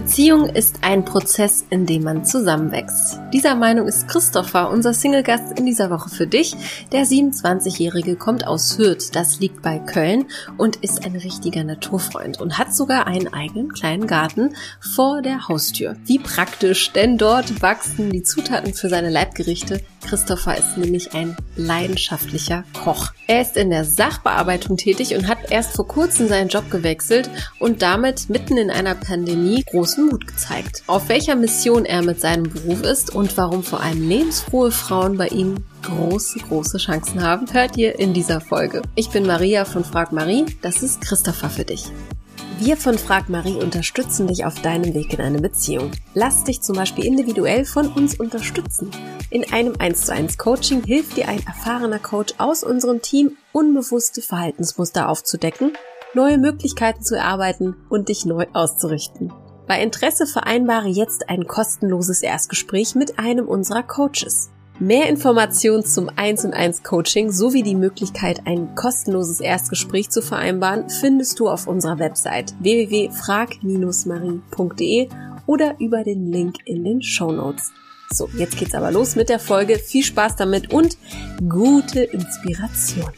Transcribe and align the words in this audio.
Beziehung 0.00 0.48
ist 0.48 0.78
ein 0.80 1.04
Prozess, 1.04 1.66
in 1.68 1.84
dem 1.84 2.04
man 2.04 2.24
zusammenwächst. 2.24 3.20
Dieser 3.34 3.54
Meinung 3.54 3.86
ist 3.86 4.08
Christopher, 4.08 4.70
unser 4.70 4.94
Single-Gast 4.94 5.58
in 5.58 5.66
dieser 5.66 5.90
Woche 5.90 6.08
für 6.08 6.26
dich. 6.26 6.56
Der 6.90 7.04
27-Jährige 7.04 8.16
kommt 8.16 8.46
aus 8.46 8.78
Hürth, 8.78 9.10
das 9.12 9.40
liegt 9.40 9.60
bei 9.60 9.78
Köln 9.78 10.24
und 10.56 10.76
ist 10.76 11.04
ein 11.04 11.16
richtiger 11.16 11.64
Naturfreund 11.64 12.40
und 12.40 12.56
hat 12.56 12.74
sogar 12.74 13.06
einen 13.06 13.30
eigenen 13.34 13.74
kleinen 13.74 14.06
Garten 14.06 14.56
vor 14.80 15.20
der 15.20 15.48
Haustür. 15.48 15.96
Wie 16.06 16.18
praktisch, 16.18 16.92
denn 16.92 17.18
dort 17.18 17.60
wachsen 17.60 18.08
die 18.08 18.22
Zutaten 18.22 18.72
für 18.72 18.88
seine 18.88 19.10
Leibgerichte. 19.10 19.82
Christopher 20.00 20.56
ist 20.56 20.76
nämlich 20.76 21.14
ein 21.14 21.36
leidenschaftlicher 21.56 22.64
Koch. 22.84 23.12
Er 23.26 23.42
ist 23.42 23.56
in 23.56 23.70
der 23.70 23.84
Sachbearbeitung 23.84 24.76
tätig 24.76 25.14
und 25.14 25.28
hat 25.28 25.50
erst 25.50 25.76
vor 25.76 25.86
kurzem 25.86 26.28
seinen 26.28 26.48
Job 26.48 26.70
gewechselt 26.70 27.30
und 27.58 27.82
damit 27.82 28.28
mitten 28.28 28.56
in 28.56 28.70
einer 28.70 28.94
Pandemie 28.94 29.64
großen 29.70 30.06
Mut 30.06 30.26
gezeigt. 30.26 30.82
Auf 30.86 31.08
welcher 31.08 31.36
Mission 31.36 31.84
er 31.84 32.02
mit 32.02 32.20
seinem 32.20 32.44
Beruf 32.44 32.82
ist 32.82 33.14
und 33.14 33.36
warum 33.36 33.62
vor 33.62 33.80
allem 33.80 34.08
lebensfrohe 34.08 34.70
Frauen 34.70 35.16
bei 35.16 35.28
ihm 35.28 35.64
große, 35.82 36.40
große 36.40 36.78
Chancen 36.78 37.22
haben, 37.22 37.52
hört 37.52 37.76
ihr 37.76 37.98
in 37.98 38.12
dieser 38.12 38.40
Folge. 38.40 38.82
Ich 38.94 39.10
bin 39.10 39.26
Maria 39.26 39.64
von 39.64 39.84
Frag 39.84 40.12
Marie, 40.12 40.46
das 40.62 40.82
ist 40.82 41.00
Christopher 41.00 41.50
für 41.50 41.64
dich. 41.64 41.84
Wir 42.62 42.76
von 42.76 42.98
Frag 42.98 43.30
Marie 43.30 43.56
unterstützen 43.56 44.26
dich 44.26 44.44
auf 44.44 44.60
deinem 44.60 44.92
Weg 44.92 45.14
in 45.14 45.22
eine 45.22 45.40
Beziehung. 45.40 45.92
Lass 46.12 46.44
dich 46.44 46.60
zum 46.60 46.76
Beispiel 46.76 47.06
individuell 47.06 47.64
von 47.64 47.88
uns 47.88 48.20
unterstützen. 48.20 48.90
In 49.30 49.50
einem 49.50 49.76
1 49.78 50.02
zu 50.02 50.12
1 50.12 50.36
Coaching 50.36 50.84
hilft 50.84 51.16
dir 51.16 51.26
ein 51.26 51.42
erfahrener 51.46 51.98
Coach 51.98 52.34
aus 52.36 52.62
unserem 52.62 53.00
Team, 53.00 53.38
unbewusste 53.52 54.20
Verhaltensmuster 54.20 55.08
aufzudecken, 55.08 55.72
neue 56.12 56.36
Möglichkeiten 56.36 57.02
zu 57.02 57.16
erarbeiten 57.16 57.76
und 57.88 58.10
dich 58.10 58.26
neu 58.26 58.44
auszurichten. 58.52 59.32
Bei 59.66 59.82
Interesse 59.82 60.26
vereinbare 60.26 60.88
jetzt 60.88 61.30
ein 61.30 61.46
kostenloses 61.46 62.20
Erstgespräch 62.20 62.94
mit 62.94 63.18
einem 63.18 63.48
unserer 63.48 63.84
Coaches. 63.84 64.50
Mehr 64.82 65.10
Informationen 65.10 65.84
zum 65.84 66.08
1 66.16 66.46
und 66.46 66.54
1 66.54 66.82
Coaching 66.82 67.30
sowie 67.30 67.62
die 67.62 67.74
Möglichkeit, 67.74 68.46
ein 68.46 68.74
kostenloses 68.74 69.40
Erstgespräch 69.40 70.08
zu 70.08 70.22
vereinbaren, 70.22 70.88
findest 70.88 71.38
du 71.38 71.50
auf 71.50 71.66
unserer 71.66 71.98
Website 71.98 72.54
www.frag-marie.de 72.60 75.08
oder 75.44 75.74
über 75.78 76.02
den 76.02 76.32
Link 76.32 76.56
in 76.64 76.84
den 76.84 77.02
Show 77.02 77.30
Notes. 77.30 77.72
So, 78.08 78.30
jetzt 78.38 78.56
geht's 78.56 78.74
aber 78.74 78.90
los 78.90 79.16
mit 79.16 79.28
der 79.28 79.38
Folge. 79.38 79.78
Viel 79.78 80.02
Spaß 80.02 80.36
damit 80.36 80.72
und 80.72 80.96
gute 81.46 82.00
Inspiration. 82.00 83.12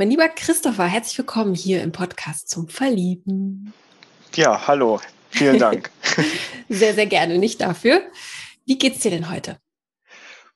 Mein 0.00 0.10
lieber 0.10 0.28
Christopher, 0.28 0.84
herzlich 0.84 1.18
willkommen 1.18 1.56
hier 1.56 1.82
im 1.82 1.90
Podcast 1.90 2.48
zum 2.48 2.68
Verlieben. 2.68 3.72
Ja, 4.36 4.68
hallo. 4.68 5.00
Vielen 5.30 5.58
Dank. 5.58 5.90
sehr, 6.68 6.94
sehr 6.94 7.06
gerne, 7.06 7.36
nicht 7.36 7.60
dafür. 7.60 8.02
Wie 8.64 8.78
geht's 8.78 9.00
dir 9.00 9.10
denn 9.10 9.28
heute? 9.28 9.58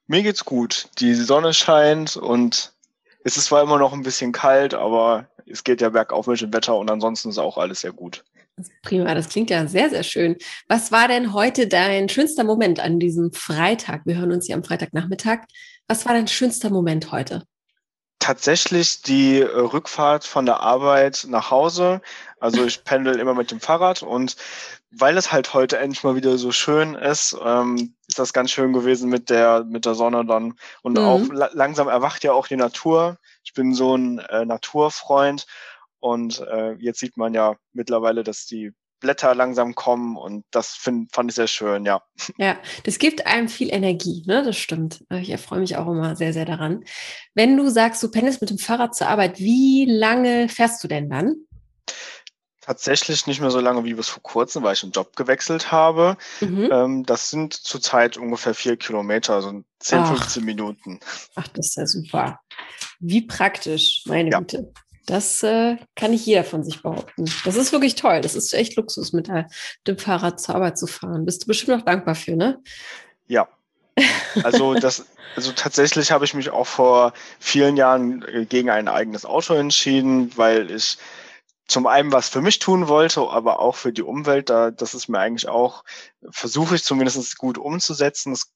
Mir 0.06 0.22
geht's 0.22 0.44
gut. 0.44 0.86
Die 1.00 1.14
Sonne 1.14 1.54
scheint 1.54 2.16
und 2.16 2.72
es 3.24 3.36
ist 3.36 3.46
zwar 3.46 3.64
immer 3.64 3.80
noch 3.80 3.92
ein 3.92 4.04
bisschen 4.04 4.30
kalt, 4.30 4.74
aber 4.74 5.28
es 5.44 5.64
geht 5.64 5.80
ja 5.80 5.88
bergauf 5.88 6.28
mit 6.28 6.40
dem 6.40 6.52
Wetter 6.52 6.76
und 6.76 6.88
ansonsten 6.88 7.30
ist 7.30 7.38
auch 7.38 7.58
alles 7.58 7.80
sehr 7.80 7.92
gut. 7.92 8.22
Prima, 8.82 9.12
das 9.12 9.28
klingt 9.28 9.50
ja 9.50 9.66
sehr, 9.66 9.90
sehr 9.90 10.04
schön. 10.04 10.36
Was 10.68 10.92
war 10.92 11.08
denn 11.08 11.32
heute 11.32 11.66
dein 11.66 12.08
schönster 12.08 12.44
Moment 12.44 12.78
an 12.78 13.00
diesem 13.00 13.32
Freitag? 13.32 14.02
Wir 14.04 14.18
hören 14.18 14.30
uns 14.30 14.46
ja 14.46 14.54
am 14.54 14.62
Freitagnachmittag. 14.62 15.40
Was 15.88 16.06
war 16.06 16.14
dein 16.14 16.28
schönster 16.28 16.70
Moment 16.70 17.10
heute? 17.10 17.42
Tatsächlich 18.22 19.02
die 19.02 19.40
äh, 19.40 19.44
Rückfahrt 19.46 20.24
von 20.24 20.46
der 20.46 20.60
Arbeit 20.60 21.26
nach 21.28 21.50
Hause. 21.50 22.00
Also 22.38 22.64
ich 22.64 22.84
pendel 22.84 23.18
immer 23.18 23.34
mit 23.34 23.50
dem 23.50 23.60
Fahrrad 23.60 24.02
und 24.02 24.36
weil 24.92 25.16
es 25.16 25.32
halt 25.32 25.54
heute 25.54 25.78
endlich 25.78 26.04
mal 26.04 26.14
wieder 26.14 26.38
so 26.38 26.52
schön 26.52 26.94
ist, 26.94 27.36
ähm, 27.44 27.94
ist 28.06 28.18
das 28.18 28.32
ganz 28.32 28.52
schön 28.52 28.72
gewesen 28.72 29.10
mit 29.10 29.28
der 29.28 29.64
mit 29.64 29.86
der 29.86 29.94
Sonne 29.94 30.24
dann 30.24 30.54
und 30.82 30.98
mhm. 30.98 31.04
auch 31.04 31.22
la 31.32 31.50
langsam 31.52 31.88
erwacht 31.88 32.22
ja 32.22 32.32
auch 32.32 32.46
die 32.46 32.56
Natur. 32.56 33.18
Ich 33.42 33.54
bin 33.54 33.74
so 33.74 33.96
ein 33.96 34.18
äh, 34.18 34.44
Naturfreund 34.44 35.46
und 35.98 36.40
äh, 36.40 36.74
jetzt 36.74 37.00
sieht 37.00 37.16
man 37.16 37.34
ja 37.34 37.56
mittlerweile, 37.72 38.22
dass 38.22 38.46
die 38.46 38.72
Blätter 39.02 39.34
langsam 39.34 39.74
kommen 39.74 40.16
und 40.16 40.44
das 40.50 40.68
find, 40.68 41.12
fand 41.14 41.30
ich 41.30 41.34
sehr 41.34 41.48
schön, 41.48 41.84
ja. 41.84 42.02
Ja, 42.38 42.56
das 42.84 42.98
gibt 42.98 43.26
einem 43.26 43.48
viel 43.48 43.70
Energie, 43.70 44.22
ne? 44.26 44.42
Das 44.42 44.56
stimmt. 44.56 45.04
Ich 45.10 45.28
erfreue 45.28 45.60
mich 45.60 45.76
auch 45.76 45.88
immer 45.88 46.16
sehr, 46.16 46.32
sehr 46.32 46.46
daran. 46.46 46.84
Wenn 47.34 47.56
du 47.56 47.68
sagst, 47.68 48.02
du 48.02 48.10
pendelst 48.10 48.40
mit 48.40 48.50
dem 48.50 48.58
Fahrrad 48.58 48.94
zur 48.94 49.08
Arbeit, 49.08 49.38
wie 49.38 49.84
lange 49.86 50.48
fährst 50.48 50.82
du 50.82 50.88
denn 50.88 51.10
dann? 51.10 51.34
Tatsächlich 52.62 53.26
nicht 53.26 53.40
mehr 53.40 53.50
so 53.50 53.58
lange 53.58 53.84
wie 53.84 53.94
bis 53.94 54.08
vor 54.08 54.22
kurzem, 54.22 54.62
weil 54.62 54.74
ich 54.74 54.84
einen 54.84 54.92
Job 54.92 55.16
gewechselt 55.16 55.72
habe. 55.72 56.16
Mhm. 56.40 56.68
Ähm, 56.70 57.04
das 57.04 57.28
sind 57.28 57.54
zurzeit 57.54 58.16
ungefähr 58.16 58.54
vier 58.54 58.76
Kilometer, 58.76 59.34
also 59.34 59.64
10, 59.80 59.98
Ach. 59.98 60.16
15 60.16 60.44
Minuten. 60.44 61.00
Ach, 61.34 61.48
das 61.48 61.70
ist 61.70 61.76
ja 61.76 61.86
super. 61.86 62.40
Wie 63.00 63.22
praktisch, 63.22 64.04
meine 64.06 64.30
ja. 64.30 64.38
Güte. 64.38 64.72
Das 65.06 65.42
äh, 65.42 65.76
kann 65.96 66.12
nicht 66.12 66.26
jeder 66.26 66.44
von 66.44 66.62
sich 66.62 66.82
behaupten. 66.82 67.24
Das 67.44 67.56
ist 67.56 67.72
wirklich 67.72 67.96
toll. 67.96 68.20
Das 68.20 68.34
ist 68.34 68.52
echt 68.52 68.76
Luxus, 68.76 69.12
mit 69.12 69.28
dem 69.86 69.98
Fahrrad 69.98 70.40
zur 70.40 70.54
Arbeit 70.54 70.78
zu 70.78 70.86
fahren. 70.86 71.24
Bist 71.24 71.42
du 71.42 71.46
bestimmt 71.46 71.80
auch 71.80 71.84
dankbar 71.84 72.14
für, 72.14 72.36
ne? 72.36 72.62
Ja. 73.26 73.48
Also 74.42 74.74
das, 74.74 75.06
also 75.36 75.52
tatsächlich 75.52 76.12
habe 76.12 76.24
ich 76.24 76.34
mich 76.34 76.50
auch 76.50 76.66
vor 76.66 77.12
vielen 77.38 77.76
Jahren 77.76 78.22
äh, 78.22 78.46
gegen 78.46 78.70
ein 78.70 78.88
eigenes 78.88 79.24
Auto 79.24 79.54
entschieden, 79.54 80.36
weil 80.36 80.70
ich 80.70 80.98
zum 81.66 81.86
einen 81.86 82.12
was 82.12 82.28
für 82.28 82.40
mich 82.40 82.58
tun 82.58 82.88
wollte, 82.88 83.20
aber 83.20 83.60
auch 83.60 83.76
für 83.76 83.92
die 83.92 84.02
Umwelt. 84.02 84.50
Da, 84.50 84.70
das 84.70 84.94
ist 84.94 85.08
mir 85.08 85.18
eigentlich 85.18 85.48
auch, 85.48 85.84
versuche 86.30 86.74
ich 86.74 86.84
zumindest 86.84 87.38
gut 87.38 87.58
umzusetzen. 87.58 88.32
Das 88.32 88.52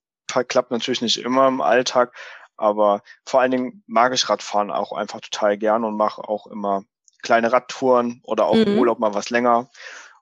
klappt 0.49 0.71
natürlich 0.71 1.03
nicht 1.03 1.19
immer 1.19 1.49
im 1.49 1.61
Alltag, 1.61 2.15
aber 2.57 3.03
vor 3.25 3.41
allen 3.41 3.51
Dingen 3.51 3.83
mag 3.87 4.15
ich 4.15 4.29
Radfahren 4.29 4.71
auch 4.71 4.93
einfach 4.93 5.21
total 5.21 5.59
gern 5.59 5.85
und 5.85 5.97
mache 5.97 6.29
auch 6.29 6.47
immer 6.47 6.85
kleine 7.23 7.53
Radtouren 7.53 8.21
oder 8.23 8.47
auch 8.47 8.55
mhm. 8.55 8.63
im 8.63 8.79
Urlaub 8.79 8.99
mal 8.99 9.15
was 9.15 9.31
länger. 9.31 9.71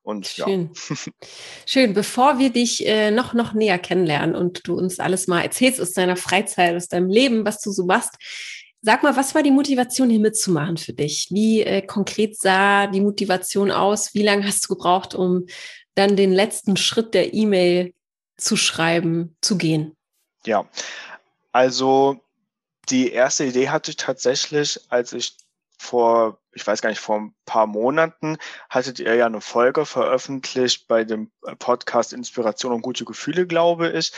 Und 0.03 0.27
Schön. 0.27 0.71
ja. 0.89 0.97
Schön. 1.67 1.95
Bevor 1.95 2.39
wir 2.39 2.51
dich 2.51 2.87
äh, 2.87 3.11
noch, 3.11 3.33
noch 3.33 3.55
näher 3.55 3.79
kennenlernen 3.79 4.37
und 4.37 4.67
du 4.69 4.77
uns 4.77 5.01
alles 5.01 5.27
mal 5.27 5.41
erzählst 5.41 5.81
aus 5.81 5.93
deiner 5.93 6.17
Freizeit, 6.17 6.77
aus 6.77 6.89
deinem 6.89 7.09
Leben, 7.09 7.47
was 7.47 7.61
du 7.61 7.71
so 7.71 7.87
machst, 7.87 8.15
sag 8.83 9.03
mal, 9.03 9.17
was 9.17 9.35
war 9.35 9.43
die 9.43 9.51
Motivation, 9.51 10.11
hier 10.11 10.21
mitzumachen 10.21 10.77
für 10.77 10.93
dich? 10.93 11.29
Wie 11.31 11.63
äh, 11.63 11.81
konkret 11.81 12.39
sah 12.39 12.87
die 12.87 13.01
Motivation 13.01 13.71
aus? 13.71 14.13
Wie 14.13 14.23
lange 14.23 14.47
hast 14.47 14.65
du 14.65 14.75
gebraucht, 14.75 15.15
um 15.15 15.47
dann 15.95 16.17
den 16.17 16.33
letzten 16.33 16.77
Schritt 16.77 17.15
der 17.15 17.33
E-Mail 17.33 17.95
zu 18.37 18.57
schreiben, 18.57 19.37
zu 19.41 19.57
gehen? 19.57 19.97
Ja, 20.45 20.69
also 21.51 22.21
die 22.89 23.13
erste 23.13 23.45
Idee 23.45 23.71
hatte 23.71 23.91
ich 23.91 23.97
tatsächlich, 23.97 24.81
als 24.89 25.13
ich 25.13 25.37
vor, 25.79 26.39
ich 26.53 26.67
weiß 26.67 26.81
gar 26.81 26.89
nicht, 26.89 27.01
vor 27.01 27.17
ein 27.17 27.35
paar 27.47 27.67
Monaten 27.67 28.39
hattet 28.71 29.01
ihr 29.01 29.15
ja 29.15 29.27
eine 29.27 29.41
Folge 29.41 29.85
veröffentlicht 29.85 30.89
bei 30.89 31.05
dem 31.05 31.31
Podcast 31.59 32.13
Inspiration 32.13 32.73
und 32.73 32.83
gute 32.83 33.05
Gefühle, 33.05 33.47
glaube 33.47 33.91
ich, 33.91 34.13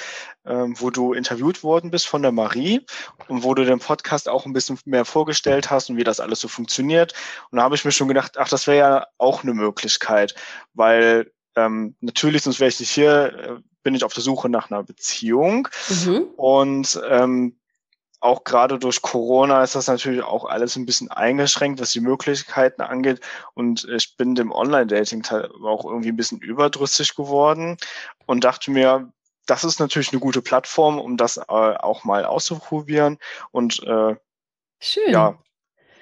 ähm, 0.44 0.75
wo 0.78 0.91
du 0.91 1.12
interviewt 1.12 1.62
worden 1.62 1.91
bist 1.91 2.06
von 2.06 2.22
der 2.22 2.32
Marie 2.32 2.84
und 3.28 3.43
wo 3.43 3.54
du 3.54 3.65
den 3.65 3.81
Podcast 3.81 4.28
auch 4.28 4.47
ein 4.47 4.53
bisschen 4.53 4.78
mehr 4.84 5.04
vorgestellt 5.04 5.71
hast 5.71 5.91
und 5.91 5.97
wie 5.97 6.04
das 6.04 6.21
alles 6.21 6.41
so 6.41 6.48
funktioniert. 6.48 7.15
Und 7.51 7.57
da 7.57 7.65
habe 7.65 7.74
ich 7.74 7.84
mir 7.84 7.92
schon 7.92 8.09
gedacht, 8.09 8.39
ach, 8.39 8.48
das 8.48 8.66
wäre 8.66 8.78
ja 8.78 9.07
auch 9.18 9.42
eine 9.42 9.54
Möglichkeit, 9.54 10.34
weil 10.74 11.33
ähm, 11.57 11.97
natürlich, 12.01 12.42
sonst 12.42 12.60
wäre 12.60 12.68
ich 12.68 12.78
nicht 12.78 12.91
hier, 12.91 13.34
äh, 13.39 13.63
bin 13.83 13.95
ich 13.95 14.04
auf 14.04 14.13
der 14.13 14.22
Suche 14.22 14.48
nach 14.48 14.71
einer 14.71 14.83
Beziehung. 14.83 15.68
Mhm. 15.89 16.27
Und 16.36 17.01
ähm, 17.09 17.57
auch 18.27 18.43
gerade 18.43 18.78
durch 18.78 19.03
Corona 19.03 19.63
ist 19.63 19.77
das 19.77 19.87
natürlich 19.87 20.23
auch 20.23 20.45
alles 20.45 20.75
ein 20.75 20.84
bisschen 20.84 21.11
eingeschränkt, 21.11 21.81
was 21.81 21.93
die 21.93 22.01
Möglichkeiten 22.01 22.83
angeht. 22.83 23.21
Und 23.55 23.87
ich 23.89 24.17
bin 24.17 24.34
dem 24.34 24.51
Online-Dating 24.51 25.25
auch 25.65 25.84
irgendwie 25.84 26.09
ein 26.09 26.17
bisschen 26.17 26.41
überdrüssig 26.41 27.15
geworden 27.15 27.77
und 28.27 28.43
dachte 28.43 28.73
mir, 28.73 29.13
das 29.47 29.63
ist 29.63 29.78
natürlich 29.78 30.11
eine 30.11 30.21
gute 30.21 30.43
Plattform, 30.43 30.99
um 30.99 31.17
das 31.17 31.37
äh, 31.37 31.43
auch 31.47 32.03
mal 32.03 32.25
auszuprobieren. 32.25 33.19
Und 33.53 33.81
äh, 33.84 34.17
Schön. 34.81 35.13
ja, 35.13 35.39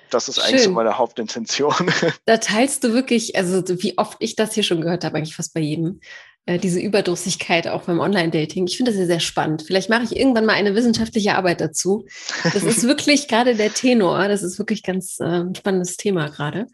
das 0.08 0.28
ist 0.28 0.38
eigentlich 0.38 0.62
Schön. 0.62 0.70
so 0.70 0.76
meine 0.76 0.96
Hauptintention. 0.96 1.74
Da 2.24 2.38
teilst 2.38 2.84
du 2.84 2.94
wirklich, 2.94 3.36
also 3.36 3.62
wie 3.82 3.98
oft 3.98 4.16
ich 4.20 4.34
das 4.34 4.54
hier 4.54 4.62
schon 4.62 4.80
gehört 4.80 5.04
habe, 5.04 5.18
eigentlich 5.18 5.36
fast 5.36 5.52
bei 5.52 5.60
jedem, 5.60 6.00
äh, 6.46 6.58
diese 6.58 6.78
Überdossigkeit 6.78 7.68
auch 7.68 7.84
beim 7.84 8.00
Online-Dating. 8.00 8.66
Ich 8.66 8.76
finde 8.76 8.90
das 8.90 9.00
ja 9.00 9.06
sehr 9.06 9.20
spannend. 9.20 9.62
Vielleicht 9.66 9.88
mache 9.88 10.04
ich 10.04 10.16
irgendwann 10.16 10.44
mal 10.44 10.52
eine 10.52 10.74
wissenschaftliche 10.74 11.34
Arbeit 11.36 11.62
dazu. 11.62 12.04
Das 12.42 12.62
ist 12.62 12.82
wirklich 12.86 13.28
gerade 13.28 13.54
der 13.54 13.72
Tenor. 13.72 14.28
Das 14.28 14.42
ist 14.42 14.58
wirklich 14.58 14.82
ganz 14.82 15.18
äh, 15.20 15.44
spannendes 15.56 15.96
Thema 15.96 16.28
gerade. 16.28 16.66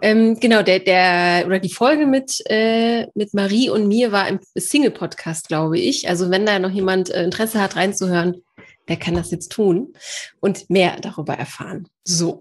Ähm, 0.00 0.40
genau, 0.40 0.62
der, 0.62 0.78
der 0.78 1.44
oder 1.46 1.58
die 1.58 1.72
Folge 1.72 2.06
mit, 2.06 2.42
äh, 2.46 3.06
mit 3.14 3.34
Marie 3.34 3.68
und 3.68 3.86
mir 3.86 4.12
war 4.12 4.28
im 4.28 4.40
Single-Podcast, 4.54 5.48
glaube 5.48 5.78
ich. 5.78 6.08
Also 6.08 6.30
wenn 6.30 6.46
da 6.46 6.58
noch 6.58 6.70
jemand 6.70 7.10
äh, 7.10 7.22
Interesse 7.22 7.60
hat, 7.60 7.76
reinzuhören, 7.76 8.42
der 8.88 8.96
kann 8.96 9.14
das 9.14 9.30
jetzt 9.30 9.52
tun 9.52 9.92
und 10.40 10.70
mehr 10.70 10.96
darüber 11.00 11.34
erfahren. 11.34 11.86
So. 12.04 12.40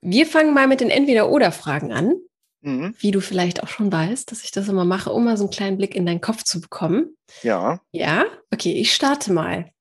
Wir 0.00 0.24
fangen 0.24 0.54
mal 0.54 0.66
mit 0.66 0.80
den 0.80 0.88
Entweder-Oder-Fragen 0.88 1.92
an. 1.92 2.14
Mhm. 2.62 2.94
Wie 2.98 3.10
du 3.10 3.20
vielleicht 3.20 3.62
auch 3.62 3.68
schon 3.68 3.90
weißt, 3.90 4.30
dass 4.30 4.44
ich 4.44 4.50
das 4.50 4.68
immer 4.68 4.84
mache, 4.84 5.12
um 5.12 5.24
mal 5.24 5.36
so 5.36 5.44
einen 5.44 5.50
kleinen 5.50 5.76
Blick 5.78 5.94
in 5.94 6.04
deinen 6.04 6.20
Kopf 6.20 6.42
zu 6.44 6.60
bekommen. 6.60 7.16
Ja. 7.42 7.80
Ja, 7.90 8.26
okay, 8.52 8.72
ich 8.74 8.94
starte 8.94 9.32
mal 9.32 9.72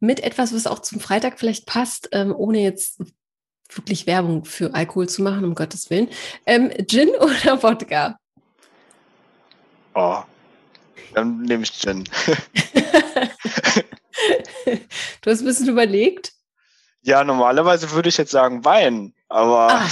mit 0.00 0.20
etwas, 0.20 0.52
was 0.52 0.66
auch 0.66 0.80
zum 0.80 0.98
Freitag 1.00 1.38
vielleicht 1.38 1.66
passt, 1.66 2.08
ähm, 2.12 2.34
ohne 2.36 2.60
jetzt 2.60 3.00
wirklich 3.72 4.06
Werbung 4.06 4.44
für 4.44 4.74
Alkohol 4.74 5.08
zu 5.08 5.22
machen, 5.22 5.44
um 5.44 5.54
Gottes 5.54 5.88
Willen. 5.90 6.08
Ähm, 6.46 6.72
Gin 6.86 7.10
oder 7.20 7.62
Wodka? 7.62 8.18
Oh, 9.94 10.22
dann 11.14 11.42
nehme 11.42 11.62
ich 11.62 11.72
Gin. 11.72 12.04
du 15.22 15.30
hast 15.30 15.40
ein 15.40 15.46
bisschen 15.46 15.68
überlegt? 15.68 16.32
Ja, 17.02 17.22
normalerweise 17.22 17.92
würde 17.92 18.08
ich 18.08 18.16
jetzt 18.16 18.32
sagen 18.32 18.64
Wein, 18.64 19.14
aber. 19.28 19.68
Ah, 19.70 19.88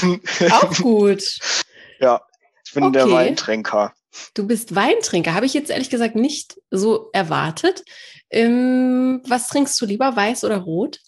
auch 0.51 0.75
gut. 0.79 1.23
Ja, 2.01 2.23
ich 2.65 2.73
bin 2.73 2.85
okay. 2.85 2.93
der 2.93 3.11
Weintrinker. 3.11 3.93
Du 4.35 4.47
bist 4.47 4.75
Weintrinker. 4.75 5.35
Habe 5.35 5.47
ich 5.47 5.55
jetzt 5.55 5.71
ehrlich 5.71 5.91
gesagt 5.91 6.15
nicht 6.15 6.61
so 6.71 7.11
erwartet. 7.13 7.85
Ähm, 8.31 9.23
was 9.27 9.49
trinkst 9.49 9.81
du 9.81 9.87
lieber, 9.87 10.15
weiß 10.15 10.45
oder 10.45 10.59
rot? 10.59 11.01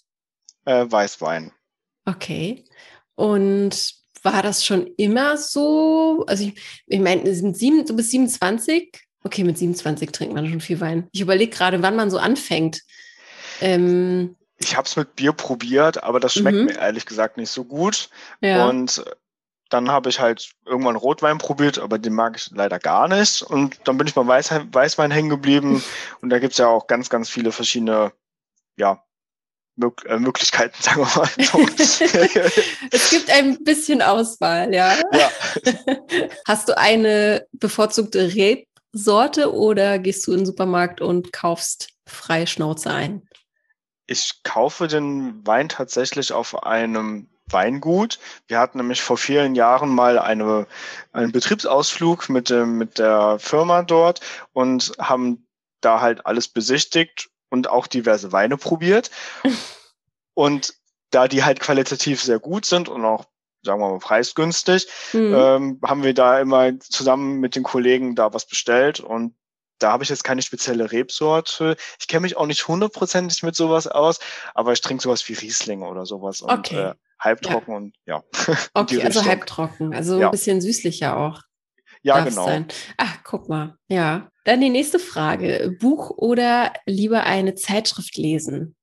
Äh, 0.65 0.85
Weißwein. 0.89 1.51
Okay. 2.05 2.65
Und 3.15 3.95
war 4.23 4.41
das 4.41 4.65
schon 4.65 4.87
immer 4.97 5.37
so? 5.37 6.25
Also 6.27 6.43
ich, 6.43 6.59
ich 6.85 6.99
meine, 6.99 7.23
du 7.23 7.95
bist 7.95 8.11
27. 8.11 8.91
Okay, 9.23 9.43
mit 9.43 9.57
27 9.57 10.11
trinkt 10.11 10.33
man 10.33 10.47
schon 10.49 10.61
viel 10.61 10.79
Wein. 10.79 11.07
Ich 11.11 11.21
überlege 11.21 11.55
gerade, 11.55 11.81
wann 11.81 11.95
man 11.95 12.11
so 12.11 12.17
anfängt. 12.17 12.81
Ähm, 13.61 14.35
ich 14.57 14.75
habe 14.75 14.87
es 14.87 14.95
mit 14.95 15.15
Bier 15.15 15.33
probiert, 15.33 16.03
aber 16.03 16.19
das 16.19 16.33
schmeckt 16.33 16.57
mhm. 16.57 16.65
mir 16.65 16.77
ehrlich 16.77 17.05
gesagt 17.05 17.37
nicht 17.37 17.49
so 17.49 17.63
gut. 17.63 18.09
Ja. 18.41 18.67
Und 18.67 19.03
dann 19.69 19.91
habe 19.91 20.09
ich 20.09 20.19
halt 20.19 20.51
irgendwann 20.65 20.95
Rotwein 20.95 21.37
probiert, 21.37 21.79
aber 21.79 21.99
den 21.99 22.13
mag 22.13 22.37
ich 22.37 22.49
leider 22.51 22.79
gar 22.79 23.07
nicht. 23.07 23.41
Und 23.41 23.79
dann 23.85 23.97
bin 23.97 24.07
ich 24.07 24.13
beim 24.13 24.27
Weiß 24.27 24.51
Weißwein 24.71 25.11
hängen 25.11 25.29
geblieben. 25.29 25.83
Und 26.21 26.29
da 26.29 26.39
gibt's 26.39 26.57
ja 26.57 26.67
auch 26.67 26.87
ganz, 26.87 27.09
ganz 27.09 27.29
viele 27.29 27.51
verschiedene, 27.51 28.13
ja, 28.77 29.03
Mög 29.75 30.05
äh, 30.05 30.17
Möglichkeiten, 30.17 30.75
sagen 30.81 31.01
wir 31.01 31.17
mal. 31.17 31.29
es 32.91 33.09
gibt 33.09 33.29
ein 33.29 33.63
bisschen 33.63 34.01
Auswahl, 34.01 34.73
ja. 34.73 34.95
ja. 35.13 35.31
Hast 36.47 36.69
du 36.69 36.77
eine 36.77 37.45
bevorzugte 37.51 38.33
Rebsorte 38.33 39.53
oder 39.53 39.99
gehst 39.99 40.25
du 40.27 40.31
in 40.31 40.39
den 40.39 40.45
Supermarkt 40.45 41.01
und 41.01 41.31
kaufst 41.31 41.89
freie 42.07 42.47
Schnauze 42.47 42.89
ein? 42.89 43.27
Ich 44.07 44.41
kaufe 44.43 44.87
den 44.87 45.45
Wein 45.45 45.69
tatsächlich 45.69 46.31
auf 46.31 46.63
einem 46.63 47.29
Weingut. 47.49 48.19
Wir 48.47 48.59
hatten 48.59 48.77
nämlich 48.77 49.01
vor 49.01 49.17
vielen 49.17 49.55
Jahren 49.55 49.89
mal 49.89 50.19
eine, 50.19 50.67
einen 51.11 51.31
Betriebsausflug 51.31 52.29
mit, 52.29 52.49
dem, 52.49 52.77
mit 52.77 52.99
der 52.99 53.39
Firma 53.39 53.83
dort 53.83 54.21
und 54.53 54.93
haben 54.99 55.47
da 55.81 56.01
halt 56.01 56.25
alles 56.25 56.47
besichtigt 56.47 57.29
und 57.49 57.69
auch 57.69 57.87
diverse 57.87 58.31
Weine 58.31 58.57
probiert. 58.57 59.11
und 60.33 60.73
da 61.09 61.27
die 61.27 61.43
halt 61.43 61.59
qualitativ 61.59 62.21
sehr 62.21 62.39
gut 62.39 62.65
sind 62.65 62.89
und 62.89 63.05
auch, 63.05 63.25
sagen 63.63 63.79
wir 63.81 63.89
mal, 63.89 63.99
preisgünstig, 63.99 64.87
mhm. 65.13 65.33
ähm, 65.35 65.79
haben 65.83 66.03
wir 66.03 66.13
da 66.13 66.39
immer 66.39 66.79
zusammen 66.79 67.39
mit 67.39 67.55
den 67.55 67.63
Kollegen 67.63 68.15
da 68.15 68.33
was 68.33 68.45
bestellt 68.45 68.99
und 68.99 69.35
da 69.79 69.91
habe 69.91 70.03
ich 70.03 70.09
jetzt 70.09 70.23
keine 70.23 70.41
spezielle 70.41 70.91
Rebsorte. 70.91 71.75
Ich 71.99 72.07
kenne 72.07 72.21
mich 72.21 72.37
auch 72.37 72.45
nicht 72.45 72.67
hundertprozentig 72.67 73.43
mit 73.43 73.55
sowas 73.55 73.87
aus, 73.87 74.19
aber 74.53 74.73
ich 74.73 74.81
trinke 74.81 75.03
sowas 75.03 75.27
wie 75.27 75.33
Riesling 75.33 75.81
oder 75.81 76.05
sowas. 76.05 76.41
Und 76.41 76.51
okay. 76.51 76.89
äh, 76.89 76.93
halbtrocken 77.19 77.93
ja. 78.05 78.17
und 78.17 78.25
ja. 78.47 78.55
Okay, 78.73 79.03
also 79.03 79.23
halbtrocken, 79.25 79.93
also 79.93 80.19
ja. 80.19 80.27
ein 80.27 80.31
bisschen 80.31 80.61
süßlicher 80.61 81.17
auch. 81.17 81.41
Ja, 82.03 82.23
genau. 82.23 82.45
Sein. 82.45 82.67
Ach, 82.97 83.17
guck 83.23 83.49
mal. 83.49 83.77
Ja. 83.87 84.29
Dann 84.45 84.61
die 84.61 84.69
nächste 84.69 84.99
Frage. 84.99 85.75
Buch 85.79 86.11
oder 86.11 86.73
lieber 86.85 87.23
eine 87.23 87.55
Zeitschrift 87.55 88.15
lesen? 88.17 88.75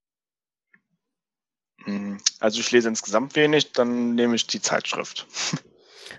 Hm, 1.85 2.19
also 2.41 2.61
ich 2.61 2.71
lese 2.71 2.89
insgesamt 2.89 3.37
wenig, 3.37 3.73
dann 3.73 4.15
nehme 4.15 4.37
ich 4.37 4.47
die 4.47 4.61
Zeitschrift. 4.61 5.27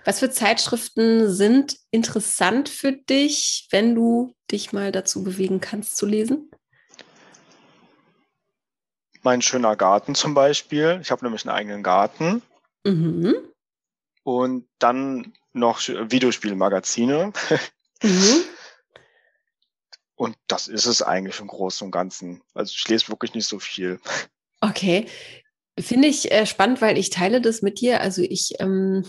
Was 0.06 0.20
für 0.20 0.30
Zeitschriften 0.30 1.28
sind 1.32 1.78
interessant 1.90 2.68
für 2.68 2.92
dich, 2.92 3.66
wenn 3.72 3.96
du 3.96 4.32
dich 4.52 4.72
mal 4.72 4.92
dazu 4.92 5.24
bewegen 5.24 5.60
kannst 5.60 5.96
zu 5.96 6.06
lesen? 6.06 6.48
Mein 9.22 9.42
schöner 9.42 9.74
Garten 9.74 10.14
zum 10.14 10.32
Beispiel. 10.32 11.00
Ich 11.02 11.10
habe 11.10 11.24
nämlich 11.24 11.44
einen 11.44 11.56
eigenen 11.56 11.82
Garten. 11.82 12.40
Mhm. 12.84 13.34
Und 14.22 14.68
dann 14.78 15.32
noch 15.52 15.80
Videospielmagazine. 15.80 17.32
Mhm. 18.00 18.44
Und 20.14 20.36
das 20.46 20.68
ist 20.68 20.86
es 20.86 21.02
eigentlich 21.02 21.40
im 21.40 21.48
Großen 21.48 21.84
und 21.84 21.90
Ganzen. 21.90 22.42
Also 22.54 22.72
ich 22.74 22.88
lese 22.88 23.08
wirklich 23.08 23.34
nicht 23.34 23.46
so 23.46 23.58
viel. 23.58 24.00
Okay. 24.62 25.08
Finde 25.78 26.08
ich 26.08 26.32
äh, 26.32 26.46
spannend, 26.46 26.80
weil 26.80 26.96
ich 26.96 27.10
teile 27.10 27.42
das 27.42 27.60
mit 27.60 27.80
dir. 27.80 28.00
Also 28.00 28.22
ich, 28.22 28.54
ähm, 28.60 29.04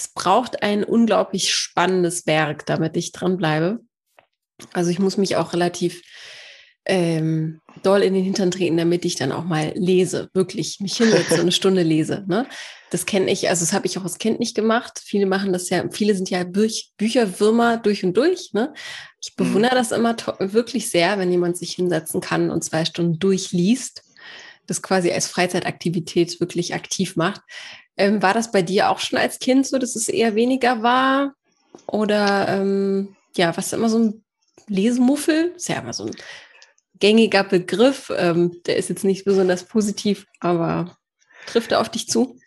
es 0.00 0.08
braucht 0.08 0.62
ein 0.62 0.82
unglaublich 0.82 1.52
spannendes 1.52 2.26
Werk, 2.26 2.64
damit 2.64 2.96
ich 2.96 3.12
dranbleibe. 3.12 3.80
Also 4.72 4.90
ich 4.90 4.98
muss 4.98 5.18
mich 5.18 5.36
auch 5.36 5.52
relativ 5.52 6.00
ähm, 6.86 7.60
doll 7.82 8.00
in 8.02 8.14
den 8.14 8.24
Hintern 8.24 8.50
treten, 8.50 8.78
damit 8.78 9.04
ich 9.04 9.16
dann 9.16 9.30
auch 9.30 9.44
mal 9.44 9.72
lese, 9.74 10.30
wirklich 10.32 10.80
mich 10.80 10.96
hinsetze 10.96 11.34
und 11.34 11.40
eine 11.40 11.52
Stunde 11.60 11.82
lese. 11.82 12.24
Ne? 12.26 12.46
Das 12.88 13.04
kenne 13.04 13.30
ich, 13.30 13.50
also 13.50 13.62
das 13.62 13.74
habe 13.74 13.86
ich 13.86 13.98
auch 13.98 14.04
als 14.04 14.16
Kind 14.16 14.40
nicht 14.40 14.54
gemacht. 14.54 15.02
Viele 15.04 15.26
machen 15.26 15.52
das 15.52 15.68
ja, 15.68 15.84
viele 15.90 16.14
sind 16.14 16.30
ja 16.30 16.44
Büch 16.44 16.92
Bücherwürmer 16.96 17.76
durch 17.76 18.02
und 18.02 18.16
durch. 18.16 18.54
Ne? 18.54 18.72
Ich 19.20 19.34
mhm. 19.36 19.44
bewundere 19.44 19.74
das 19.74 19.92
immer 19.92 20.16
wirklich 20.38 20.88
sehr, 20.88 21.18
wenn 21.18 21.30
jemand 21.30 21.58
sich 21.58 21.72
hinsetzen 21.72 22.22
kann 22.22 22.50
und 22.50 22.64
zwei 22.64 22.86
Stunden 22.86 23.18
durchliest, 23.18 24.02
das 24.66 24.80
quasi 24.80 25.12
als 25.12 25.26
Freizeitaktivität 25.26 26.40
wirklich 26.40 26.72
aktiv 26.72 27.16
macht. 27.16 27.42
Ähm, 28.00 28.22
war 28.22 28.32
das 28.32 28.50
bei 28.50 28.62
dir 28.62 28.88
auch 28.88 28.98
schon 28.98 29.18
als 29.18 29.38
Kind 29.38 29.66
so, 29.66 29.78
dass 29.78 29.94
es 29.94 30.08
eher 30.08 30.34
weniger 30.34 30.82
war? 30.82 31.34
Oder 31.86 32.48
ähm, 32.48 33.14
ja, 33.36 33.54
was 33.56 33.74
immer 33.74 33.90
so 33.90 33.98
ein 33.98 34.24
Lesemuffel? 34.68 35.52
Ist 35.54 35.68
ja 35.68 35.80
immer 35.80 35.92
so 35.92 36.06
ein 36.06 36.16
gängiger 36.98 37.44
Begriff. 37.44 38.10
Ähm, 38.16 38.62
der 38.64 38.76
ist 38.76 38.88
jetzt 38.88 39.04
nicht 39.04 39.26
besonders 39.26 39.64
positiv, 39.64 40.26
aber 40.40 40.96
trifft 41.46 41.72
er 41.72 41.80
auf 41.80 41.90
dich 41.90 42.08
zu? 42.08 42.38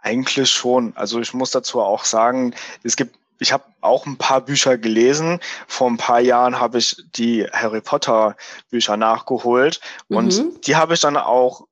Eigentlich 0.00 0.48
schon. 0.48 0.96
Also 0.96 1.20
ich 1.20 1.34
muss 1.34 1.50
dazu 1.50 1.80
auch 1.80 2.04
sagen, 2.04 2.54
es 2.82 2.96
gibt 2.96 3.16
ich 3.42 3.52
habe 3.52 3.64
auch 3.80 4.04
ein 4.04 4.18
paar 4.18 4.42
Bücher 4.42 4.76
gelesen. 4.76 5.40
Vor 5.66 5.90
ein 5.90 5.96
paar 5.96 6.20
Jahren 6.20 6.60
habe 6.60 6.76
ich 6.76 7.02
die 7.16 7.46
Harry 7.52 7.80
Potter 7.80 8.36
Bücher 8.70 8.98
nachgeholt 8.98 9.80
und 10.08 10.36
mhm. 10.36 10.60
die 10.60 10.76
habe 10.76 10.92
ich 10.92 11.00
dann 11.00 11.16
auch 11.16 11.66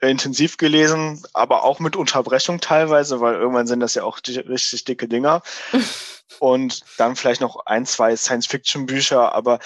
intensiv 0.00 0.56
gelesen, 0.56 1.22
aber 1.32 1.64
auch 1.64 1.80
mit 1.80 1.96
Unterbrechung 1.96 2.60
teilweise, 2.60 3.20
weil 3.20 3.34
irgendwann 3.34 3.66
sind 3.66 3.80
das 3.80 3.94
ja 3.94 4.04
auch 4.04 4.20
richtig 4.26 4.84
dicke 4.84 5.08
Dinger. 5.08 5.42
und 6.38 6.82
dann 6.98 7.16
vielleicht 7.16 7.40
noch 7.40 7.66
ein, 7.66 7.86
zwei 7.86 8.14
Science-Fiction-Bücher, 8.16 9.34
aber 9.34 9.58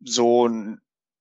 so 0.00 0.50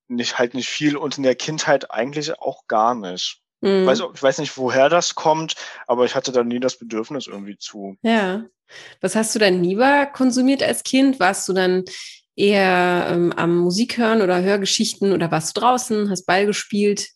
nicht 0.08 0.38
halt 0.38 0.54
nicht 0.54 0.70
viel 0.70 0.98
und 0.98 1.18
in 1.18 1.24
der 1.24 1.36
Kindheit 1.36 1.92
eigentlich 1.92 2.40
auch 2.40 2.68
gar 2.68 2.96
nicht. 2.96 3.40
Mhm. 3.62 3.86
Weiß, 3.86 4.02
ich 4.14 4.22
weiß 4.22 4.40
nicht, 4.40 4.58
woher 4.58 4.90
das 4.90 5.16
kommt, 5.16 5.56
aber 5.88 6.06
ich 6.06 6.16
hatte 6.16 6.32
da 6.32 6.44
nie 6.44 6.60
das 6.60 6.78
Bedürfnis 6.78 7.28
irgendwie 7.28 7.58
zu. 7.58 7.98
Ja. 8.02 8.44
Was 9.02 9.16
hast 9.16 9.34
du 9.36 9.40
dann 9.40 9.64
lieber 9.64 10.06
konsumiert 10.08 10.64
als 10.64 10.84
Kind? 10.84 11.20
Warst 11.20 11.48
du 11.48 11.54
dann 11.54 11.86
eher 12.36 13.08
ähm, 13.10 13.32
am 13.34 13.58
Musik 13.58 13.98
hören 13.98 14.22
oder 14.22 14.42
Hörgeschichten 14.42 15.14
oder 15.14 15.32
warst 15.32 15.56
du 15.56 15.62
draußen, 15.62 16.10
hast 16.10 16.26
Ball 16.26 16.46
gespielt? 16.46 17.10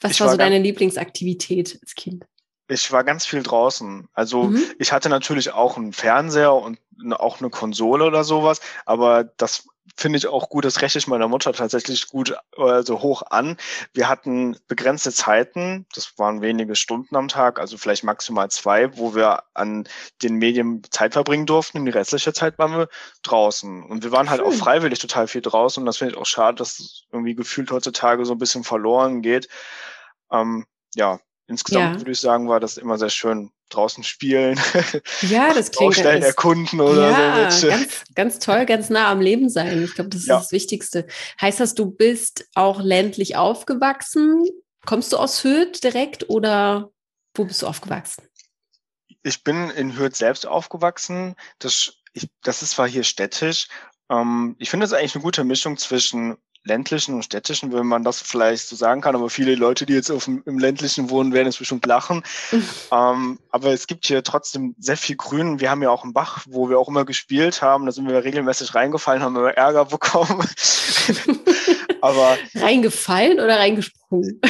Was 0.00 0.12
ich 0.12 0.20
war 0.20 0.30
so 0.30 0.36
deine 0.36 0.58
Lieblingsaktivität 0.58 1.78
als 1.82 1.94
Kind? 1.94 2.24
Ich 2.68 2.90
war 2.90 3.04
ganz 3.04 3.24
viel 3.26 3.42
draußen. 3.42 4.08
Also 4.12 4.44
mhm. 4.44 4.62
ich 4.78 4.92
hatte 4.92 5.08
natürlich 5.08 5.52
auch 5.52 5.76
einen 5.76 5.92
Fernseher 5.92 6.54
und 6.54 6.78
auch 7.12 7.40
eine 7.40 7.50
Konsole 7.50 8.04
oder 8.04 8.24
sowas, 8.24 8.60
aber 8.84 9.24
das 9.24 9.68
finde 9.96 10.18
ich 10.18 10.26
auch 10.26 10.48
gut, 10.48 10.64
das 10.64 10.82
rechne 10.82 10.98
ich 10.98 11.06
meiner 11.06 11.28
Mutter 11.28 11.52
tatsächlich 11.52 12.08
gut 12.08 12.36
also 12.56 13.02
hoch 13.02 13.22
an. 13.30 13.56
Wir 13.92 14.08
hatten 14.08 14.58
begrenzte 14.66 15.12
Zeiten, 15.12 15.86
das 15.94 16.18
waren 16.18 16.40
wenige 16.40 16.74
Stunden 16.74 17.16
am 17.16 17.28
Tag, 17.28 17.60
also 17.60 17.78
vielleicht 17.78 18.04
maximal 18.04 18.50
zwei, 18.50 18.96
wo 18.96 19.14
wir 19.14 19.44
an 19.54 19.88
den 20.22 20.36
Medien 20.36 20.82
Zeit 20.90 21.12
verbringen 21.12 21.46
durften. 21.46 21.78
Und 21.78 21.86
die 21.86 21.92
restliche 21.92 22.32
Zeit 22.32 22.58
waren 22.58 22.76
wir 22.76 22.88
draußen. 23.22 23.84
Und 23.84 24.02
wir 24.02 24.12
waren 24.12 24.30
halt 24.30 24.40
Schön. 24.40 24.48
auch 24.48 24.54
freiwillig 24.54 24.98
total 24.98 25.28
viel 25.28 25.42
draußen. 25.42 25.80
Und 25.80 25.86
das 25.86 25.98
finde 25.98 26.14
ich 26.14 26.20
auch 26.20 26.26
schade, 26.26 26.56
dass 26.56 27.04
irgendwie 27.12 27.34
gefühlt 27.34 27.70
heutzutage 27.70 28.24
so 28.24 28.34
ein 28.34 28.38
bisschen 28.38 28.64
verloren 28.64 29.22
geht. 29.22 29.48
Ähm, 30.30 30.66
ja, 30.94 31.20
insgesamt 31.46 31.94
ja. 31.94 32.00
würde 32.00 32.10
ich 32.10 32.20
sagen, 32.20 32.48
war 32.48 32.60
das 32.60 32.76
immer 32.76 32.98
sehr 32.98 33.10
schön, 33.10 33.50
draußen 33.70 34.04
spielen. 34.04 34.60
Ja, 35.22 35.48
das 35.54 35.70
klingt 35.70 35.94
Baustellen 35.94 36.20
ganz, 36.20 36.26
erkunden 36.26 36.80
oder 36.80 37.10
ja, 37.10 37.50
so. 37.50 37.68
Ganz, 37.68 38.04
ganz 38.14 38.38
toll, 38.38 38.66
ganz 38.66 38.90
nah 38.90 39.10
am 39.10 39.20
Leben 39.20 39.48
sein. 39.48 39.82
Ich 39.82 39.94
glaube, 39.94 40.10
das 40.10 40.22
ist 40.22 40.28
ja. 40.28 40.38
das 40.38 40.52
Wichtigste. 40.52 41.06
Heißt 41.40 41.60
das, 41.60 41.74
du 41.74 41.90
bist 41.90 42.48
auch 42.54 42.80
ländlich 42.80 43.36
aufgewachsen? 43.36 44.44
Kommst 44.84 45.12
du 45.12 45.16
aus 45.16 45.42
Hürth 45.42 45.82
direkt 45.82 46.28
oder 46.28 46.90
wo 47.34 47.44
bist 47.44 47.62
du 47.62 47.66
aufgewachsen? 47.66 48.24
Ich 49.22 49.42
bin 49.42 49.70
in 49.70 49.98
Hürth 49.98 50.16
selbst 50.16 50.46
aufgewachsen. 50.46 51.34
Das, 51.58 51.94
ich, 52.12 52.28
das 52.42 52.62
ist 52.62 52.70
zwar 52.70 52.88
hier 52.88 53.04
städtisch. 53.04 53.68
Ähm, 54.10 54.54
ich 54.58 54.70
finde 54.70 54.84
das 54.84 54.92
eigentlich 54.92 55.14
eine 55.14 55.24
gute 55.24 55.44
Mischung 55.44 55.76
zwischen 55.76 56.36
ländlichen 56.66 57.14
und 57.14 57.24
städtischen, 57.24 57.72
wenn 57.72 57.86
man 57.86 58.04
das 58.04 58.20
vielleicht 58.20 58.68
so 58.68 58.76
sagen 58.76 59.00
kann. 59.00 59.14
Aber 59.14 59.30
viele 59.30 59.54
Leute, 59.54 59.86
die 59.86 59.94
jetzt 59.94 60.10
auf 60.10 60.24
dem, 60.24 60.42
im 60.44 60.58
ländlichen 60.58 61.08
wohnen, 61.10 61.32
werden 61.32 61.46
jetzt 61.46 61.58
bestimmt 61.58 61.86
lachen. 61.86 62.22
ähm, 62.92 63.38
aber 63.50 63.70
es 63.70 63.86
gibt 63.86 64.06
hier 64.06 64.22
trotzdem 64.22 64.74
sehr 64.78 64.96
viel 64.96 65.16
Grün. 65.16 65.60
Wir 65.60 65.70
haben 65.70 65.82
ja 65.82 65.90
auch 65.90 66.04
einen 66.04 66.12
Bach, 66.12 66.44
wo 66.48 66.68
wir 66.68 66.78
auch 66.78 66.88
immer 66.88 67.04
gespielt 67.04 67.62
haben. 67.62 67.86
Da 67.86 67.92
sind 67.92 68.08
wir 68.08 68.24
regelmäßig 68.24 68.74
reingefallen, 68.74 69.22
haben 69.22 69.36
immer 69.36 69.56
Ärger 69.56 69.84
bekommen. 69.86 70.44
aber 72.00 72.36
reingefallen 72.54 73.40
oder 73.40 73.58
reingesprungen? 73.58 74.40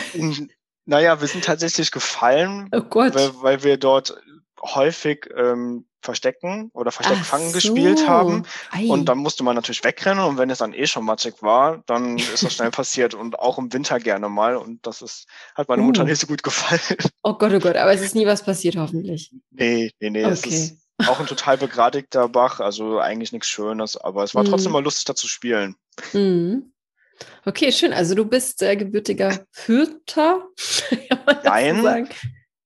Naja, 0.86 1.20
wir 1.20 1.28
sind 1.28 1.44
tatsächlich 1.44 1.90
gefallen, 1.90 2.68
oh. 2.72 2.82
Weil, 2.94 3.30
weil 3.42 3.64
wir 3.64 3.76
dort 3.76 4.16
häufig 4.62 5.28
ähm, 5.36 5.84
Verstecken 6.06 6.70
oder 6.72 6.90
Versteckfangen 6.90 7.48
so. 7.48 7.54
gespielt 7.54 8.08
haben. 8.08 8.44
Ei. 8.70 8.86
Und 8.86 9.04
dann 9.06 9.18
musste 9.18 9.44
man 9.44 9.54
natürlich 9.54 9.84
wegrennen 9.84 10.24
und 10.24 10.38
wenn 10.38 10.48
es 10.48 10.58
dann 10.58 10.72
eh 10.72 10.86
schon 10.86 11.04
matschig 11.04 11.42
war, 11.42 11.82
dann 11.86 12.16
ist 12.16 12.42
das 12.42 12.54
schnell 12.54 12.70
passiert 12.70 13.12
und 13.12 13.38
auch 13.38 13.58
im 13.58 13.72
Winter 13.72 14.00
gerne 14.00 14.28
mal 14.30 14.56
und 14.56 14.86
das 14.86 15.02
ist, 15.02 15.26
hat 15.54 15.68
meine 15.68 15.82
uh. 15.82 15.84
Mutter 15.84 16.04
nicht 16.04 16.20
so 16.20 16.26
gut 16.26 16.42
gefallen. 16.42 16.80
Oh 17.22 17.34
Gott, 17.34 17.52
oh 17.52 17.58
Gott, 17.58 17.76
aber 17.76 17.92
es 17.92 18.02
ist 18.02 18.14
nie 18.14 18.24
was 18.24 18.44
passiert 18.44 18.76
hoffentlich. 18.76 19.32
Nee, 19.50 19.90
nee, 19.98 20.10
nee, 20.10 20.24
okay. 20.24 20.32
es 20.32 20.46
ist 20.46 20.78
auch 21.04 21.18
ein 21.18 21.26
total 21.26 21.58
begradigter 21.58 22.28
Bach, 22.28 22.60
also 22.60 23.00
eigentlich 23.00 23.32
nichts 23.32 23.48
Schönes, 23.48 23.96
aber 23.96 24.22
es 24.22 24.34
war 24.34 24.44
mhm. 24.44 24.48
trotzdem 24.50 24.70
mal 24.70 24.82
lustig 24.82 25.06
da 25.06 25.16
zu 25.16 25.26
spielen. 25.26 25.74
Mhm. 26.12 26.72
Okay, 27.44 27.72
schön. 27.72 27.92
Also 27.92 28.14
du 28.14 28.24
bist 28.24 28.62
äh, 28.62 28.76
gebürtiger 28.76 29.44
Fürther. 29.50 30.46
Jein. 31.44 32.08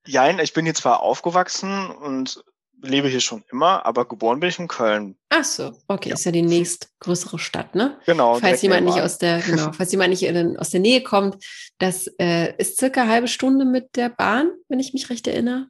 Jein, 0.06 0.38
ich 0.38 0.52
bin 0.52 0.64
hier 0.64 0.75
zwar 0.75 1.00
aufgewachsen 1.00 1.90
und 1.90 2.42
lebe 2.82 3.08
hier 3.08 3.20
schon 3.20 3.44
immer, 3.50 3.84
aber 3.87 4.06
geboren 4.06 4.40
bin 4.40 4.49
ich 4.49 4.58
in 4.58 4.68
Köln. 4.68 5.16
Ach 5.28 5.44
so, 5.44 5.72
okay, 5.88 6.10
ja. 6.10 6.14
ist 6.14 6.25
ja 6.25 6.32
die 6.32 6.42
nächstgrößere 6.42 7.38
Stadt, 7.38 7.75
ne? 7.75 7.99
Genau. 8.06 8.38
Falls 8.38 8.62
jemand 8.62 8.87
nicht 8.87 9.00
aus 9.00 9.18
der, 9.18 9.40
genau, 9.40 9.72
falls 9.76 9.92
jemand 9.92 10.10
nicht 10.10 10.22
in, 10.22 10.56
aus 10.56 10.70
der 10.70 10.80
Nähe 10.80 11.02
kommt, 11.02 11.44
das 11.78 12.06
äh, 12.18 12.54
ist 12.56 12.78
circa 12.78 13.02
eine 13.02 13.10
halbe 13.10 13.28
Stunde 13.28 13.64
mit 13.64 13.96
der 13.96 14.08
Bahn, 14.08 14.50
wenn 14.68 14.80
ich 14.80 14.92
mich 14.92 15.10
recht 15.10 15.26
erinnere. 15.26 15.68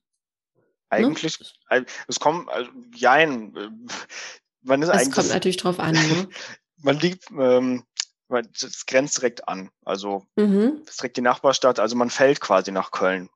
Eigentlich, 0.88 1.38
ne? 1.71 1.87
es 2.09 2.19
kommt, 2.19 2.49
also, 2.49 2.71
jein, 2.95 3.52
man 4.62 4.83
ist 4.83 4.88
das 4.88 4.99
eigentlich. 4.99 5.14
kommt 5.14 5.29
natürlich 5.29 5.57
drauf 5.57 5.79
an, 5.79 5.95
ne? 5.95 6.29
man 6.79 6.99
liegt, 6.99 7.31
ähm, 7.31 7.85
es 8.29 8.87
grenzt 8.87 9.19
direkt 9.19 9.49
an. 9.49 9.71
Also, 9.85 10.26
mhm. 10.37 10.81
es 10.85 10.90
ist 10.90 11.00
direkt 11.00 11.17
die 11.17 11.23
Nachbarstadt, 11.23 11.79
also 11.79 11.97
man 11.97 12.11
fällt 12.11 12.40
quasi 12.40 12.73
nach 12.73 12.90
Köln. 12.90 13.29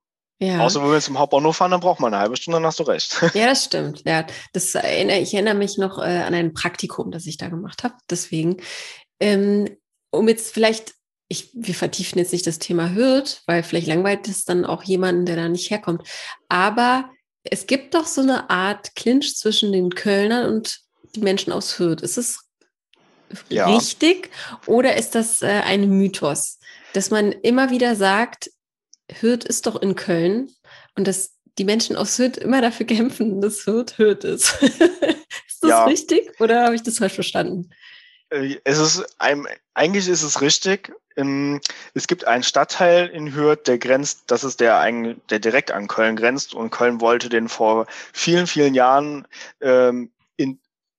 Ja. 0.45 0.61
Außer 0.61 0.83
wenn 0.83 0.91
wir 0.91 1.01
zum 1.01 1.19
Hauptbahnhof 1.19 1.57
fahren, 1.57 1.71
dann 1.71 1.81
braucht 1.81 2.01
man 2.01 2.13
eine 2.13 2.23
halbe 2.23 2.37
Stunde, 2.37 2.57
dann 2.57 2.67
hast 2.67 2.79
du 2.79 2.83
recht. 2.83 3.17
Ja, 3.35 3.47
das 3.47 3.65
stimmt. 3.65 4.03
Ja, 4.05 4.27
das 4.53 4.75
erinnere, 4.75 5.19
ich 5.19 5.33
erinnere 5.33 5.55
mich 5.55 5.79
noch 5.79 5.99
äh, 5.99 6.23
an 6.23 6.35
ein 6.35 6.53
Praktikum, 6.53 7.11
das 7.11 7.27
ich 7.27 7.39
da 7.39 7.49
gemacht 7.49 7.83
habe. 7.83 7.95
Deswegen, 8.11 8.59
ähm, 9.21 9.69
um 10.11 10.29
jetzt 10.29 10.53
vielleicht, 10.53 10.95
ich, 11.29 11.51
wir 11.55 11.75
vertiefen 11.75 12.19
jetzt 12.19 12.33
nicht 12.33 12.47
das 12.47 12.59
Thema 12.59 12.95
Hürth, 12.95 13.43
weil 13.47 13.63
vielleicht 13.63 13.87
langweilt 13.87 14.29
es 14.29 14.45
dann 14.45 14.67
auch 14.67 14.83
jemanden, 14.83 15.25
der 15.25 15.37
da 15.37 15.49
nicht 15.49 15.71
herkommt. 15.71 16.07
Aber 16.49 17.09
es 17.43 17.67
gibt 17.67 17.95
doch 17.95 18.07
so 18.07 18.21
eine 18.21 18.51
Art 18.51 18.95
Clinch 18.95 19.37
zwischen 19.37 19.73
den 19.73 19.95
Kölnern 19.95 20.53
und 20.53 20.81
die 21.15 21.21
Menschen 21.21 21.53
aus 21.53 21.79
Hürth. 21.79 22.03
Ist 22.03 22.19
es 22.19 22.45
ja. 23.49 23.67
richtig 23.75 24.31
oder 24.67 24.97
ist 24.97 25.15
das 25.15 25.43
äh, 25.43 25.47
ein 25.47 25.89
Mythos, 25.89 26.59
dass 26.93 27.11
man 27.11 27.33
immer 27.33 27.71
wieder 27.71 27.97
sagt, 27.97 28.51
Hürth 29.11 29.45
ist 29.45 29.67
doch 29.67 29.81
in 29.81 29.95
Köln 29.95 30.51
und 30.97 31.07
dass 31.07 31.35
die 31.59 31.65
Menschen 31.65 31.97
aus 31.97 32.19
Hürth 32.19 32.37
immer 32.39 32.61
dafür 32.61 32.87
kämpfen, 32.87 33.41
dass 33.41 33.67
Hürth 33.67 33.99
Hürth 33.99 34.25
ist. 34.25 34.55
ist 34.63 35.63
das 35.63 35.71
ja. 35.71 35.85
richtig 35.85 36.41
oder 36.41 36.65
habe 36.65 36.75
ich 36.75 36.83
das 36.83 36.99
falsch 36.99 37.15
verstanden? 37.15 37.71
Äh, 38.31 38.57
es 38.65 38.79
ist 38.79 39.05
ein, 39.19 39.47
eigentlich 39.75 40.09
ist 40.09 40.23
es 40.23 40.41
richtig. 40.41 40.93
Es 41.17 42.09
gibt 42.09 42.27
einen 42.27 42.43
Stadtteil 42.43 43.07
in 43.07 43.37
Hürth, 43.37 43.69
der 43.69 43.79
grenzt, 43.79 44.25
das 44.27 44.43
ist 44.43 44.59
der, 44.59 44.85
der 45.31 45.39
direkt 45.39 45.71
an 45.71 45.87
Köln 45.87 46.17
grenzt 46.17 46.55
und 46.55 46.71
Köln 46.71 47.01
wollte 47.01 47.29
den 47.29 47.49
vor 47.49 47.87
vielen, 48.13 48.49
vielen 48.49 48.75
Jahren 48.75 49.25
ähm, 49.61 50.11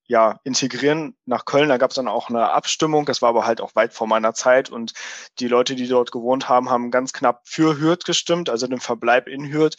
ja, 0.08 0.40
integrieren 0.44 1.16
nach 1.26 1.46
Köln. 1.46 1.70
Da 1.70 1.78
gab 1.78 1.92
es 1.92 1.96
dann 1.96 2.08
auch 2.08 2.30
eine 2.30 2.52
Abstimmung. 2.52 3.06
Das 3.06 3.22
war 3.22 3.30
aber 3.30 3.46
halt 3.46 3.62
auch 3.62 3.76
weit 3.76 3.94
vor 3.94 4.08
meiner 4.08 4.34
Zeit. 4.34 4.70
Und 4.70 4.94
die 5.40 5.48
Leute, 5.48 5.76
die 5.76 5.88
dort 5.88 6.12
gewohnt 6.12 6.48
haben, 6.48 6.70
haben 6.70 6.92
ganz 6.92 7.14
knapp 7.14 7.42
für 7.46 7.80
Hürth 7.80 8.06
gestimmt, 8.06 8.50
also 8.50 8.68
den 8.68 8.80
Verbleib 8.80 9.28
in 9.28 9.52
Hürth. 9.52 9.78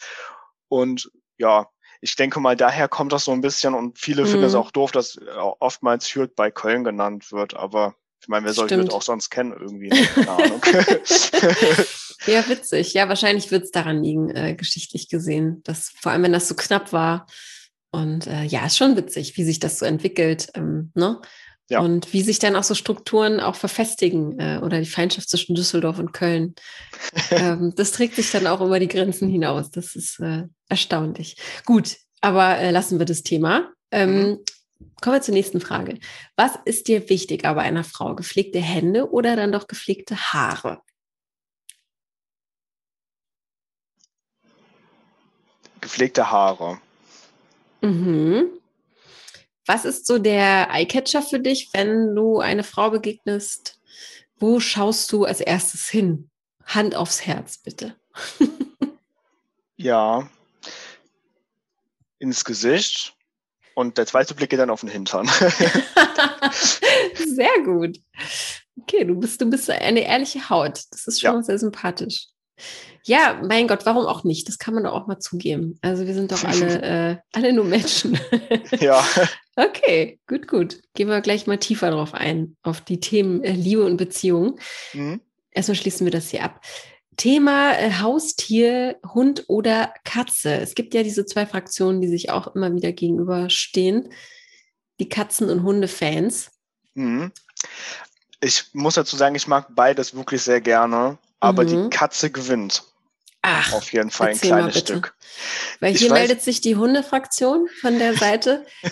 Und 0.67 1.09
ja, 1.37 1.67
ich 2.01 2.15
denke 2.15 2.39
mal, 2.39 2.55
daher 2.55 2.87
kommt 2.87 3.13
das 3.13 3.25
so 3.25 3.31
ein 3.31 3.41
bisschen. 3.41 3.73
Und 3.73 3.97
viele 3.99 4.23
mhm. 4.23 4.27
finden 4.27 4.45
es 4.45 4.55
auch 4.55 4.71
doof, 4.71 4.91
dass 4.91 5.17
oftmals 5.59 6.13
Hürth 6.13 6.35
bei 6.35 6.51
Köln 6.51 6.83
genannt 6.83 7.31
wird. 7.31 7.55
Aber 7.55 7.95
ich 8.21 8.27
meine, 8.27 8.45
wer 8.45 8.53
soll 8.53 8.69
Hürth 8.69 8.93
auch 8.93 9.01
sonst 9.01 9.29
kennen 9.29 9.53
irgendwie? 9.53 9.87
Ne? 9.87 10.07
Keine 10.13 10.31
Ahnung. 10.31 10.61
ja, 12.25 12.47
witzig. 12.49 12.93
Ja, 12.93 13.07
wahrscheinlich 13.07 13.49
wird 13.51 13.63
es 13.63 13.71
daran 13.71 14.03
liegen, 14.03 14.29
äh, 14.31 14.55
geschichtlich 14.55 15.07
gesehen, 15.07 15.61
dass 15.63 15.89
vor 16.01 16.11
allem, 16.11 16.23
wenn 16.23 16.33
das 16.33 16.49
so 16.49 16.55
knapp 16.55 16.91
war, 16.91 17.27
und 17.97 18.27
äh, 18.27 18.43
ja, 18.43 18.63
ist 18.67 18.77
schon 18.77 18.95
witzig, 18.95 19.37
wie 19.37 19.43
sich 19.43 19.59
das 19.59 19.79
so 19.79 19.85
entwickelt. 19.85 20.49
Ähm, 20.53 20.91
ne? 20.93 21.19
Ja. 21.67 21.79
Und 21.79 22.13
wie 22.13 22.21
sich 22.21 22.37
dann 22.37 22.55
auch 22.55 22.63
so 22.63 22.75
Strukturen 22.75 23.39
auch 23.39 23.55
verfestigen 23.55 24.39
äh, 24.39 24.59
oder 24.63 24.79
die 24.79 24.85
Feindschaft 24.85 25.27
zwischen 25.27 25.55
Düsseldorf 25.55 25.97
und 25.97 26.13
Köln. 26.13 26.53
ähm, 27.31 27.73
das 27.75 27.91
trägt 27.91 28.15
sich 28.15 28.29
dann 28.31 28.45
auch 28.45 28.61
über 28.61 28.79
die 28.79 28.87
Grenzen 28.87 29.27
hinaus. 29.27 29.71
Das 29.71 29.95
ist 29.95 30.19
äh, 30.19 30.43
erstaunlich. 30.69 31.37
Gut, 31.65 31.97
aber 32.21 32.59
äh, 32.59 32.69
lassen 32.69 32.99
wir 32.99 33.05
das 33.07 33.23
Thema. 33.23 33.71
Ähm, 33.91 34.11
mhm. 34.11 34.37
Kommen 35.01 35.15
wir 35.15 35.21
zur 35.21 35.33
nächsten 35.33 35.59
Frage. 35.59 35.97
Was 36.35 36.51
ist 36.65 36.87
dir 36.87 37.09
wichtiger 37.09 37.55
bei 37.55 37.63
einer 37.63 37.83
Frau? 37.83 38.13
Gepflegte 38.13 38.59
Hände 38.59 39.09
oder 39.09 39.35
dann 39.35 39.51
doch 39.51 39.67
gepflegte 39.67 40.15
Haare? 40.15 40.81
Gepflegte 45.81 46.29
Haare. 46.29 46.79
Mhm. 47.81 48.49
Was 49.65 49.85
ist 49.85 50.07
so 50.07 50.17
der 50.17 50.69
Eyecatcher 50.71 51.21
für 51.21 51.39
dich, 51.39 51.69
wenn 51.73 52.15
du 52.15 52.39
eine 52.39 52.63
Frau 52.63 52.89
begegnest? 52.89 53.79
Wo 54.39 54.59
schaust 54.59 55.11
du 55.11 55.25
als 55.25 55.41
erstes 55.41 55.87
hin? 55.87 56.29
Hand 56.65 56.95
aufs 56.95 57.25
Herz, 57.25 57.57
bitte. 57.57 57.95
ja, 59.75 60.29
ins 62.19 62.45
Gesicht 62.45 63.15
und 63.75 63.97
der 63.97 64.05
zweite 64.05 64.33
Blick 64.33 64.49
geht 64.49 64.59
dann 64.59 64.69
auf 64.69 64.81
den 64.81 64.89
Hintern. 64.89 65.27
sehr 67.15 67.61
gut. 67.63 67.99
Okay, 68.81 69.03
du 69.05 69.15
bist, 69.15 69.39
du 69.41 69.49
bist 69.49 69.69
eine 69.69 70.01
ehrliche 70.01 70.49
Haut. 70.49 70.81
Das 70.91 71.07
ist 71.07 71.21
schon 71.21 71.35
ja. 71.35 71.43
sehr 71.43 71.59
sympathisch. 71.59 72.27
Ja, 73.03 73.39
mein 73.41 73.67
Gott, 73.67 73.85
warum 73.85 74.05
auch 74.05 74.25
nicht? 74.25 74.49
Das 74.49 74.57
kann 74.57 74.73
man 74.73 74.83
doch 74.83 74.91
auch 74.91 75.07
mal 75.07 75.19
zugeben. 75.19 75.79
Also 75.81 76.05
wir 76.05 76.13
sind 76.13 76.31
doch 76.31 76.43
alle, 76.43 76.81
äh, 76.81 77.17
alle 77.31 77.53
nur 77.53 77.65
Menschen. 77.65 78.19
ja. 78.79 79.03
Okay, 79.59 80.19
gut, 80.27 80.47
gut. 80.47 80.83
Gehen 80.93 81.09
wir 81.09 81.19
gleich 81.21 81.47
mal 81.47 81.57
tiefer 81.57 81.89
drauf 81.89 82.13
ein, 82.13 82.55
auf 82.61 82.79
die 82.79 82.99
Themen 82.99 83.43
äh, 83.43 83.53
Liebe 83.53 83.83
und 83.83 83.97
Beziehung. 83.97 84.59
Mhm. 84.93 85.19
Erstmal 85.49 85.73
schließen 85.73 86.05
wir 86.05 86.11
das 86.11 86.29
hier 86.29 86.43
ab. 86.43 86.61
Thema 87.15 87.73
äh, 87.73 87.93
Haustier, 87.93 88.99
Hund 89.15 89.45
oder 89.47 89.91
Katze. 90.03 90.53
Es 90.53 90.75
gibt 90.75 90.93
ja 90.93 91.01
diese 91.01 91.25
zwei 91.25 91.47
Fraktionen, 91.47 92.01
die 92.01 92.07
sich 92.07 92.29
auch 92.29 92.53
immer 92.53 92.71
wieder 92.75 92.91
gegenüberstehen. 92.91 94.13
Die 94.99 95.09
Katzen- 95.09 95.49
und 95.49 95.63
Hundefans. 95.63 96.51
Mhm. 96.93 97.31
Ich 98.39 98.65
muss 98.73 98.93
dazu 98.93 99.15
sagen, 99.15 99.33
ich 99.33 99.47
mag 99.47 99.73
beides 99.73 100.13
wirklich 100.13 100.43
sehr 100.43 100.61
gerne 100.61 101.17
aber 101.39 101.63
mhm. 101.63 101.67
die 101.67 101.89
Katze 101.89 102.31
gewinnt. 102.31 102.83
Ach, 103.41 103.73
auf 103.73 103.93
jeden 103.93 104.11
Fall 104.11 104.29
ein 104.29 104.39
kleines 104.39 104.79
Stück. 104.79 105.15
Weil 105.79 105.95
hier 105.95 106.11
meldet 106.11 106.41
sich 106.41 106.59
die 106.59 106.75
Hundefraktion 106.75 107.69
von 107.79 107.97
der 107.97 108.15
Seite. 108.15 108.65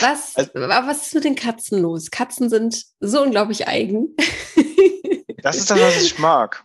was, 0.00 0.34
also, 0.34 0.50
was 0.54 1.06
ist 1.06 1.14
mit 1.14 1.24
den 1.24 1.36
Katzen 1.36 1.80
los? 1.80 2.10
Katzen 2.10 2.48
sind 2.48 2.82
so 2.98 3.22
unglaublich 3.22 3.68
eigen. 3.68 4.16
das 5.42 5.58
ist 5.58 5.70
das, 5.70 5.80
was 5.80 6.02
ich 6.02 6.18
mag. 6.18 6.64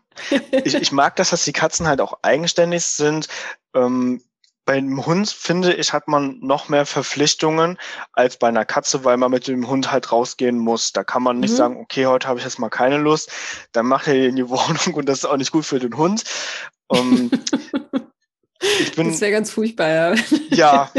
Ich, 0.64 0.74
ich 0.74 0.92
mag 0.92 1.16
das, 1.18 1.30
dass 1.30 1.46
die 1.46 1.54
Katzen 1.54 1.88
halt 1.88 2.02
auch 2.02 2.18
eigenständig 2.24 2.84
sind. 2.84 3.28
Ähm, 3.76 4.24
bei 4.68 4.74
einem 4.74 5.06
Hund, 5.06 5.30
finde 5.30 5.74
ich, 5.74 5.94
hat 5.94 6.10
man 6.10 6.40
noch 6.42 6.68
mehr 6.68 6.86
Verpflichtungen 6.86 7.80
als 8.12 8.38
bei 8.38 8.50
einer 8.50 8.66
Katze, 8.66 9.06
weil 9.06 9.16
man 9.16 9.32
mit 9.32 9.48
dem 9.48 9.68
Hund 9.68 9.94
halt 9.94 10.12
rausgehen 10.12 10.60
muss. 10.60 10.92
Da 10.92 11.06
kann 11.06 11.24
man 11.24 11.40
nicht 11.40 11.52
mhm. 11.52 11.56
sagen, 11.56 11.78
okay, 11.78 12.06
heute 12.06 12.28
habe 12.28 12.38
ich 12.38 12.46
jetzt 12.46 12.60
mal 12.60 12.70
keine 12.70 12.98
Lust, 12.98 13.32
dann 13.72 13.88
macht 13.88 14.08
er 14.08 14.28
in 14.28 14.36
die 14.36 14.50
Wohnung 14.50 14.94
und 14.94 15.08
das 15.08 15.20
ist 15.20 15.26
auch 15.26 15.38
nicht 15.38 15.54
gut 15.54 15.66
für 15.66 15.80
den 15.80 15.96
Hund. 15.96 16.26
Um, 16.88 17.32
ich 18.60 18.94
bin, 18.94 19.10
das 19.10 19.22
wäre 19.22 19.32
ganz 19.32 19.52
furchtbar, 19.52 19.88
ja. 19.88 20.16
Ja, 20.50 20.92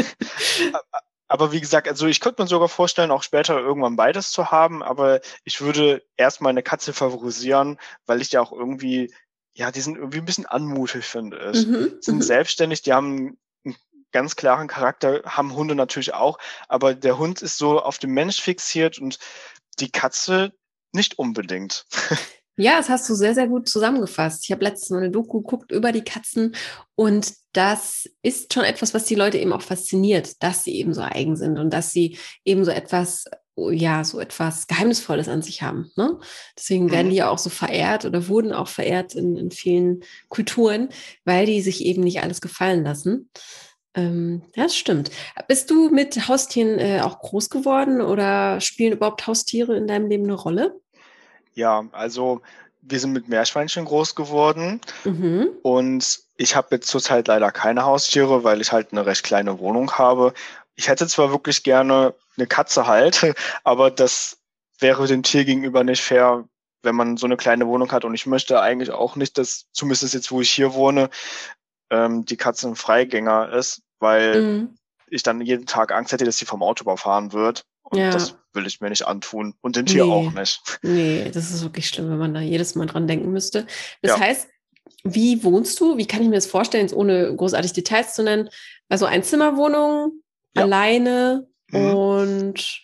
aber 1.27 1.51
wie 1.51 1.61
gesagt, 1.61 1.87
also 1.87 2.07
ich 2.07 2.21
könnte 2.21 2.41
mir 2.41 2.47
sogar 2.47 2.69
vorstellen, 2.69 3.11
auch 3.11 3.23
später 3.23 3.59
irgendwann 3.59 3.95
beides 3.95 4.31
zu 4.31 4.49
haben, 4.49 4.81
aber 4.81 5.21
ich 5.43 5.61
würde 5.61 6.03
erstmal 6.17 6.49
eine 6.49 6.63
Katze 6.63 6.91
favorisieren, 6.91 7.79
weil 8.07 8.19
ich 8.19 8.31
ja 8.31 8.41
auch 8.41 8.51
irgendwie, 8.51 9.13
ja, 9.53 9.69
die 9.69 9.81
sind 9.81 9.95
irgendwie 9.95 10.17
ein 10.17 10.25
bisschen 10.25 10.47
anmutig, 10.47 11.05
finde 11.05 11.51
ich. 11.53 11.67
Mhm. 11.67 11.97
Sind 12.01 12.15
mhm. 12.15 12.21
selbstständig, 12.23 12.81
die 12.81 12.93
haben 12.93 13.37
ganz 14.11 14.35
klaren 14.35 14.67
Charakter 14.67 15.21
haben 15.25 15.53
Hunde 15.53 15.75
natürlich 15.75 16.13
auch, 16.13 16.37
aber 16.67 16.95
der 16.95 17.17
Hund 17.17 17.41
ist 17.41 17.57
so 17.57 17.81
auf 17.81 17.97
den 17.97 18.11
Mensch 18.11 18.41
fixiert 18.41 18.99
und 18.99 19.19
die 19.79 19.91
Katze 19.91 20.53
nicht 20.91 21.19
unbedingt. 21.19 21.85
Ja, 22.61 22.75
das 22.75 22.89
hast 22.89 23.09
du 23.09 23.15
sehr, 23.15 23.33
sehr 23.33 23.47
gut 23.47 23.69
zusammengefasst. 23.69 24.43
Ich 24.43 24.51
habe 24.51 24.65
letztens 24.65 24.89
mal 24.89 24.97
eine 24.97 25.11
Doku 25.11 25.39
geguckt 25.39 25.71
über 25.71 25.93
die 25.93 26.03
Katzen 26.03 26.57
und 26.95 27.33
das 27.53 28.09
ist 28.21 28.53
schon 28.53 28.65
etwas, 28.65 28.93
was 28.93 29.05
die 29.05 29.15
Leute 29.15 29.37
eben 29.37 29.53
auch 29.53 29.61
fasziniert, 29.61 30.43
dass 30.43 30.65
sie 30.65 30.75
eben 30.75 30.93
so 30.93 30.99
eigen 30.99 31.37
sind 31.37 31.57
und 31.57 31.69
dass 31.69 31.93
sie 31.93 32.17
eben 32.43 32.65
so 32.65 32.71
etwas, 32.71 33.23
ja, 33.55 34.03
so 34.03 34.19
etwas 34.19 34.67
Geheimnisvolles 34.67 35.29
an 35.29 35.41
sich 35.41 35.61
haben. 35.61 35.89
Ne? 35.95 36.19
Deswegen 36.57 36.91
werden 36.91 37.07
mhm. 37.07 37.11
die 37.11 37.15
ja 37.15 37.29
auch 37.29 37.37
so 37.37 37.49
verehrt 37.49 38.03
oder 38.03 38.27
wurden 38.27 38.51
auch 38.51 38.67
verehrt 38.67 39.15
in, 39.15 39.37
in 39.37 39.51
vielen 39.51 40.03
Kulturen, 40.27 40.89
weil 41.23 41.45
die 41.45 41.61
sich 41.61 41.85
eben 41.85 42.03
nicht 42.03 42.21
alles 42.21 42.41
gefallen 42.41 42.83
lassen. 42.83 43.29
Ähm, 43.95 44.43
das 44.55 44.75
stimmt. 44.75 45.09
Bist 45.47 45.69
du 45.71 45.89
mit 45.89 46.27
Haustieren 46.27 46.79
äh, 46.79 47.01
auch 47.01 47.19
groß 47.19 47.49
geworden 47.49 48.01
oder 48.01 48.61
spielen 48.61 48.93
überhaupt 48.93 49.25
Haustiere 49.27 49.75
in 49.75 49.87
deinem 49.87 50.07
Leben 50.07 50.25
eine 50.25 50.35
Rolle? 50.35 50.79
Ja, 51.55 51.85
also 51.91 52.41
wir 52.81 52.99
sind 52.99 53.13
mit 53.13 53.27
Meerschweinchen 53.27 53.85
groß 53.85 54.15
geworden 54.15 54.79
mhm. 55.03 55.49
und 55.63 56.19
ich 56.37 56.55
habe 56.55 56.75
jetzt 56.75 56.87
zurzeit 56.87 57.27
leider 57.27 57.51
keine 57.51 57.83
Haustiere, 57.83 58.43
weil 58.43 58.61
ich 58.61 58.71
halt 58.71 58.91
eine 58.91 59.05
recht 59.05 59.23
kleine 59.23 59.59
Wohnung 59.59 59.91
habe. 59.91 60.33
Ich 60.75 60.87
hätte 60.87 61.07
zwar 61.07 61.31
wirklich 61.31 61.63
gerne 61.63 62.13
eine 62.37 62.47
Katze 62.47 62.87
halt, 62.87 63.33
aber 63.63 63.91
das 63.91 64.37
wäre 64.79 65.07
dem 65.07 65.23
Tier 65.23 65.45
gegenüber 65.45 65.83
nicht 65.83 66.01
fair, 66.01 66.45
wenn 66.81 66.95
man 66.95 67.17
so 67.17 67.25
eine 67.25 67.35
kleine 67.35 67.67
Wohnung 67.67 67.91
hat 67.91 68.05
und 68.05 68.13
ich 68.13 68.25
möchte 68.25 68.61
eigentlich 68.61 68.91
auch 68.91 69.17
nicht, 69.17 69.37
dass 69.37 69.65
zumindest 69.73 70.13
jetzt, 70.13 70.31
wo 70.31 70.39
ich 70.39 70.49
hier 70.49 70.73
wohne, 70.73 71.09
ähm, 71.89 72.25
die 72.25 72.37
Katze 72.37 72.67
ein 72.67 72.75
Freigänger 72.75 73.51
ist, 73.53 73.81
weil 73.99 74.41
mhm. 74.41 74.75
ich 75.07 75.23
dann 75.23 75.41
jeden 75.41 75.65
Tag 75.65 75.91
Angst 75.91 76.11
hätte, 76.11 76.25
dass 76.25 76.37
sie 76.37 76.45
vom 76.45 76.63
Auto 76.63 76.83
überfahren 76.83 77.33
wird. 77.33 77.63
Und 77.83 77.99
ja. 77.99 78.11
das 78.11 78.35
will 78.53 78.67
ich 78.67 78.81
mir 78.81 78.89
nicht 78.89 79.07
antun. 79.07 79.55
Und 79.61 79.75
dem 79.75 79.85
Tier 79.85 80.05
nee. 80.05 80.11
auch 80.11 80.31
nicht. 80.31 80.61
Nee, 80.83 81.29
das 81.33 81.51
ist 81.51 81.63
wirklich 81.63 81.87
schlimm, 81.87 82.09
wenn 82.09 82.17
man 82.17 82.33
da 82.33 82.39
jedes 82.39 82.75
Mal 82.75 82.85
dran 82.85 83.07
denken 83.07 83.31
müsste. 83.31 83.65
Das 84.01 84.17
ja. 84.17 84.19
heißt, 84.19 84.47
wie 85.03 85.43
wohnst 85.43 85.79
du? 85.79 85.97
Wie 85.97 86.07
kann 86.07 86.21
ich 86.21 86.27
mir 86.27 86.35
das 86.35 86.45
vorstellen, 86.45 86.91
ohne 86.93 87.35
großartig 87.35 87.73
Details 87.73 88.13
zu 88.13 88.23
nennen? 88.23 88.49
Also 88.89 89.05
Einzimmerwohnung, 89.05 90.21
ja. 90.55 90.63
alleine 90.63 91.47
mhm. 91.71 91.93
und 91.93 92.81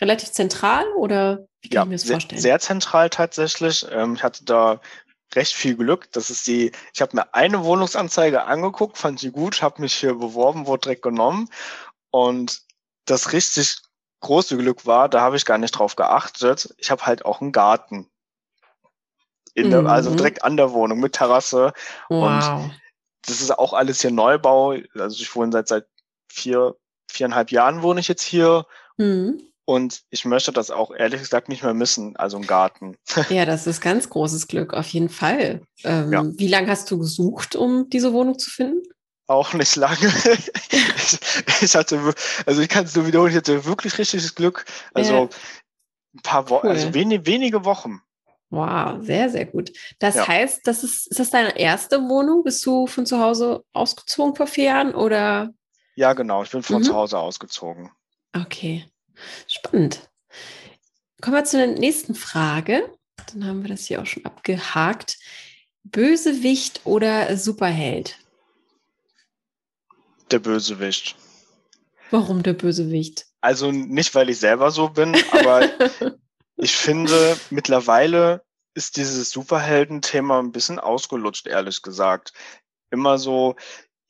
relativ 0.00 0.30
zentral 0.32 0.84
oder 0.96 1.46
wie 1.60 1.68
kann 1.68 1.76
ja, 1.76 1.82
ich 1.82 1.88
mir 1.88 1.94
das 1.96 2.04
vorstellen? 2.04 2.40
Sehr, 2.40 2.52
sehr 2.52 2.60
zentral 2.60 3.10
tatsächlich. 3.10 3.84
Ähm, 3.90 4.14
ich 4.14 4.22
hatte 4.22 4.44
da 4.44 4.80
recht 5.34 5.54
viel 5.54 5.76
Glück. 5.76 6.10
Das 6.12 6.30
ist 6.30 6.46
die, 6.46 6.72
ich 6.94 7.00
habe 7.00 7.16
mir 7.16 7.34
eine 7.34 7.64
Wohnungsanzeige 7.64 8.44
angeguckt, 8.44 8.98
fand 8.98 9.20
sie 9.20 9.30
gut, 9.30 9.62
habe 9.62 9.82
mich 9.82 9.94
hier 9.94 10.14
beworben, 10.14 10.66
wurde 10.66 10.82
direkt 10.82 11.02
genommen. 11.02 11.50
Und 12.10 12.62
das 13.04 13.32
richtig 13.32 13.78
große 14.20 14.56
Glück 14.56 14.86
war, 14.86 15.08
da 15.08 15.20
habe 15.20 15.36
ich 15.36 15.44
gar 15.44 15.58
nicht 15.58 15.72
drauf 15.72 15.96
geachtet. 15.96 16.74
Ich 16.78 16.90
habe 16.90 17.06
halt 17.06 17.24
auch 17.24 17.40
einen 17.40 17.52
Garten. 17.52 18.10
In 19.54 19.70
der, 19.70 19.80
also 19.80 19.88
mhm. 19.88 19.90
Also 19.90 20.14
direkt 20.14 20.44
an 20.44 20.56
der 20.56 20.72
Wohnung 20.72 21.00
mit 21.00 21.14
Terrasse. 21.14 21.72
Wow. 22.08 22.62
Und 22.62 22.80
das 23.26 23.40
ist 23.40 23.50
auch 23.50 23.72
alles 23.72 24.00
hier 24.00 24.10
Neubau. 24.10 24.76
Also 24.94 25.20
ich 25.20 25.34
wohne 25.34 25.52
seit 25.52 25.68
seit 25.68 25.86
vier, 26.28 26.76
viereinhalb 27.10 27.50
Jahren 27.50 27.82
wohne 27.82 28.00
ich 28.00 28.08
jetzt 28.08 28.22
hier. 28.22 28.66
Mhm. 28.96 29.42
Und 29.68 30.00
ich 30.08 30.24
möchte 30.24 30.50
das 30.50 30.70
auch 30.70 30.92
ehrlich 30.92 31.20
gesagt 31.20 31.50
nicht 31.50 31.62
mehr 31.62 31.74
missen, 31.74 32.16
also 32.16 32.38
ein 32.38 32.46
Garten. 32.46 32.96
Ja, 33.28 33.44
das 33.44 33.66
ist 33.66 33.82
ganz 33.82 34.08
großes 34.08 34.48
Glück, 34.48 34.72
auf 34.72 34.88
jeden 34.88 35.10
Fall. 35.10 35.60
Ähm, 35.84 36.10
ja. 36.10 36.24
Wie 36.24 36.48
lange 36.48 36.68
hast 36.68 36.90
du 36.90 36.98
gesucht, 36.98 37.54
um 37.54 37.90
diese 37.90 38.14
Wohnung 38.14 38.38
zu 38.38 38.48
finden? 38.48 38.80
Auch 39.26 39.52
nicht 39.52 39.76
lange. 39.76 39.98
ich, 40.70 41.18
ich, 41.60 41.76
hatte, 41.76 42.14
also 42.46 42.62
ich 42.62 42.68
kann 42.70 42.86
es 42.86 42.96
nur 42.96 43.06
wiederholen, 43.06 43.30
ich 43.30 43.36
hatte 43.36 43.66
wirklich 43.66 43.98
richtiges 43.98 44.34
Glück. 44.34 44.64
Also 44.94 45.28
ein 46.14 46.22
paar 46.22 46.48
Wochen, 46.48 46.68
also 46.68 46.86
cool. 46.86 46.86
also 46.86 46.94
wenig, 46.94 47.26
wenige 47.26 47.66
Wochen. 47.66 48.00
Wow, 48.48 49.04
sehr, 49.04 49.28
sehr 49.28 49.44
gut. 49.44 49.70
Das 49.98 50.14
ja. 50.14 50.26
heißt, 50.26 50.66
das 50.66 50.82
ist, 50.82 51.08
ist 51.08 51.20
das 51.20 51.28
deine 51.28 51.58
erste 51.58 52.00
Wohnung? 52.08 52.42
Bist 52.42 52.64
du 52.64 52.86
von 52.86 53.04
zu 53.04 53.20
Hause 53.20 53.62
ausgezogen 53.74 54.34
vor 54.34 54.46
vier 54.46 54.64
Jahren 54.64 54.94
oder? 54.94 55.50
Ja, 55.94 56.14
genau. 56.14 56.42
Ich 56.42 56.50
bin 56.52 56.62
von 56.62 56.78
mhm. 56.78 56.84
zu 56.84 56.94
Hause 56.94 57.18
ausgezogen. 57.18 57.90
Okay. 58.34 58.86
Spannend. 59.46 60.08
Kommen 61.20 61.36
wir 61.36 61.44
zur 61.44 61.66
nächsten 61.66 62.14
Frage. 62.14 62.88
Dann 63.32 63.44
haben 63.46 63.62
wir 63.62 63.70
das 63.70 63.86
hier 63.86 64.00
auch 64.00 64.06
schon 64.06 64.24
abgehakt. 64.24 65.18
Bösewicht 65.84 66.82
oder 66.84 67.36
Superheld? 67.36 68.18
Der 70.30 70.38
Bösewicht. 70.38 71.16
Warum 72.10 72.42
der 72.42 72.52
Bösewicht? 72.52 73.26
Also 73.40 73.70
nicht, 73.70 74.14
weil 74.14 74.30
ich 74.30 74.40
selber 74.40 74.70
so 74.70 74.88
bin, 74.88 75.16
aber 75.32 75.68
ich 76.56 76.76
finde, 76.76 77.38
mittlerweile 77.50 78.44
ist 78.74 78.96
dieses 78.96 79.30
Superhelden-Thema 79.30 80.38
ein 80.40 80.52
bisschen 80.52 80.78
ausgelutscht, 80.78 81.46
ehrlich 81.46 81.82
gesagt. 81.82 82.32
Immer 82.90 83.18
so, 83.18 83.56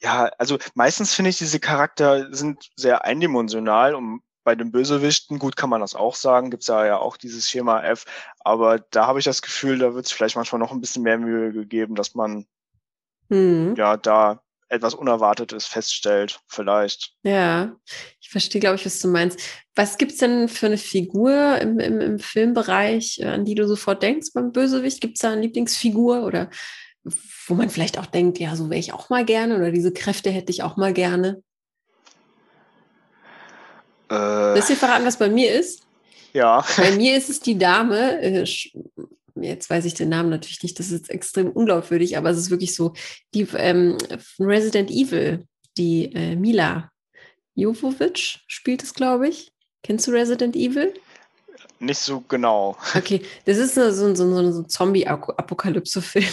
ja, 0.00 0.26
also 0.38 0.58
meistens 0.74 1.14
finde 1.14 1.30
ich, 1.30 1.38
diese 1.38 1.60
Charakter 1.60 2.32
sind 2.34 2.70
sehr 2.76 3.04
eindimensional 3.04 3.94
und 3.94 4.22
bei 4.48 4.54
den 4.54 4.72
Bösewichten, 4.72 5.38
gut 5.38 5.56
kann 5.56 5.68
man 5.68 5.82
das 5.82 5.94
auch 5.94 6.14
sagen, 6.14 6.50
gibt 6.50 6.62
es 6.62 6.68
ja, 6.68 6.86
ja 6.86 6.96
auch 6.96 7.18
dieses 7.18 7.50
Schema 7.50 7.82
F, 7.82 8.06
aber 8.38 8.78
da 8.78 9.06
habe 9.06 9.18
ich 9.18 9.26
das 9.26 9.42
Gefühl, 9.42 9.78
da 9.78 9.92
wird 9.92 10.06
es 10.06 10.12
vielleicht 10.12 10.36
manchmal 10.36 10.58
noch 10.58 10.72
ein 10.72 10.80
bisschen 10.80 11.02
mehr 11.02 11.18
Mühe 11.18 11.52
gegeben, 11.52 11.94
dass 11.94 12.14
man 12.14 12.46
hm. 13.28 13.74
ja 13.76 13.98
da 13.98 14.40
etwas 14.70 14.94
Unerwartetes 14.94 15.66
feststellt, 15.66 16.40
vielleicht. 16.46 17.12
Ja, 17.24 17.76
ich 18.22 18.30
verstehe, 18.30 18.58
glaube 18.58 18.76
ich, 18.76 18.86
was 18.86 19.00
du 19.00 19.08
meinst. 19.08 19.38
Was 19.74 19.98
gibt 19.98 20.12
es 20.12 20.18
denn 20.18 20.48
für 20.48 20.64
eine 20.64 20.78
Figur 20.78 21.58
im, 21.58 21.78
im, 21.78 22.00
im 22.00 22.18
Filmbereich, 22.18 23.18
äh, 23.20 23.26
an 23.26 23.44
die 23.44 23.54
du 23.54 23.68
sofort 23.68 24.02
denkst 24.02 24.28
beim 24.32 24.52
Bösewicht? 24.52 25.02
Gibt 25.02 25.18
es 25.18 25.20
da 25.20 25.32
eine 25.32 25.42
Lieblingsfigur 25.42 26.24
oder 26.24 26.48
wo 27.46 27.52
man 27.52 27.68
vielleicht 27.68 27.98
auch 27.98 28.06
denkt, 28.06 28.38
ja, 28.38 28.56
so 28.56 28.70
wäre 28.70 28.80
ich 28.80 28.94
auch 28.94 29.10
mal 29.10 29.26
gerne 29.26 29.56
oder 29.56 29.72
diese 29.72 29.92
Kräfte 29.92 30.30
hätte 30.30 30.52
ich 30.52 30.62
auch 30.62 30.78
mal 30.78 30.94
gerne? 30.94 31.42
Äh, 34.08 34.14
Willst 34.54 34.70
du 34.70 34.76
verraten, 34.76 35.04
was 35.04 35.18
bei 35.18 35.28
mir 35.28 35.52
ist? 35.52 35.82
Ja. 36.32 36.64
Bei 36.76 36.92
mir 36.92 37.16
ist 37.16 37.30
es 37.30 37.40
die 37.40 37.58
Dame, 37.58 38.20
äh, 38.20 38.44
jetzt 39.40 39.70
weiß 39.70 39.84
ich 39.84 39.94
den 39.94 40.08
Namen 40.08 40.30
natürlich 40.30 40.62
nicht, 40.62 40.78
das 40.78 40.90
ist 40.90 41.10
extrem 41.10 41.50
unglaubwürdig, 41.50 42.16
aber 42.16 42.30
es 42.30 42.38
ist 42.38 42.50
wirklich 42.50 42.74
so, 42.74 42.92
die 43.34 43.46
ähm, 43.56 43.96
Resident 44.38 44.90
Evil, 44.90 45.46
die 45.76 46.12
äh, 46.14 46.36
Mila 46.36 46.90
Jovovich 47.54 48.40
spielt 48.46 48.82
es, 48.82 48.94
glaube 48.94 49.28
ich. 49.28 49.52
Kennst 49.82 50.06
du 50.06 50.12
Resident 50.12 50.54
Evil? 50.54 50.94
Nicht 51.80 52.00
so 52.00 52.20
genau. 52.20 52.76
Okay, 52.96 53.22
das 53.44 53.58
ist 53.58 53.74
so, 53.74 53.90
so, 53.92 54.14
so, 54.14 54.52
so 54.52 54.60
ein 54.62 54.68
Zombie-Apokalypse-Film. 54.68 56.26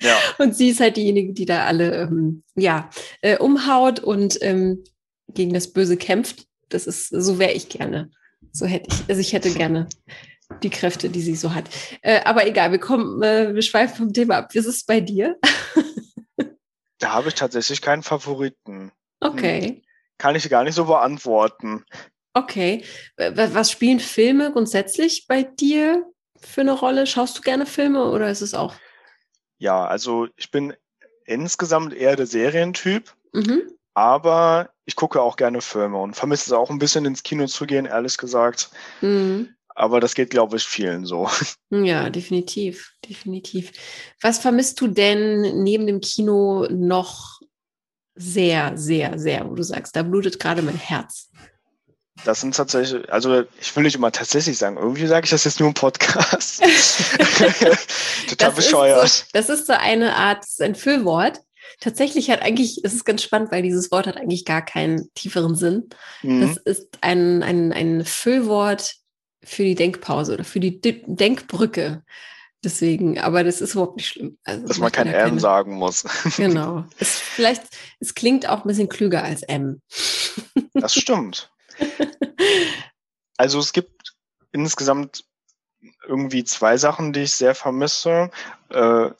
Ja. 0.00 0.16
Und 0.38 0.56
sie 0.56 0.70
ist 0.70 0.80
halt 0.80 0.96
diejenige, 0.96 1.32
die 1.32 1.44
da 1.44 1.66
alle 1.66 2.02
ähm, 2.02 2.42
ja, 2.56 2.90
äh, 3.20 3.38
umhaut 3.38 4.00
und 4.00 4.38
ähm, 4.42 4.82
gegen 5.28 5.52
das 5.52 5.72
Böse 5.72 5.96
kämpft 5.96 6.47
das 6.68 6.86
ist, 6.86 7.08
so 7.08 7.38
wäre 7.38 7.52
ich 7.52 7.68
gerne. 7.68 8.10
So 8.52 8.66
hätte 8.66 8.88
ich, 8.90 9.08
also 9.08 9.20
ich 9.20 9.32
hätte 9.32 9.50
gerne 9.50 9.88
die 10.62 10.70
Kräfte, 10.70 11.10
die 11.10 11.20
sie 11.20 11.34
so 11.34 11.54
hat. 11.54 11.68
Äh, 12.02 12.20
aber 12.24 12.46
egal, 12.46 12.72
wir 12.72 12.78
kommen, 12.78 13.22
äh, 13.22 13.54
wir 13.54 13.62
schweifen 13.62 13.96
vom 13.96 14.12
Thema 14.12 14.38
ab. 14.38 14.54
Wie 14.54 14.58
ist 14.58 14.66
es 14.66 14.84
bei 14.84 15.00
dir? 15.00 15.38
da 16.98 17.12
habe 17.12 17.28
ich 17.28 17.34
tatsächlich 17.34 17.82
keinen 17.82 18.02
Favoriten. 18.02 18.92
Okay. 19.20 19.60
Hm. 19.62 19.82
Kann 20.18 20.34
ich 20.34 20.48
gar 20.48 20.64
nicht 20.64 20.74
so 20.74 20.86
beantworten. 20.86 21.84
Okay. 22.34 22.84
Was 23.16 23.70
spielen 23.70 24.00
Filme 24.00 24.52
grundsätzlich 24.52 25.26
bei 25.28 25.42
dir 25.42 26.04
für 26.40 26.62
eine 26.62 26.72
Rolle? 26.72 27.06
Schaust 27.06 27.38
du 27.38 27.42
gerne 27.42 27.66
Filme 27.66 28.04
oder 28.10 28.30
ist 28.30 28.42
es 28.42 28.54
auch? 28.54 28.74
Ja, 29.58 29.86
also 29.86 30.28
ich 30.36 30.50
bin 30.50 30.74
insgesamt 31.24 31.94
eher 31.94 32.16
der 32.16 32.26
Serientyp. 32.26 33.14
Mhm. 33.32 33.62
Aber 33.94 34.70
ich 34.88 34.96
gucke 34.96 35.20
auch 35.20 35.36
gerne 35.36 35.60
Filme 35.60 35.98
und 35.98 36.16
vermisse 36.16 36.46
es 36.46 36.52
auch 36.52 36.70
ein 36.70 36.78
bisschen 36.78 37.04
ins 37.04 37.22
Kino 37.22 37.46
zu 37.46 37.66
gehen, 37.66 37.84
ehrlich 37.84 38.16
gesagt. 38.16 38.70
Mhm. 39.02 39.54
Aber 39.74 40.00
das 40.00 40.14
geht, 40.14 40.30
glaube 40.30 40.56
ich, 40.56 40.64
vielen 40.64 41.04
so. 41.04 41.28
Ja, 41.68 42.08
definitiv, 42.08 42.94
definitiv. 43.06 43.70
Was 44.22 44.38
vermisst 44.38 44.80
du 44.80 44.88
denn 44.88 45.62
neben 45.62 45.86
dem 45.86 46.00
Kino 46.00 46.66
noch 46.70 47.38
sehr, 48.14 48.78
sehr, 48.78 49.18
sehr, 49.18 49.48
wo 49.48 49.54
du 49.54 49.62
sagst, 49.62 49.94
da 49.94 50.02
blutet 50.02 50.40
gerade 50.40 50.62
mein 50.62 50.78
Herz? 50.78 51.28
Das 52.24 52.40
sind 52.40 52.56
tatsächlich, 52.56 53.12
also 53.12 53.44
ich 53.60 53.76
will 53.76 53.82
nicht 53.82 53.94
immer 53.94 54.10
tatsächlich 54.10 54.56
sagen, 54.56 54.78
irgendwie 54.78 55.06
sage 55.06 55.24
ich 55.24 55.30
das 55.30 55.44
jetzt 55.44 55.60
nur 55.60 55.68
im 55.68 55.74
Podcast. 55.74 56.62
Total 58.26 58.48
das 58.48 58.54
bescheuert. 58.54 59.04
Ist 59.04 59.18
so, 59.18 59.24
das 59.34 59.48
ist 59.50 59.66
so 59.66 59.74
eine 59.74 60.16
Art, 60.16 60.46
ein 60.60 60.74
Füllwort. 60.74 61.42
Tatsächlich 61.80 62.30
hat 62.30 62.42
eigentlich, 62.42 62.80
es 62.84 62.94
ist 62.94 63.04
ganz 63.04 63.22
spannend, 63.22 63.52
weil 63.52 63.62
dieses 63.62 63.90
Wort 63.90 64.06
hat 64.06 64.16
eigentlich 64.16 64.44
gar 64.44 64.64
keinen 64.64 65.12
tieferen 65.14 65.54
Sinn. 65.54 65.88
Mhm. 66.22 66.40
Das 66.40 66.56
ist 66.56 66.98
ein, 67.00 67.42
ein, 67.42 67.72
ein 67.72 68.04
Füllwort 68.04 68.96
für 69.42 69.64
die 69.64 69.74
Denkpause 69.74 70.34
oder 70.34 70.44
für 70.44 70.60
die 70.60 70.80
D 70.80 71.04
Denkbrücke. 71.06 72.02
Deswegen, 72.64 73.20
aber 73.20 73.44
das 73.44 73.60
ist 73.60 73.74
überhaupt 73.74 73.96
nicht 73.96 74.08
schlimm. 74.08 74.36
Also, 74.42 74.66
Dass 74.66 74.78
man 74.78 74.90
kein 74.90 75.06
M 75.06 75.12
keine... 75.12 75.40
sagen 75.40 75.74
muss. 75.74 76.04
Genau. 76.36 76.84
Es, 76.98 77.18
vielleicht, 77.18 77.62
es 78.00 78.14
klingt 78.14 78.48
auch 78.48 78.64
ein 78.64 78.68
bisschen 78.68 78.88
klüger 78.88 79.22
als 79.22 79.42
M. 79.42 79.80
Das 80.74 80.94
stimmt. 80.94 81.50
Also 83.40 83.60
es 83.60 83.72
gibt 83.72 84.16
insgesamt 84.50 85.24
irgendwie 86.08 86.42
zwei 86.42 86.76
Sachen, 86.76 87.12
die 87.12 87.20
ich 87.20 87.32
sehr 87.32 87.54
vermisse. 87.54 88.32
Äh, 88.68 89.10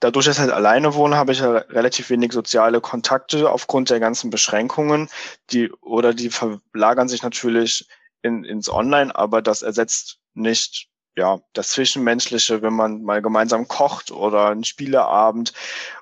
dadurch, 0.00 0.26
dass 0.26 0.36
ich 0.36 0.40
halt 0.40 0.52
alleine 0.52 0.94
wohne, 0.94 1.16
habe 1.16 1.32
ich 1.32 1.40
ja 1.40 1.50
relativ 1.50 2.10
wenig 2.10 2.32
soziale 2.32 2.80
Kontakte 2.80 3.50
aufgrund 3.50 3.90
der 3.90 4.00
ganzen 4.00 4.30
Beschränkungen. 4.30 5.08
Die 5.50 5.70
oder 5.80 6.14
die 6.14 6.30
verlagern 6.30 7.08
sich 7.08 7.22
natürlich 7.22 7.86
in, 8.22 8.44
ins 8.44 8.70
Online, 8.70 9.14
aber 9.14 9.42
das 9.42 9.62
ersetzt 9.62 10.18
nicht 10.34 10.88
ja, 11.18 11.40
das 11.52 11.70
Zwischenmenschliche, 11.70 12.62
wenn 12.62 12.74
man 12.74 13.02
mal 13.02 13.20
gemeinsam 13.20 13.66
kocht 13.66 14.12
oder 14.12 14.50
ein 14.50 14.62
Spieleabend. 14.62 15.52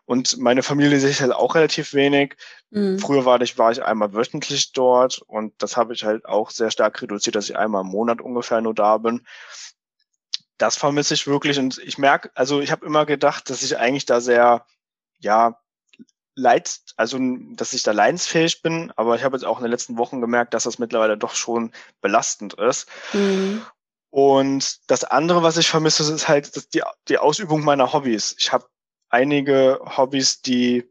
Und 0.04 0.36
meine 0.36 0.62
Familie 0.62 1.00
sich 1.00 1.22
halt 1.22 1.32
auch 1.32 1.54
relativ 1.54 1.94
wenig. 1.94 2.36
Mhm. 2.70 2.98
Früher 2.98 3.24
war 3.24 3.40
ich, 3.40 3.56
war 3.56 3.72
ich 3.72 3.82
einmal 3.82 4.12
wöchentlich 4.12 4.72
dort 4.72 5.22
und 5.26 5.54
das 5.58 5.76
habe 5.76 5.94
ich 5.94 6.04
halt 6.04 6.26
auch 6.26 6.50
sehr 6.50 6.70
stark 6.70 7.00
reduziert, 7.00 7.34
dass 7.34 7.48
ich 7.48 7.56
einmal 7.56 7.82
im 7.82 7.90
Monat 7.90 8.20
ungefähr 8.20 8.60
nur 8.60 8.74
da 8.74 8.98
bin. 8.98 9.26
Das 10.58 10.76
vermisse 10.76 11.14
ich 11.14 11.26
wirklich 11.26 11.58
und 11.58 11.78
ich 11.78 11.98
merke, 11.98 12.30
also 12.34 12.60
ich 12.60 12.72
habe 12.72 12.86
immer 12.86 13.06
gedacht, 13.06 13.50
dass 13.50 13.62
ich 13.62 13.78
eigentlich 13.78 14.06
da 14.06 14.20
sehr, 14.20 14.66
ja, 15.18 15.58
leid, 16.34 16.80
also 16.96 17.18
dass 17.54 17.72
ich 17.72 17.82
da 17.82 17.92
leidensfähig 17.92 18.62
bin, 18.62 18.92
aber 18.96 19.16
ich 19.16 19.24
habe 19.24 19.36
jetzt 19.36 19.44
auch 19.44 19.58
in 19.58 19.64
den 19.64 19.70
letzten 19.70 19.96
Wochen 19.96 20.20
gemerkt, 20.20 20.54
dass 20.54 20.64
das 20.64 20.78
mittlerweile 20.78 21.16
doch 21.16 21.34
schon 21.34 21.72
belastend 22.00 22.54
ist. 22.54 22.86
Mhm. 23.12 23.64
Und 24.10 24.90
das 24.90 25.04
andere, 25.04 25.42
was 25.42 25.56
ich 25.56 25.68
vermisse, 25.68 26.10
ist 26.12 26.28
halt 26.28 26.74
die, 26.74 26.82
die 27.08 27.18
Ausübung 27.18 27.64
meiner 27.64 27.92
Hobbys. 27.92 28.36
Ich 28.38 28.52
habe 28.52 28.66
einige 29.08 29.80
Hobbys, 29.84 30.42
die, 30.42 30.88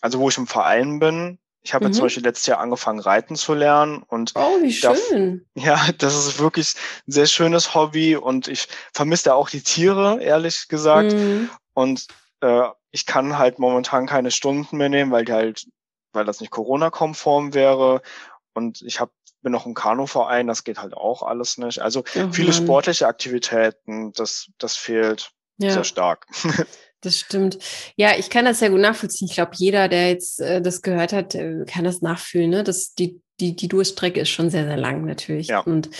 also 0.00 0.18
wo 0.18 0.28
ich 0.28 0.38
im 0.38 0.46
Verein 0.46 0.98
bin. 0.98 1.38
Ich 1.62 1.74
habe 1.74 1.88
mhm. 1.88 1.92
zum 1.92 2.04
Beispiel 2.04 2.22
letztes 2.22 2.46
Jahr 2.46 2.60
angefangen, 2.60 3.00
Reiten 3.00 3.36
zu 3.36 3.54
lernen. 3.54 4.02
Und 4.02 4.32
oh, 4.36 4.62
wie 4.62 4.72
schön. 4.72 5.46
Da, 5.54 5.60
ja, 5.62 5.92
das 5.98 6.14
ist 6.14 6.38
wirklich 6.38 6.74
ein 7.06 7.12
sehr 7.12 7.26
schönes 7.26 7.74
Hobby 7.74 8.16
und 8.16 8.48
ich 8.48 8.68
vermisse 8.92 9.34
auch 9.34 9.50
die 9.50 9.62
Tiere, 9.62 10.22
ehrlich 10.22 10.68
gesagt. 10.68 11.12
Mhm. 11.12 11.50
Und 11.74 12.06
äh, 12.40 12.68
ich 12.90 13.06
kann 13.06 13.38
halt 13.38 13.58
momentan 13.58 14.06
keine 14.06 14.30
Stunden 14.30 14.76
mehr 14.76 14.88
nehmen, 14.88 15.10
weil 15.10 15.24
die 15.24 15.32
halt, 15.32 15.66
weil 16.12 16.24
das 16.24 16.40
nicht 16.40 16.50
Corona-konform 16.50 17.54
wäre. 17.54 18.02
Und 18.54 18.82
ich 18.82 19.00
habe 19.00 19.12
bin 19.42 19.52
noch 19.52 19.66
im 19.66 19.74
Kanuverein, 19.74 20.46
das 20.46 20.64
geht 20.64 20.78
halt 20.78 20.94
auch 20.94 21.22
alles 21.22 21.58
nicht. 21.58 21.80
Also 21.80 22.00
oh, 22.00 22.28
viele 22.32 22.50
Mann. 22.50 22.56
sportliche 22.56 23.06
Aktivitäten, 23.06 24.12
das, 24.12 24.50
das 24.58 24.76
fehlt 24.76 25.30
ja. 25.58 25.70
sehr 25.70 25.84
stark. 25.84 26.26
Das 27.00 27.16
stimmt. 27.16 27.58
Ja, 27.96 28.16
ich 28.18 28.28
kann 28.28 28.44
das 28.44 28.58
sehr 28.58 28.70
gut 28.70 28.80
nachvollziehen. 28.80 29.28
Ich 29.28 29.34
glaube, 29.34 29.52
jeder, 29.54 29.88
der 29.88 30.08
jetzt 30.08 30.40
äh, 30.40 30.60
das 30.60 30.82
gehört 30.82 31.12
hat, 31.12 31.34
äh, 31.34 31.64
kann 31.66 31.84
das 31.84 32.02
nachfühlen. 32.02 32.50
Ne? 32.50 32.64
Das, 32.64 32.94
die, 32.94 33.20
die, 33.40 33.54
die 33.54 33.68
Durststrecke 33.68 34.20
ist 34.20 34.30
schon 34.30 34.50
sehr, 34.50 34.64
sehr 34.64 34.76
lang 34.76 35.04
natürlich. 35.04 35.48
Ja. 35.48 35.60
Und 35.60 35.90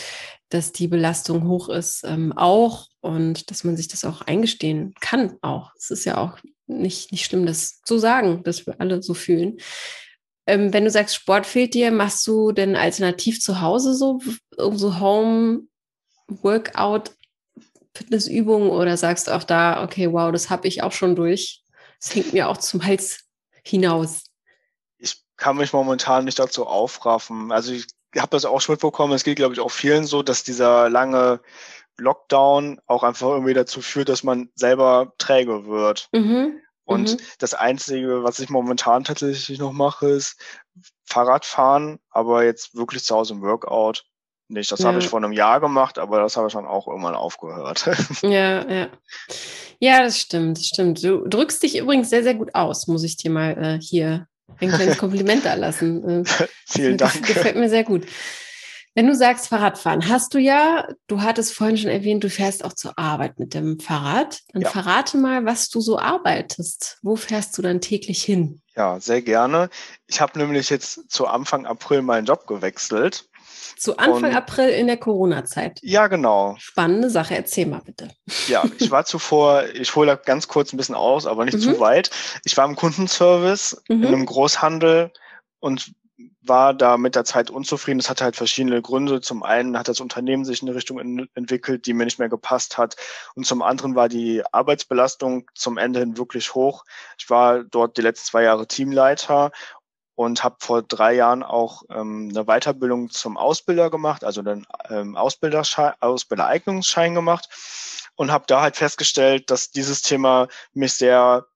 dass 0.49 0.73
die 0.73 0.89
Belastung 0.89 1.47
hoch 1.47 1.69
ist, 1.69 2.03
ähm, 2.05 2.33
auch. 2.33 2.87
Und 3.01 3.51
dass 3.51 3.65
man 3.65 3.77
sich 3.77 3.87
das 3.87 4.05
auch 4.05 4.23
eingestehen 4.23 4.95
kann, 5.01 5.37
auch. 5.41 5.71
Es 5.77 5.91
ist 5.91 6.05
ja 6.05 6.19
auch 6.19 6.39
nicht, 6.67 7.13
nicht 7.13 7.25
schlimm, 7.25 7.47
das 7.47 7.81
zu 7.83 7.99
sagen, 7.99 8.43
dass 8.43 8.67
wir 8.67 8.81
alle 8.81 9.03
so 9.03 9.15
fühlen. 9.15 9.59
Ähm, 10.47 10.73
wenn 10.73 10.85
du 10.85 10.91
sagst, 10.91 11.15
Sport 11.15 11.47
fehlt 11.47 11.75
dir, 11.75 11.93
machst 11.93 12.27
du 12.27 12.53
denn 12.53 12.75
alternativ 12.75 13.41
zu 13.41 13.61
Hause 13.61 13.95
so, 13.95 14.21
so 14.57 14.99
Home 14.99 15.69
Workout 16.27 17.13
Fitnessübungen 17.99 18.71
oder 18.71 18.97
sagst 18.97 19.27
du 19.27 19.33
auch 19.33 19.45
da, 19.45 19.83
okay, 19.83 20.13
wow, 20.13 20.31
das 20.31 20.51
habe 20.51 20.69
ich 20.69 20.83
auch 20.83 20.93
schon 20.93 21.17
durch. 21.17 21.63
Das 22.01 22.15
hängt 22.15 22.33
mir 22.33 22.49
auch 22.49 22.57
zum 22.57 22.85
Hals 22.85 23.25
hinaus. 23.65 24.25
Ich 24.99 25.23
kann 25.37 25.57
mich 25.57 25.73
momentan 25.73 26.25
nicht 26.25 26.39
dazu 26.39 26.67
aufraffen. 26.67 27.51
Also 27.51 27.73
ich 27.73 27.87
habe 28.17 28.31
das 28.31 28.45
auch 28.45 28.61
schon 28.61 28.75
mitbekommen. 28.75 29.13
Es 29.15 29.25
geht, 29.25 29.37
glaube 29.37 29.55
ich, 29.55 29.61
auch 29.61 29.71
vielen 29.71 30.05
so, 30.05 30.23
dass 30.23 30.45
dieser 30.45 30.89
lange 30.89 31.41
Lockdown 31.97 32.81
auch 32.87 33.03
einfach 33.03 33.29
irgendwie 33.29 33.55
dazu 33.55 33.81
führt, 33.81 34.09
dass 34.09 34.23
man 34.23 34.49
selber 34.55 35.13
träge 35.19 35.67
wird. 35.67 36.09
Mhm. 36.13 36.61
Und 36.85 37.13
mhm. 37.13 37.17
das 37.39 37.55
Einzige, 37.55 38.23
was 38.23 38.39
ich 38.39 38.49
momentan 38.49 39.05
tatsächlich 39.05 39.59
noch 39.59 39.73
mache, 39.73 40.09
ist 40.09 40.41
Fahrradfahren, 41.05 41.99
aber 42.11 42.45
jetzt 42.45 42.77
wirklich 42.77 43.05
zu 43.05 43.17
Hause 43.17 43.35
im 43.35 43.43
Workout 43.43 44.05
nicht. 44.51 44.71
Das 44.71 44.81
ja. 44.81 44.87
habe 44.87 44.99
ich 44.99 45.09
vor 45.09 45.19
einem 45.19 45.33
Jahr 45.33 45.61
gemacht, 45.61 45.99
aber 45.99 46.21
das 46.21 46.37
habe 46.37 46.49
ich 46.49 46.53
dann 46.55 46.67
auch 46.67 46.87
irgendwann 46.87 47.15
aufgehört. 47.15 47.89
Ja, 48.23 48.69
ja. 48.69 48.89
Ja, 49.81 50.03
das 50.03 50.19
stimmt, 50.19 50.59
das 50.59 50.67
stimmt. 50.67 51.03
Du 51.05 51.27
drückst 51.29 51.63
dich 51.63 51.79
übrigens 51.79 52.11
sehr, 52.11 52.23
sehr 52.23 52.35
gut 52.35 52.55
aus, 52.55 52.89
muss 52.89 53.05
ich 53.05 53.17
dir 53.17 53.31
mal 53.31 53.57
äh, 53.57 53.81
hier 53.81 54.27
ein 54.59 54.71
kleines 54.71 54.99
Kompliment 54.99 55.45
da 55.45 55.55
lassen. 55.55 56.25
Äh, 56.25 56.47
Vielen 56.67 56.99
Dank. 56.99 57.27
Gefällt 57.27 57.57
mir 57.57 57.69
sehr 57.69 57.85
gut. 57.85 58.07
Wenn 58.99 59.07
du 59.07 59.15
sagst 59.15 59.47
Fahrradfahren, 59.47 60.09
hast 60.09 60.35
du 60.35 60.39
ja, 60.39 60.89
du 61.07 61.23
hattest 61.23 61.55
vorhin 61.55 61.77
schon 61.77 61.91
erwähnt, 61.91 62.25
du 62.25 62.31
fährst 62.31 62.65
auch 62.65 62.73
zur 62.73 62.99
Arbeit 62.99 63.39
mit 63.39 63.55
dem 63.55 63.79
Fahrrad. 63.79 64.41
Dann 64.53 64.63
ja. 64.63 64.71
verrate 64.71 65.19
mal, 65.19 65.45
was 65.45 65.69
du 65.69 65.81
so 65.81 66.01
arbeitest. 66.01 66.99
Wo 67.03 67.15
fährst 67.15 67.57
du 67.57 67.63
dann 67.63 67.81
täglich 67.81 68.25
hin? 68.25 68.61
Ja, 68.75 68.99
sehr 68.99 69.23
gerne. 69.23 69.71
Ich 70.09 70.21
habe 70.21 70.37
nämlich 70.37 70.69
jetzt 70.71 71.09
zu 71.11 71.29
Anfang 71.29 71.65
April 71.65 72.03
meinen 72.03 72.27
Job 72.27 72.49
gewechselt. 72.49 73.28
Zu 73.77 73.97
Anfang 73.97 74.31
Und, 74.31 74.37
April 74.37 74.71
in 74.71 74.87
der 74.87 74.97
Corona-Zeit. 74.97 75.81
Ja, 75.83 76.07
genau. 76.09 76.57
Spannende 76.59 77.11
Sache. 77.11 77.37
Erzähl 77.37 77.67
mal 77.67 77.83
bitte. 77.85 78.09
Ja, 78.49 78.65
ich 78.79 78.91
war 78.91 79.05
zuvor, 79.05 79.65
ich 79.75 79.95
hole 79.95 80.09
da 80.09 80.17
ganz 80.17 80.49
kurz 80.49 80.73
ein 80.73 80.77
bisschen 80.77 80.95
aus, 80.95 81.27
aber 81.27 81.45
nicht 81.45 81.59
mhm. 81.59 81.63
zu 81.63 81.81
weit. 81.81 82.11
Ich 82.45 82.57
war 82.57 82.65
im 82.65 82.77
Kundenservice 82.77 83.83
mhm. 83.89 84.03
in 84.03 84.07
einem 84.07 84.27
Großhandel 84.27 85.13
und 85.61 85.93
war 86.49 86.75
da 86.75 86.97
mit 86.97 87.15
der 87.15 87.25
Zeit 87.25 87.51
unzufrieden. 87.51 87.99
Das 87.99 88.11
hatte 88.11 88.25
halt 88.25 88.37
verschiedene 88.37 88.83
Gründe. 88.83 89.21
Zum 89.21 89.43
einen 89.43 89.79
hat 89.79 89.89
das 89.89 90.01
Unternehmen 90.01 90.45
sich 90.45 90.63
in 90.63 90.69
eine 90.69 90.77
Richtung 90.77 90.99
in, 90.99 91.29
entwickelt, 91.35 91.87
die 91.87 91.93
mir 91.93 92.05
nicht 92.05 92.19
mehr 92.19 92.29
gepasst 92.29 92.79
hat. 92.79 92.97
Und 93.35 93.47
zum 93.47 93.63
anderen 93.63 93.95
war 93.95 94.09
die 94.09 94.43
Arbeitsbelastung 94.53 95.49
zum 95.55 95.79
Ende 95.79 96.01
hin 96.01 96.17
wirklich 96.17 96.55
hoch. 96.55 96.85
Ich 97.19 97.31
war 97.31 97.63
dort 97.63 97.97
die 97.97 98.03
letzten 98.03 98.29
zwei 98.29 98.43
Jahre 98.43 98.67
Teamleiter 98.67 99.53
und 100.19 100.43
habe 100.43 100.57
vor 100.59 100.83
drei 100.83 101.15
Jahren 101.15 101.45
auch 101.45 101.85
ähm, 101.91 102.29
eine 102.33 102.45
Weiterbildung 102.47 103.09
zum 103.09 103.37
Ausbilder 103.37 103.89
gemacht, 103.89 104.25
also 104.25 104.41
einen 104.41 104.67
ähm, 104.91 105.15
Ausbildereignungsschein 105.17 107.15
gemacht 107.15 107.49
und 108.17 108.33
habe 108.33 108.43
da 108.49 108.61
halt 108.61 108.75
festgestellt, 108.75 109.49
dass 109.49 109.71
dieses 109.71 110.03
Thema 110.03 110.49
mich 110.73 110.95
sehr 110.95 111.47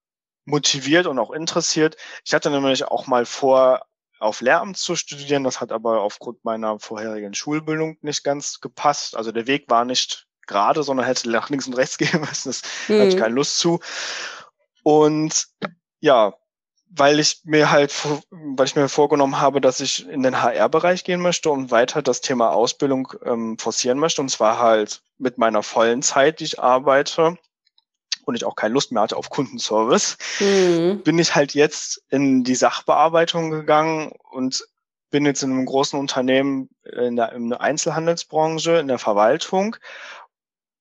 motiviert 0.45 1.07
und 1.07 1.19
auch 1.19 1.31
interessiert. 1.31 1.97
Ich 2.23 2.33
hatte 2.33 2.49
nämlich 2.49 2.85
auch 2.85 3.05
mal 3.05 3.25
vor, 3.25 3.85
auf 4.19 4.39
Lehramt 4.39 4.77
zu 4.77 4.95
studieren. 4.95 5.43
Das 5.43 5.59
hat 5.59 5.73
aber 5.73 5.99
aufgrund 5.99 6.45
meiner 6.45 6.79
vorherigen 6.79 7.33
Schulbildung 7.33 7.97
nicht 7.99 8.23
ganz 8.23 8.61
gepasst. 8.61 9.17
Also 9.17 9.33
der 9.33 9.45
Weg 9.45 9.69
war 9.69 9.83
nicht 9.83 10.25
gerade, 10.47 10.83
sondern 10.83 11.05
hätte 11.05 11.29
nach 11.29 11.49
links 11.49 11.67
und 11.67 11.73
rechts 11.73 11.97
gehen 11.97 12.21
müssen. 12.21 12.47
Das 12.47 12.61
mhm. 12.87 12.93
hatte 12.93 13.09
ich 13.09 13.15
mhm. 13.15 13.19
keine 13.19 13.35
Lust 13.35 13.59
zu. 13.59 13.81
Und 14.83 15.47
ja, 15.99 16.33
weil 16.95 17.19
ich 17.19 17.41
mir 17.43 17.71
halt, 17.71 17.93
weil 18.29 18.67
ich 18.67 18.75
mir 18.75 18.87
vorgenommen 18.87 19.39
habe, 19.39 19.61
dass 19.61 19.79
ich 19.79 20.07
in 20.07 20.21
den 20.21 20.41
HR-Bereich 20.41 21.03
gehen 21.03 21.21
möchte 21.21 21.49
und 21.49 21.71
weiter 21.71 22.01
das 22.01 22.21
Thema 22.21 22.51
Ausbildung 22.51 23.11
ähm, 23.25 23.57
forcieren 23.57 23.97
möchte. 23.97 24.21
Und 24.21 24.29
zwar 24.29 24.59
halt 24.59 25.01
mit 25.17 25.37
meiner 25.37 25.63
vollen 25.63 26.03
Zeit, 26.03 26.39
die 26.39 26.43
ich 26.43 26.59
arbeite 26.59 27.37
und 28.25 28.35
ich 28.35 28.45
auch 28.45 28.55
keine 28.55 28.75
Lust 28.75 28.91
mehr 28.91 29.01
hatte 29.01 29.17
auf 29.17 29.31
Kundenservice, 29.31 30.17
mhm. 30.39 31.01
bin 31.03 31.17
ich 31.17 31.33
halt 31.35 31.55
jetzt 31.55 32.03
in 32.09 32.43
die 32.43 32.55
Sachbearbeitung 32.55 33.49
gegangen 33.49 34.11
und 34.31 34.63
bin 35.09 35.25
jetzt 35.25 35.41
in 35.41 35.51
einem 35.51 35.65
großen 35.65 35.99
Unternehmen 35.99 36.69
in 36.83 37.15
der, 37.15 37.33
in 37.33 37.49
der 37.49 37.61
Einzelhandelsbranche, 37.61 38.77
in 38.77 38.87
der 38.87 38.99
Verwaltung. 38.99 39.75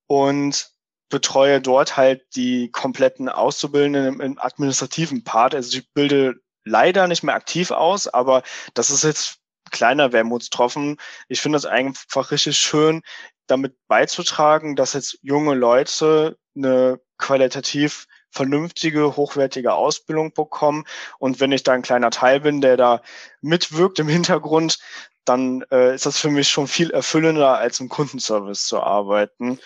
Und 0.06 0.70
betreue 1.12 1.60
dort 1.60 1.96
halt 1.98 2.24
die 2.34 2.70
kompletten 2.70 3.28
Auszubildenden 3.28 4.06
im, 4.06 4.20
im 4.20 4.38
administrativen 4.40 5.22
Part. 5.22 5.54
Also 5.54 5.78
ich 5.78 5.92
bilde 5.92 6.40
leider 6.64 7.06
nicht 7.06 7.22
mehr 7.22 7.34
aktiv 7.34 7.70
aus, 7.70 8.08
aber 8.08 8.42
das 8.72 8.90
ist 8.90 9.04
jetzt 9.04 9.36
kleiner 9.70 10.12
Wermutstropfen. 10.12 10.96
Ich 11.28 11.42
finde 11.42 11.58
es 11.58 11.66
einfach 11.66 12.30
richtig 12.30 12.58
schön, 12.58 13.02
damit 13.46 13.76
beizutragen, 13.88 14.74
dass 14.74 14.94
jetzt 14.94 15.18
junge 15.20 15.54
Leute 15.54 16.38
eine 16.56 16.98
qualitativ 17.18 18.06
vernünftige, 18.30 19.14
hochwertige 19.14 19.74
Ausbildung 19.74 20.32
bekommen. 20.32 20.84
Und 21.18 21.40
wenn 21.40 21.52
ich 21.52 21.62
da 21.62 21.72
ein 21.72 21.82
kleiner 21.82 22.10
Teil 22.10 22.40
bin, 22.40 22.62
der 22.62 22.78
da 22.78 23.02
mitwirkt 23.42 23.98
im 23.98 24.08
Hintergrund, 24.08 24.78
dann 25.26 25.62
äh, 25.70 25.94
ist 25.94 26.06
das 26.06 26.18
für 26.18 26.30
mich 26.30 26.48
schon 26.48 26.66
viel 26.66 26.90
erfüllender, 26.90 27.58
als 27.58 27.80
im 27.80 27.90
Kundenservice 27.90 28.66
zu 28.66 28.80
arbeiten 28.80 29.60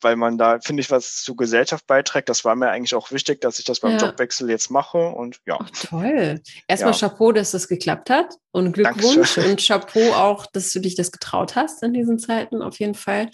weil 0.00 0.16
man 0.16 0.38
da, 0.38 0.58
finde 0.60 0.80
ich, 0.80 0.90
was 0.90 1.22
zur 1.22 1.36
Gesellschaft 1.36 1.86
beiträgt. 1.86 2.28
Das 2.28 2.44
war 2.44 2.56
mir 2.56 2.70
eigentlich 2.70 2.94
auch 2.94 3.12
wichtig, 3.12 3.40
dass 3.40 3.58
ich 3.58 3.64
das 3.64 3.80
beim 3.80 3.92
ja. 3.92 3.98
Jobwechsel 3.98 4.50
jetzt 4.50 4.70
mache 4.70 4.98
und 4.98 5.40
ja. 5.46 5.58
Ach, 5.60 5.70
toll. 5.70 6.40
Erstmal 6.68 6.92
ja. 6.92 6.98
Chapeau, 6.98 7.32
dass 7.32 7.52
das 7.52 7.68
geklappt 7.68 8.10
hat 8.10 8.34
und 8.52 8.72
Glückwunsch 8.72 9.14
Dankeschön. 9.14 9.50
und 9.50 9.66
Chapeau 9.66 10.12
auch, 10.14 10.46
dass 10.46 10.70
du 10.72 10.80
dich 10.80 10.94
das 10.94 11.12
getraut 11.12 11.56
hast 11.56 11.82
in 11.82 11.94
diesen 11.94 12.18
Zeiten 12.18 12.62
auf 12.62 12.78
jeden 12.78 12.94
Fall 12.94 13.30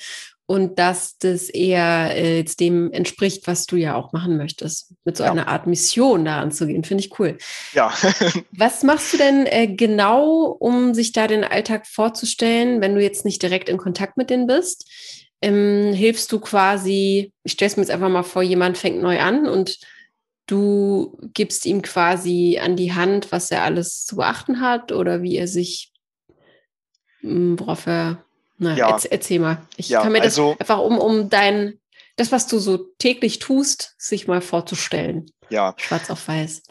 und 0.46 0.78
dass 0.78 1.16
das 1.18 1.48
eher 1.48 2.14
äh, 2.14 2.38
jetzt 2.38 2.60
dem 2.60 2.92
entspricht, 2.92 3.46
was 3.46 3.64
du 3.64 3.76
ja 3.76 3.94
auch 3.94 4.12
machen 4.12 4.36
möchtest, 4.36 4.92
mit 5.04 5.16
so 5.16 5.24
ja. 5.24 5.30
einer 5.30 5.48
Art 5.48 5.66
Mission 5.66 6.24
da 6.24 6.40
anzugehen, 6.40 6.84
finde 6.84 7.04
ich 7.04 7.18
cool. 7.18 7.38
Ja. 7.72 7.92
was 8.52 8.82
machst 8.82 9.12
du 9.12 9.16
denn 9.16 9.46
äh, 9.46 9.68
genau, 9.68 10.48
um 10.58 10.94
sich 10.94 11.12
da 11.12 11.26
den 11.26 11.44
Alltag 11.44 11.86
vorzustellen, 11.86 12.80
wenn 12.80 12.94
du 12.94 13.02
jetzt 13.02 13.24
nicht 13.24 13.42
direkt 13.42 13.68
in 13.68 13.78
Kontakt 13.78 14.16
mit 14.16 14.30
denen 14.30 14.46
bist? 14.46 14.90
Ähm, 15.42 15.92
hilfst 15.92 16.30
du 16.32 16.40
quasi, 16.40 17.32
ich 17.42 17.52
stelle 17.52 17.70
es 17.70 17.76
mir 17.76 17.82
jetzt 17.82 17.90
einfach 17.90 18.08
mal 18.08 18.22
vor, 18.22 18.42
jemand 18.42 18.78
fängt 18.78 19.02
neu 19.02 19.20
an 19.20 19.46
und 19.46 19.78
du 20.46 21.18
gibst 21.34 21.66
ihm 21.66 21.82
quasi 21.82 22.60
an 22.62 22.76
die 22.76 22.94
Hand, 22.94 23.32
was 23.32 23.50
er 23.50 23.62
alles 23.62 24.04
zu 24.04 24.16
beachten 24.16 24.60
hat 24.60 24.92
oder 24.92 25.22
wie 25.22 25.36
er 25.36 25.48
sich, 25.48 25.92
hm, 27.20 27.58
worauf 27.58 27.86
er, 27.86 28.24
na, 28.58 28.76
ja. 28.76 28.90
erzähl, 28.90 29.12
erzähl 29.12 29.38
mal. 29.40 29.66
Ich 29.76 29.88
ja, 29.88 30.02
kann 30.02 30.12
mir 30.12 30.18
das 30.18 30.38
also, 30.38 30.56
einfach 30.58 30.78
um, 30.78 30.98
um 30.98 31.28
dein, 31.28 31.80
das, 32.16 32.30
was 32.30 32.46
du 32.46 32.58
so 32.58 32.76
täglich 32.98 33.40
tust, 33.40 33.96
sich 33.98 34.28
mal 34.28 34.40
vorzustellen. 34.40 35.30
Ja. 35.50 35.74
Schwarz 35.76 36.08
auf 36.08 36.28
weiß. 36.28 36.62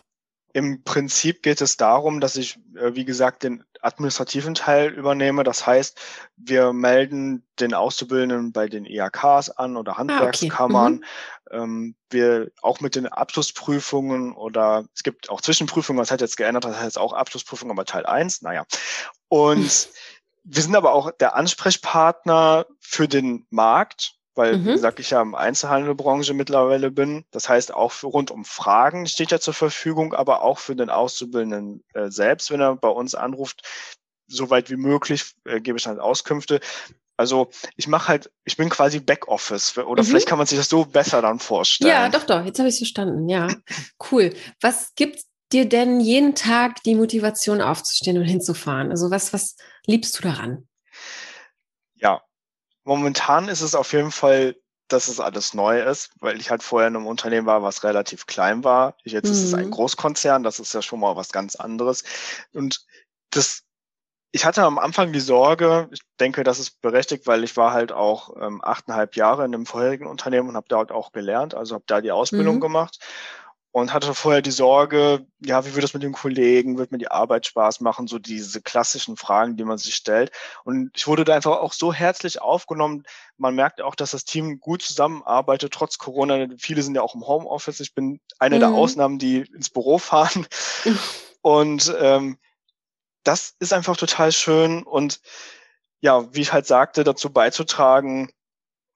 Im 0.54 0.84
Prinzip 0.84 1.44
geht 1.44 1.62
es 1.62 1.78
darum, 1.78 2.22
dass 2.22 2.38
ich, 2.38 2.58
äh, 2.76 2.96
wie 2.96 3.06
gesagt, 3.06 3.44
den 3.44 3.64
administrativen 3.82 4.54
Teil 4.54 4.90
übernehme. 4.90 5.44
Das 5.44 5.66
heißt, 5.66 6.00
wir 6.36 6.74
melden 6.74 7.46
den 7.60 7.74
Auszubildenden 7.74 8.52
bei 8.52 8.68
den 8.68 8.86
IHKs 8.86 9.50
e 9.50 9.54
an 9.58 9.78
oder 9.78 9.98
Handwerkskammern. 9.98 11.04
Ah, 11.04 11.56
okay. 11.56 11.66
mhm. 11.66 11.96
wir 12.10 12.52
auch 12.62 12.80
mit 12.80 12.96
den 12.96 13.08
Abschlussprüfungen 13.08 14.34
oder 14.34 14.86
es 14.96 15.04
gibt 15.04 15.30
auch 15.30 15.42
Zwischenprüfungen, 15.42 16.02
was 16.02 16.12
hat 16.12 16.22
jetzt 16.22 16.38
geändert, 16.38 16.66
das 16.66 16.78
heißt 16.78 16.98
auch 16.98 17.14
Abschlussprüfungen, 17.14 17.72
aber 17.72 17.86
Teil 17.86 18.06
1, 18.06 18.42
naja. 18.42 18.66
Und 19.28 19.90
wir 20.44 20.64
sind 20.64 20.76
aber 20.76 20.94
auch 20.94 21.12
der 21.12 21.36
Ansprechpartner 21.36 22.66
für 22.80 23.08
den 23.08 23.46
Markt 23.50 24.16
weil, 24.36 24.58
mhm. 24.58 24.66
wie 24.66 24.72
gesagt, 24.72 25.00
ich 25.00 25.10
ja 25.10 25.22
im 25.22 25.36
Einzelhandelbranche 25.36 26.34
mittlerweile 26.34 26.92
bin. 26.92 27.26
Das 27.32 27.50
heißt, 27.50 27.74
auch 27.74 27.92
für 27.92 28.08
rund 28.08 28.32
um 28.32 28.46
Fragen 28.46 29.06
steht 29.08 29.32
er 29.32 29.42
zur 29.42 29.54
Verfügung, 29.54 30.14
aber 30.14 30.42
auch 30.42 30.60
für 30.60 30.76
den 30.76 30.90
Auszubildenden 30.90 31.84
äh, 31.94 32.10
selbst, 32.10 32.52
wenn 32.52 32.62
er 32.62 32.76
bei 32.76 32.90
uns 32.90 33.16
anruft, 33.16 33.62
soweit 34.28 34.70
wie 34.70 34.78
möglich 34.78 35.34
äh, 35.46 35.60
gebe 35.60 35.78
ich 35.78 35.84
dann 35.84 36.00
Auskünfte. 36.00 36.62
Also 37.18 37.50
ich 37.76 37.88
mache 37.88 38.08
halt, 38.08 38.32
ich 38.46 38.58
bin 38.58 38.70
quasi 38.70 39.00
Backoffice 39.00 39.78
oder 39.78 40.02
mhm. 40.02 40.08
vielleicht 40.08 40.28
kann 40.28 40.38
man 40.38 40.48
sich 40.48 40.58
das 40.58 40.70
so 40.70 40.86
besser 40.86 41.22
dann 41.22 41.40
vorstellen. 41.40 41.92
Ja, 41.92 42.10
doch, 42.10 42.24
doch, 42.24 42.44
jetzt 42.46 42.58
habe 42.58 42.70
ich 42.70 42.76
es 42.76 42.80
verstanden. 42.80 43.30
Ja, 43.30 43.48
cool. 44.12 44.34
Was 44.60 44.96
gibt 44.96 45.22
dir 45.52 45.68
denn 45.68 46.00
jeden 46.00 46.34
Tag 46.34 46.82
die 46.84 46.96
Motivation 46.96 47.62
aufzustehen 47.62 48.18
und 48.18 48.24
hinzufahren? 48.24 48.90
Also 48.90 49.12
was, 49.12 49.34
was 49.34 49.56
liebst 49.86 50.18
du 50.18 50.24
daran? 50.24 50.68
Momentan 52.84 53.48
ist 53.48 53.62
es 53.62 53.76
auf 53.76 53.94
jeden 53.94 54.12
Fall, 54.12 54.56
dass 54.88 55.08
es 55.08 55.20
alles 55.20 55.54
neu 55.54 55.82
ist, 55.82 56.12
weil 56.20 56.40
ich 56.40 56.50
halt 56.50 56.64
vorher 56.64 56.88
in 56.88 56.96
einem 56.96 57.08
Unternehmen 57.08 57.48
war, 57.48 57.64
was 57.64 57.84
relativ 57.84 58.26
klein 58.26 58.64
war. 58.64 58.96
Jetzt 59.04 59.28
mhm. 59.28 59.32
ist 59.32 59.44
es 59.44 59.54
ein 59.54 59.68
mhm. 59.68 59.72
Großkonzern, 59.72 60.44
das 60.44 60.60
ist 60.60 60.74
ja 60.74 60.82
schon 60.82 61.00
mal 61.00 61.16
was 61.16 61.32
ganz 61.32 61.56
anderes. 61.56 62.04
Und 62.54 62.86
das, 63.30 63.64
ich 64.32 64.46
hatte 64.46 64.64
am 64.64 64.80
Anfang 64.80 65.14
die 65.14 65.20
Sorge, 65.20 65.88
ich 65.92 66.02
denke, 66.20 66.44
das 66.44 66.60
ist 66.60 66.82
berechtigt, 66.82 67.28
weil 67.28 67.44
ich 67.44 67.56
war 67.56 67.72
halt 67.72 67.92
auch 67.92 68.36
ähm, 68.42 68.62
achteinhalb 68.64 69.16
Jahre 69.16 69.46
in 69.46 69.54
einem 69.54 69.66
vorherigen 69.66 70.08
Unternehmen 70.08 70.50
und 70.50 70.56
habe 70.56 70.68
dort 70.68 70.92
auch 70.92 71.12
gelernt, 71.12 71.54
also 71.54 71.76
habe 71.76 71.86
da 71.88 72.02
die 72.02 72.12
Ausbildung 72.12 72.56
mhm. 72.56 72.62
gemacht 72.62 73.00
und 73.72 73.94
hatte 73.94 74.14
vorher 74.14 74.42
die 74.42 74.52
Sorge, 74.52 75.26
ja, 75.40 75.66
wie 75.66 75.74
wird 75.76 75.86
es 75.86 75.94
mit 75.94 76.04
den 76.04 76.12
Kollegen, 76.12 76.78
wird 76.78 76.92
mir 76.92 76.98
die 76.98 77.10
Arbeit 77.10 77.46
Spaß 77.46 77.80
machen, 77.80 78.08
so 78.08 78.20
diese 78.20 78.62
klassischen 78.62 79.16
Fragen, 79.16 79.56
die 79.56 79.64
man 79.64 79.78
sich 79.78 79.96
stellt. 79.96 80.32
Und 80.66 80.92
ich 80.96 81.08
wurde 81.08 81.24
da 81.24 81.36
einfach 81.36 81.58
auch 81.60 81.72
so 81.72 81.94
herzlich 81.94 82.42
aufgenommen. 82.42 83.04
Man 83.38 83.56
merkt 83.56 83.82
auch, 83.82 83.96
dass 83.96 84.12
das 84.12 84.26
Team 84.26 84.60
gut 84.60 84.82
zusammenarbeitet, 84.82 85.72
trotz 85.74 85.98
Corona. 85.98 86.48
Viele 86.58 86.84
sind 86.84 86.96
ja 86.96 87.02
auch 87.02 87.16
im 87.16 87.26
Homeoffice. 87.26 87.80
Ich 87.80 87.96
bin 87.96 88.20
eine 88.40 88.56
mhm. 88.56 88.60
der 88.60 88.70
Ausnahmen, 88.72 89.20
die 89.20 89.40
ins 89.40 89.70
Büro 89.70 89.98
fahren. 90.00 90.46
Und 91.42 91.94
ähm, 91.98 92.38
das 93.24 93.56
ist 93.60 93.72
einfach 93.72 93.96
total 93.96 94.34
schön. 94.34 94.84
Und 94.84 95.22
ja, 96.02 96.34
wie 96.34 96.42
ich 96.42 96.52
halt 96.52 96.68
sagte, 96.68 97.06
dazu 97.06 97.32
beizutragen, 97.32 98.32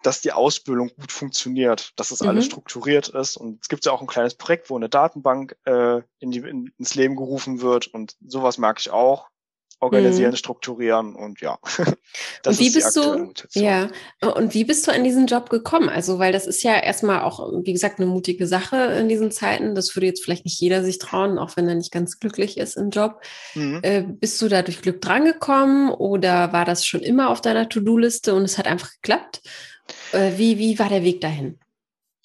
dass 0.06 0.22
die 0.22 0.32
Ausbildung 0.32 0.92
gut 1.00 1.12
funktioniert, 1.12 1.94
dass 1.96 2.12
es 2.12 2.22
mhm. 2.22 2.30
alles 2.30 2.46
strukturiert 2.46 3.10
ist. 3.10 3.38
Und 3.38 3.60
es 3.62 3.70
gibt 3.70 3.86
ja 3.86 3.92
auch 3.92 4.02
ein 4.02 4.08
kleines 4.08 4.36
Projekt, 4.36 4.70
wo 4.70 4.76
eine 4.76 4.90
Datenbank 4.90 5.56
äh, 5.66 6.02
in 6.20 6.32
die, 6.32 6.40
in, 6.40 6.72
ins 6.78 6.96
Leben 6.96 7.16
gerufen 7.16 7.62
wird. 7.62 7.88
Und 7.88 8.16
sowas 8.26 8.58
mag 8.58 8.80
ich 8.80 8.92
auch. 8.92 9.28
Organisieren, 9.82 10.32
mhm. 10.32 10.38
strukturieren 10.38 11.16
und 11.16 11.42
ja. 11.42 11.60
das 12.44 12.58
und 12.58 12.66
wie 12.66 12.70
bist 12.72 12.96
du, 12.96 13.34
ja, 13.52 13.90
und 14.22 14.54
wie 14.54 14.64
bist 14.64 14.88
du 14.88 14.92
an 14.94 15.04
diesen 15.04 15.28
Job 15.28 15.50
gekommen? 15.50 15.90
Also, 15.90 16.18
weil 16.18 16.32
das 16.32 16.48
ist 16.48 16.64
ja 16.64 16.80
erstmal 16.80 17.22
auch, 17.22 17.52
wie 17.62 17.74
gesagt, 17.74 18.00
eine 18.00 18.08
mutige 18.08 18.48
Sache 18.48 18.78
in 18.78 19.10
diesen 19.10 19.32
Zeiten. 19.32 19.76
Das 19.76 19.94
würde 19.94 20.08
jetzt 20.08 20.24
vielleicht 20.24 20.46
nicht 20.46 20.62
jeder 20.62 20.82
sich 20.82 20.98
trauen, 20.98 21.38
auch 21.38 21.58
wenn 21.58 21.68
er 21.68 21.76
nicht 21.76 21.92
ganz 21.92 22.20
glücklich 22.20 22.58
ist 22.58 22.78
im 22.78 22.90
Job. 22.90 23.22
Mhm. 23.54 23.80
Äh, 23.84 24.04
bist 24.08 24.42
du 24.42 24.48
da 24.48 24.62
durch 24.62 24.82
Glück 24.82 25.02
drangekommen 25.02 25.90
oder 25.90 26.54
war 26.54 26.64
das 26.64 26.86
schon 26.86 27.02
immer 27.02 27.30
auf 27.30 27.42
deiner 27.42 27.68
To-Do-Liste 27.68 28.34
und 28.34 28.44
es 28.44 28.58
hat 28.58 28.68
einfach 28.68 28.92
geklappt? 29.02 29.42
Äh, 30.12 30.38
wie, 30.38 30.58
wie 30.58 30.78
war 30.80 30.90
der 30.90 31.04
Weg 31.04 31.22
dahin? 31.22 31.60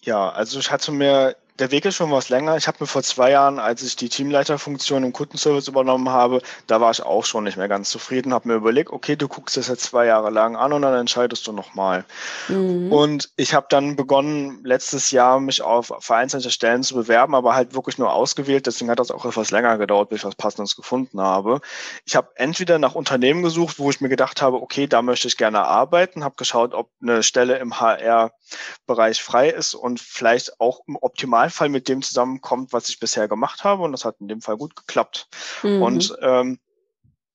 Ja, 0.02 0.30
also 0.30 0.58
ich 0.58 0.70
hatte 0.70 0.92
mir 0.92 1.36
der 1.60 1.70
Weg 1.70 1.84
ist 1.84 1.96
schon 1.96 2.10
was 2.10 2.30
länger. 2.30 2.56
Ich 2.56 2.66
habe 2.66 2.78
mir 2.80 2.86
vor 2.86 3.02
zwei 3.02 3.32
Jahren, 3.32 3.58
als 3.58 3.82
ich 3.82 3.94
die 3.94 4.08
Teamleiterfunktion 4.08 5.04
im 5.04 5.12
Kundenservice 5.12 5.68
übernommen 5.68 6.08
habe, 6.08 6.40
da 6.66 6.80
war 6.80 6.90
ich 6.90 7.02
auch 7.02 7.24
schon 7.24 7.44
nicht 7.44 7.58
mehr 7.58 7.68
ganz 7.68 7.90
zufrieden, 7.90 8.32
habe 8.32 8.48
mir 8.48 8.54
überlegt, 8.54 8.90
okay, 8.90 9.14
du 9.14 9.28
guckst 9.28 9.58
das 9.58 9.68
jetzt 9.68 9.82
zwei 9.82 10.06
Jahre 10.06 10.30
lang 10.30 10.56
an 10.56 10.72
und 10.72 10.82
dann 10.82 10.94
entscheidest 10.94 11.46
du 11.46 11.52
nochmal. 11.52 12.04
Mhm. 12.48 12.90
Und 12.90 13.30
ich 13.36 13.52
habe 13.52 13.66
dann 13.68 13.94
begonnen, 13.94 14.60
letztes 14.64 15.10
Jahr 15.10 15.38
mich 15.38 15.60
auf 15.60 15.92
vereinzelte 16.00 16.50
Stellen 16.50 16.82
zu 16.82 16.94
bewerben, 16.94 17.34
aber 17.34 17.54
halt 17.54 17.74
wirklich 17.74 17.98
nur 17.98 18.12
ausgewählt. 18.12 18.66
Deswegen 18.66 18.90
hat 18.90 18.98
das 18.98 19.10
auch 19.10 19.26
etwas 19.26 19.50
länger 19.50 19.76
gedauert, 19.76 20.08
bis 20.08 20.20
ich 20.20 20.24
was 20.24 20.36
Passendes 20.36 20.76
gefunden 20.76 21.20
habe. 21.20 21.60
Ich 22.06 22.16
habe 22.16 22.30
entweder 22.36 22.78
nach 22.78 22.94
Unternehmen 22.94 23.42
gesucht, 23.42 23.78
wo 23.78 23.90
ich 23.90 24.00
mir 24.00 24.08
gedacht 24.08 24.40
habe, 24.40 24.62
okay, 24.62 24.86
da 24.86 25.02
möchte 25.02 25.28
ich 25.28 25.36
gerne 25.36 25.60
arbeiten, 25.60 26.24
habe 26.24 26.36
geschaut, 26.36 26.72
ob 26.72 26.88
eine 27.02 27.22
Stelle 27.22 27.58
im 27.58 27.78
HR-Bereich 27.78 29.22
frei 29.22 29.50
ist 29.50 29.74
und 29.74 30.00
vielleicht 30.00 30.58
auch 30.58 30.80
im 30.86 30.96
Optimal 30.96 31.49
Idealfall 31.50 31.68
mit 31.68 31.88
dem 31.88 32.02
zusammenkommt, 32.02 32.72
was 32.72 32.88
ich 32.88 33.00
bisher 33.00 33.28
gemacht 33.28 33.64
habe. 33.64 33.82
Und 33.82 33.92
das 33.92 34.04
hat 34.04 34.16
in 34.20 34.28
dem 34.28 34.40
Fall 34.40 34.56
gut 34.56 34.76
geklappt. 34.76 35.28
Mhm. 35.62 35.82
Und 35.82 36.16
ähm, 36.22 36.58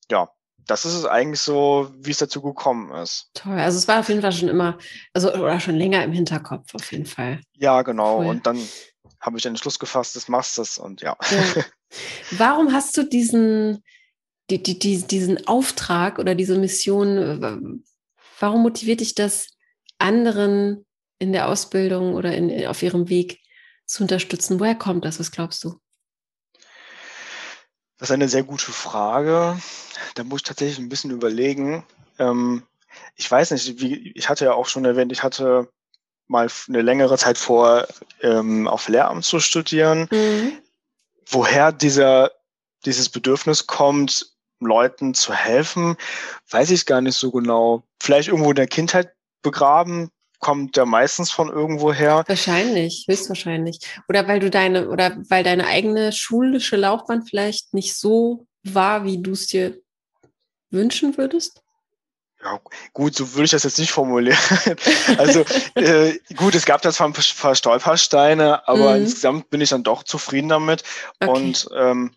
ja, 0.09 0.29
das 0.67 0.85
ist 0.85 0.93
es 0.93 1.05
eigentlich 1.05 1.41
so, 1.41 1.91
wie 1.97 2.11
es 2.11 2.17
dazu 2.17 2.41
gekommen 2.41 2.91
ist. 2.95 3.29
Toll. 3.33 3.59
Also 3.59 3.77
es 3.77 3.87
war 3.87 3.99
auf 3.99 4.09
jeden 4.09 4.21
Fall 4.21 4.31
schon 4.31 4.49
immer, 4.49 4.77
also 5.13 5.31
oder 5.33 5.59
schon 5.59 5.75
länger 5.75 6.03
im 6.03 6.11
Hinterkopf 6.11 6.73
auf 6.73 6.91
jeden 6.91 7.05
Fall. 7.05 7.41
Ja, 7.53 7.81
genau. 7.83 8.19
Cool. 8.19 8.27
Und 8.27 8.47
dann 8.47 8.59
habe 9.19 9.37
ich 9.37 9.43
den 9.43 9.57
Schluss 9.57 9.79
gefasst, 9.79 10.15
das 10.15 10.27
machst 10.27 10.57
du 10.57 10.83
und 10.83 11.01
ja. 11.01 11.15
ja. 11.29 11.63
Warum 12.31 12.73
hast 12.73 12.97
du 12.97 13.03
diesen, 13.03 13.83
die, 14.49 14.61
die, 14.61 14.77
die, 14.79 15.01
diesen 15.01 15.47
Auftrag 15.47 16.19
oder 16.19 16.35
diese 16.35 16.57
Mission, 16.57 17.95
warum 18.39 18.61
motiviert 18.61 18.99
dich 18.99 19.15
das, 19.15 19.47
anderen 19.97 20.85
in 21.19 21.31
der 21.31 21.47
Ausbildung 21.47 22.15
oder 22.15 22.35
in, 22.35 22.67
auf 22.67 22.83
ihrem 22.83 23.07
Weg 23.07 23.39
zu 23.85 24.03
unterstützen? 24.03 24.59
Woher 24.59 24.75
kommt 24.75 25.05
das? 25.05 25.19
Was 25.19 25.31
glaubst 25.31 25.63
du? 25.63 25.79
Das 27.97 28.09
ist 28.09 28.13
eine 28.13 28.27
sehr 28.27 28.43
gute 28.43 28.71
Frage. 28.71 29.57
Da 30.15 30.23
muss 30.23 30.39
ich 30.39 30.43
tatsächlich 30.43 30.79
ein 30.79 30.89
bisschen 30.89 31.11
überlegen. 31.11 31.85
Ähm, 32.19 32.63
ich 33.15 33.29
weiß 33.29 33.51
nicht, 33.51 33.79
wie, 33.79 34.11
ich 34.11 34.29
hatte 34.29 34.45
ja 34.45 34.53
auch 34.53 34.67
schon 34.67 34.85
erwähnt, 34.85 35.11
ich 35.11 35.23
hatte 35.23 35.69
mal 36.27 36.47
eine 36.67 36.81
längere 36.81 37.17
Zeit 37.17 37.37
vor, 37.37 37.87
ähm, 38.21 38.67
auf 38.67 38.87
Lehramt 38.87 39.23
zu 39.23 39.39
studieren. 39.39 40.07
Mhm. 40.11 40.53
Woher 41.27 41.71
dieser, 41.71 42.31
dieses 42.85 43.09
Bedürfnis 43.09 43.67
kommt, 43.67 44.35
Leuten 44.59 45.13
zu 45.13 45.33
helfen, 45.33 45.97
weiß 46.49 46.71
ich 46.71 46.85
gar 46.85 47.01
nicht 47.01 47.17
so 47.17 47.31
genau. 47.31 47.83
Vielleicht 48.01 48.29
irgendwo 48.29 48.51
in 48.51 48.55
der 48.55 48.67
Kindheit 48.67 49.13
begraben, 49.41 50.09
kommt 50.39 50.77
ja 50.77 50.85
meistens 50.85 51.31
von 51.31 51.49
irgendwo 51.49 51.93
her. 51.93 52.23
Wahrscheinlich, 52.27 53.05
höchstwahrscheinlich. 53.07 53.79
Oder 54.07 54.27
weil 54.27 54.39
du 54.39 54.49
deine, 54.49 54.89
oder 54.89 55.17
weil 55.29 55.43
deine 55.43 55.67
eigene 55.67 56.11
schulische 56.11 56.75
Laufbahn 56.75 57.23
vielleicht 57.23 57.73
nicht 57.73 57.95
so 57.97 58.47
war, 58.63 59.05
wie 59.05 59.21
du 59.21 59.31
es 59.31 59.47
dir 59.47 59.77
wünschen 60.71 61.17
würdest? 61.17 61.61
Ja, 62.43 62.59
gut, 62.93 63.15
so 63.15 63.33
würde 63.33 63.45
ich 63.45 63.51
das 63.51 63.63
jetzt 63.63 63.79
nicht 63.79 63.91
formulieren. 63.91 64.37
also 65.17 65.43
äh, 65.73 66.19
gut, 66.35 66.53
es 66.53 66.65
gab 66.65 66.81
da 66.83 66.91
zwar 66.91 67.07
ein 67.07 67.13
paar 67.13 67.55
Stolpersteine, 67.55 68.67
aber 68.67 68.95
mhm. 68.95 69.03
insgesamt 69.03 69.49
bin 69.49 69.61
ich 69.61 69.69
dann 69.69 69.83
doch 69.83 70.03
zufrieden 70.03 70.49
damit. 70.49 70.83
Okay. 71.19 71.31
Und 71.31 71.67
ähm, 71.75 72.11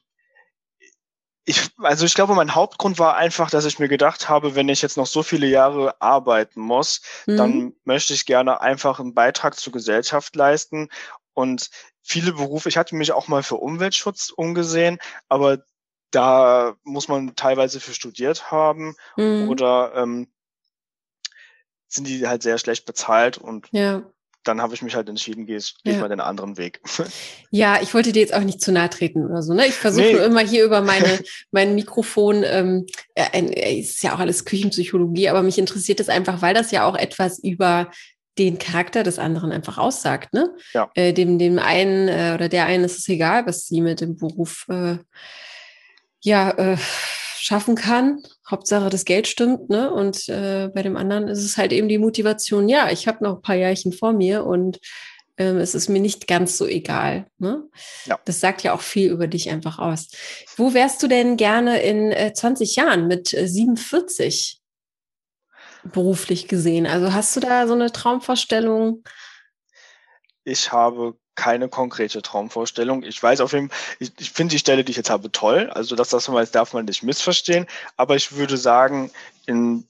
ich, 1.49 1.71
also 1.79 2.05
ich 2.05 2.13
glaube, 2.13 2.35
mein 2.35 2.55
Hauptgrund 2.55 2.99
war 2.99 3.17
einfach, 3.17 3.49
dass 3.49 3.65
ich 3.65 3.79
mir 3.79 3.89
gedacht 3.89 4.29
habe, 4.29 4.55
wenn 4.55 4.69
ich 4.69 4.83
jetzt 4.83 4.99
noch 4.99 5.07
so 5.07 5.23
viele 5.23 5.47
Jahre 5.47 5.99
arbeiten 5.99 6.61
muss, 6.61 7.01
mhm. 7.27 7.37
dann 7.39 7.73
möchte 7.85 8.13
ich 8.13 8.27
gerne 8.27 8.61
einfach 8.61 9.01
einen 9.01 9.15
Beitrag 9.15 9.59
zur 9.59 9.73
Gesellschaft 9.73 10.37
leisten. 10.37 10.91
Und 11.33 11.71
viele 12.03 12.35
Berufe, 12.35 12.69
ich 12.69 12.77
hatte 12.77 12.97
mich 12.97 13.13
auch 13.13 13.29
mal 13.29 13.43
für 13.43 13.57
Umweltschutz 13.57 14.29
umgesehen, 14.29 14.99
aber 15.31 15.65
da 16.11 16.77
muss 16.85 17.09
man 17.09 17.35
teilweise 17.35 17.81
für 17.81 17.95
studiert 17.95 18.51
haben 18.51 18.95
mhm. 19.17 19.49
oder 19.49 19.93
ähm, 19.95 20.29
sind 21.87 22.09
die 22.09 22.29
halt 22.29 22.43
sehr 22.43 22.59
schlecht 22.59 22.85
bezahlt 22.85 23.39
und 23.39 23.69
ja. 23.71 24.03
Dann 24.45 24.63
habe 24.63 24.75
ich 24.75 24.83
mich 24.83 24.95
halt 24.95 25.09
entschieden, 25.09 25.47
gehe 25.47 25.59
ich, 25.59 25.75
geh 25.85 25.93
ich 25.93 25.99
mal 25.99 26.09
den 26.09 26.21
anderen 26.21 26.57
Weg. 26.57 26.81
Ja, 27.51 27.81
ich 27.81 27.95
wollte 27.95 28.13
dir 28.13 28.21
jetzt 28.21 28.35
auch 28.35 28.43
nicht 28.43 28.61
zu 28.61 28.73
nahe 28.73 28.91
treten 28.91 29.25
oder 29.25 29.41
so. 29.41 29.55
Ne? 29.55 29.67
Ich 29.67 29.75
versuche 29.75 30.05
nee. 30.05 30.13
nur 30.13 30.25
immer 30.25 30.41
hier 30.41 30.67
über 30.67 30.83
meine, 30.83 31.19
mein 31.51 31.75
Mikrofon, 31.75 32.43
ähm, 32.45 32.85
äh, 33.15 33.79
ist 33.79 34.03
ja 34.03 34.15
auch 34.15 34.19
alles 34.19 34.45
Küchenpsychologie, 34.45 35.31
aber 35.31 35.43
mich 35.43 35.57
interessiert 35.57 35.99
es 36.01 36.11
einfach, 36.11 36.43
weil 36.43 36.53
das 36.53 36.73
ja 36.73 36.85
auch 36.85 36.95
etwas 36.95 37.39
über 37.39 37.91
den 38.37 38.59
Charakter 38.59 39.03
des 39.03 39.19
anderen 39.19 39.51
einfach 39.51 39.79
aussagt. 39.79 40.35
Ne? 40.35 40.55
Ja. 40.75 40.91
Äh, 40.95 41.15
dem, 41.15 41.39
dem 41.39 41.59
einen 41.59 42.09
äh, 42.09 42.33
oder 42.35 42.51
der 42.51 42.67
einen 42.67 42.85
ist 42.85 42.99
es 42.99 43.09
egal, 43.09 43.47
was 43.47 43.67
sie 43.67 43.81
mit 43.81 44.03
dem 44.03 44.17
Beruf 44.17 44.67
äh, 44.69 44.99
ja, 46.21 46.51
äh, 46.51 46.77
schaffen 47.39 47.75
kann. 47.75 48.23
Hauptsache 48.49 48.91
das 48.91 49.05
Geld 49.05 49.27
stimmt, 49.27 49.69
ne? 49.69 49.93
Und 49.93 50.29
äh, 50.29 50.71
bei 50.75 50.83
dem 50.83 50.97
anderen 50.97 51.29
ist 51.29 51.45
es 51.45 51.57
halt 51.57 51.73
eben 51.73 51.89
die 51.89 51.99
Motivation, 51.99 52.69
ja, 52.69 52.91
ich 52.91 53.09
habe 53.09 53.25
noch 53.25 53.37
ein 53.37 53.43
paar 53.43 53.57
Jährchen 53.57 53.93
vor 53.93 54.13
mir 54.13 54.45
und 54.45 54.79
ähm, 55.39 55.59
es 55.59 55.75
ist 55.75 55.89
mir 55.89 56.01
nicht 56.01 56.27
ganz 56.27 56.59
so 56.59 56.67
egal. 56.67 57.27
Ne? 57.39 57.63
Ja. 58.07 58.19
Das 58.25 58.41
sagt 58.41 58.63
ja 58.63 58.75
auch 58.75 58.81
viel 58.81 59.11
über 59.11 59.29
dich 59.29 59.51
einfach 59.51 59.79
aus. 59.79 60.09
Wo 60.57 60.75
wärst 60.75 61.03
du 61.03 61.07
denn 61.07 61.37
gerne 61.37 61.81
in 61.81 62.11
äh, 62.11 62.33
20 62.33 62.77
Jahren 62.77 63.07
mit 63.07 63.33
äh, 63.33 63.47
47 63.47 64.61
beruflich 65.85 66.49
gesehen? 66.49 66.87
Also 66.87 67.13
hast 67.13 67.37
du 67.37 67.41
da 67.41 67.67
so 67.69 67.75
eine 67.75 67.93
Traumvorstellung? 67.93 69.05
Ich 70.43 70.73
habe 70.73 71.17
keine 71.39 71.69
konkrete 71.69 72.21
Traumvorstellung. 72.21 73.05
Ich 73.05 73.23
weiß 73.23 73.41
auf 73.41 73.53
jeden 73.53 73.71
Fall, 73.71 73.79
ich, 74.01 74.13
ich 74.19 74.31
finde 74.33 74.51
die 74.53 74.59
Stelle, 74.59 74.83
die 74.83 74.91
ich 74.91 74.97
jetzt 74.97 75.09
habe, 75.09 75.31
toll. 75.31 75.71
Also 75.71 75.95
das, 75.95 76.09
das 76.09 76.27
darf 76.51 76.75
man 76.75 76.85
nicht 76.85 77.05
missverstehen. 77.05 77.67
Aber 77.97 78.17
ich 78.17 78.33
würde 78.33 78.57
sagen, 78.57 79.13
in 79.47 79.87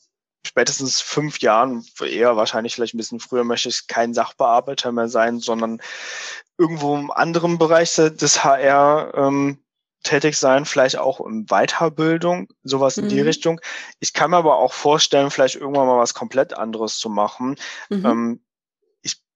spätestens 0.47 1.01
fünf 1.01 1.41
Jahren, 1.41 1.87
eher 2.01 2.37
wahrscheinlich 2.37 2.75
vielleicht 2.75 2.95
ein 2.95 2.99
bisschen 2.99 3.19
früher, 3.19 3.45
möchte 3.45 3.71
ich 3.71 3.87
kein 3.87 4.13
Sachbearbeiter 4.13 4.93
mehr 4.93 5.09
sein, 5.09 5.41
sondern 5.41 5.81
irgendwo 6.59 6.95
im 6.95 7.11
anderen 7.11 7.57
Bereich 7.57 7.95
des 7.95 8.45
HR 8.45 9.13
ähm, 9.17 9.59
tätig 10.03 10.37
sein, 10.37 10.67
vielleicht 10.67 10.99
auch 10.99 11.19
in 11.27 11.47
Weiterbildung, 11.47 12.49
sowas 12.63 12.99
in 12.99 13.07
mhm. 13.07 13.09
die 13.09 13.21
Richtung. 13.23 13.59
Ich 14.01 14.13
kann 14.13 14.33
mir 14.33 14.37
aber 14.37 14.59
auch 14.59 14.75
vorstellen, 14.75 15.31
vielleicht 15.31 15.57
irgendwann 15.57 15.87
mal 15.87 15.99
was 15.99 16.13
komplett 16.13 16.53
anderes 16.53 16.99
zu 16.99 17.09
machen. 17.09 17.57
Mhm. 17.89 18.07
Ähm, 18.07 18.41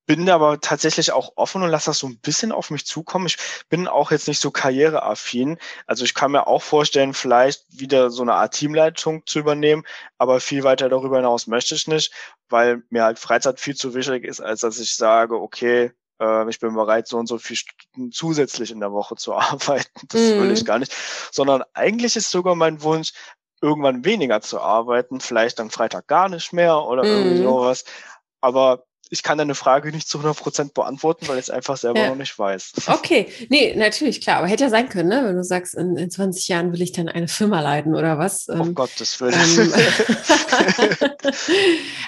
bin 0.07 0.29
aber 0.29 0.61
tatsächlich 0.61 1.13
auch 1.13 1.33
offen 1.37 1.63
und 1.63 1.71
lasse 1.71 1.87
das 1.87 1.99
so 1.99 2.09
ein 2.09 2.19
bisschen 2.19 2.53
auf 2.53 2.71
mich 2.71 2.87
zukommen. 2.87 3.27
Ich 3.27 3.37
bin 3.69 3.87
auch 3.87 4.11
jetzt 4.11 4.29
nicht 4.29 4.41
so 4.41 4.51
karriereaffin. 4.51 5.59
Also 5.87 6.05
ich 6.05 6.15
kann 6.15 6.33
mir 6.33 6.47
auch 6.47 6.63
vorstellen, 6.63 7.15
vielleicht 7.15 7.65
wieder 7.69 8.11
so 8.11 8.23
eine 8.23 8.35
Art 8.35 8.55
Teamleitung 8.55 9.25
zu 9.27 9.39
übernehmen, 9.39 9.85
aber 10.19 10.41
viel 10.41 10.65
weiter 10.65 10.89
darüber 10.89 11.17
hinaus 11.17 11.47
möchte 11.47 11.75
ich 11.75 11.87
nicht, 11.87 12.13
weil 12.49 12.83
mir 12.91 13.05
halt 13.05 13.19
Freizeit 13.19 13.61
viel 13.61 13.77
zu 13.77 13.95
wichtig 13.95 14.25
ist, 14.25 14.41
als 14.41 14.61
dass 14.61 14.81
ich 14.81 14.95
sage, 14.97 15.41
okay, 15.41 15.93
äh, 16.21 16.49
ich 16.49 16.59
bin 16.59 16.75
bereit, 16.75 17.07
so 17.07 17.19
und 17.19 17.27
so 17.27 17.39
viel 17.39 17.57
Stunden 17.57 18.13
zusätzlich 18.13 18.71
in 18.71 18.81
der 18.81 18.93
Woche 18.93 19.17
zu 19.17 19.35
arbeiten. 19.35 20.07
Das 20.09 20.21
mhm. 20.21 20.43
will 20.43 20.53
ich 20.53 20.65
gar 20.65 20.79
nicht. 20.79 20.95
Sondern 21.31 21.63
eigentlich 21.75 22.17
ist 22.17 22.31
sogar 22.31 22.55
mein 22.55 22.83
Wunsch, 22.83 23.13
irgendwann 23.61 24.05
weniger 24.05 24.41
zu 24.41 24.61
arbeiten, 24.61 25.21
vielleicht 25.21 25.61
dann 25.61 25.71
Freitag 25.71 26.09
gar 26.09 26.29
nicht 26.29 26.53
mehr 26.53 26.79
oder 26.83 27.05
mhm. 27.05 27.11
irgendwie 27.11 27.43
sowas. 27.45 27.85
Aber 28.41 28.85
ich 29.13 29.23
kann 29.23 29.37
deine 29.37 29.55
Frage 29.55 29.93
nicht 29.93 30.09
zu 30.09 30.17
100 30.19 30.39
Prozent 30.39 30.75
beantworten, 30.75 31.29
weil 31.29 31.37
ich 31.37 31.45
es 31.45 31.51
einfach 31.51 31.77
selber 31.77 32.01
ja. 32.01 32.09
noch 32.09 32.17
nicht 32.17 32.39
weiß. 32.39 32.73
Okay, 32.87 33.29
nee, 33.51 33.75
natürlich, 33.77 34.23
klar. 34.23 34.39
Aber 34.39 34.47
hätte 34.47 34.65
ja 34.65 34.71
sein 34.71 34.89
können, 34.89 35.11
ne? 35.11 35.23
wenn 35.27 35.37
du 35.37 35.45
sagst, 35.45 35.75
in, 35.75 35.99
in 35.99 36.11
20 36.11 36.49
Jahren 36.49 36.73
will 36.73 36.81
ich 36.81 36.93
dann 36.93 37.11
eine 37.11 37.29
Firma 37.29 37.61
leiten 37.61 37.95
oder 37.95 38.17
was. 38.17 38.49
Oh 38.49 38.55
ähm, 38.55 38.75
Gottes 38.75 39.21
Willen. 39.21 39.35
Ähm, 39.35 41.13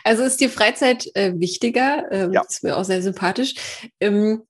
also 0.05 0.23
ist 0.23 0.41
dir 0.41 0.49
Freizeit 0.49 1.15
äh, 1.15 1.35
wichtiger? 1.37 2.11
Ähm, 2.11 2.33
ja. 2.33 2.43
Ist 2.49 2.65
mir 2.65 2.75
auch 2.75 2.85
sehr 2.85 3.03
sympathisch. 3.03 3.55
Ähm, 4.01 4.45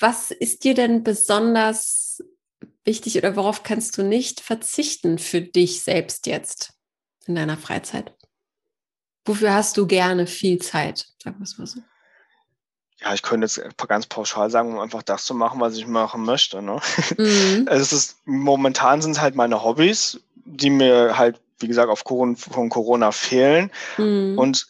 was 0.00 0.32
ist 0.32 0.64
dir 0.64 0.74
denn 0.74 1.04
besonders 1.04 2.20
wichtig 2.84 3.16
oder 3.16 3.36
worauf 3.36 3.62
kannst 3.62 3.96
du 3.96 4.02
nicht 4.02 4.40
verzichten 4.40 5.18
für 5.18 5.40
dich 5.40 5.82
selbst 5.82 6.26
jetzt 6.26 6.72
in 7.26 7.36
deiner 7.36 7.56
Freizeit? 7.56 8.12
Wofür 9.28 9.52
hast 9.52 9.76
du 9.76 9.86
gerne 9.86 10.26
viel 10.26 10.58
Zeit? 10.58 11.06
Sagen 11.22 11.36
wir 11.38 11.44
es 11.44 11.58
mal 11.58 11.66
so. 11.66 11.80
Ja, 13.00 13.14
ich 13.14 13.22
könnte 13.22 13.44
jetzt 13.44 13.60
ganz 13.86 14.06
pauschal 14.06 14.50
sagen, 14.50 14.72
um 14.72 14.80
einfach 14.80 15.02
das 15.02 15.24
zu 15.24 15.34
machen, 15.34 15.60
was 15.60 15.76
ich 15.76 15.86
machen 15.86 16.24
möchte. 16.24 16.62
Ne? 16.62 16.80
Mhm. 17.16 17.68
Es 17.70 17.92
ist, 17.92 18.16
momentan 18.24 19.02
sind 19.02 19.12
es 19.12 19.20
halt 19.20 19.36
meine 19.36 19.62
Hobbys, 19.62 20.20
die 20.34 20.70
mir 20.70 21.16
halt, 21.16 21.40
wie 21.60 21.68
gesagt, 21.68 21.90
auf 21.90 22.04
Corona, 22.04 22.36
von 22.36 22.70
Corona 22.70 23.12
fehlen. 23.12 23.70
Mhm. 23.98 24.38
Und 24.38 24.66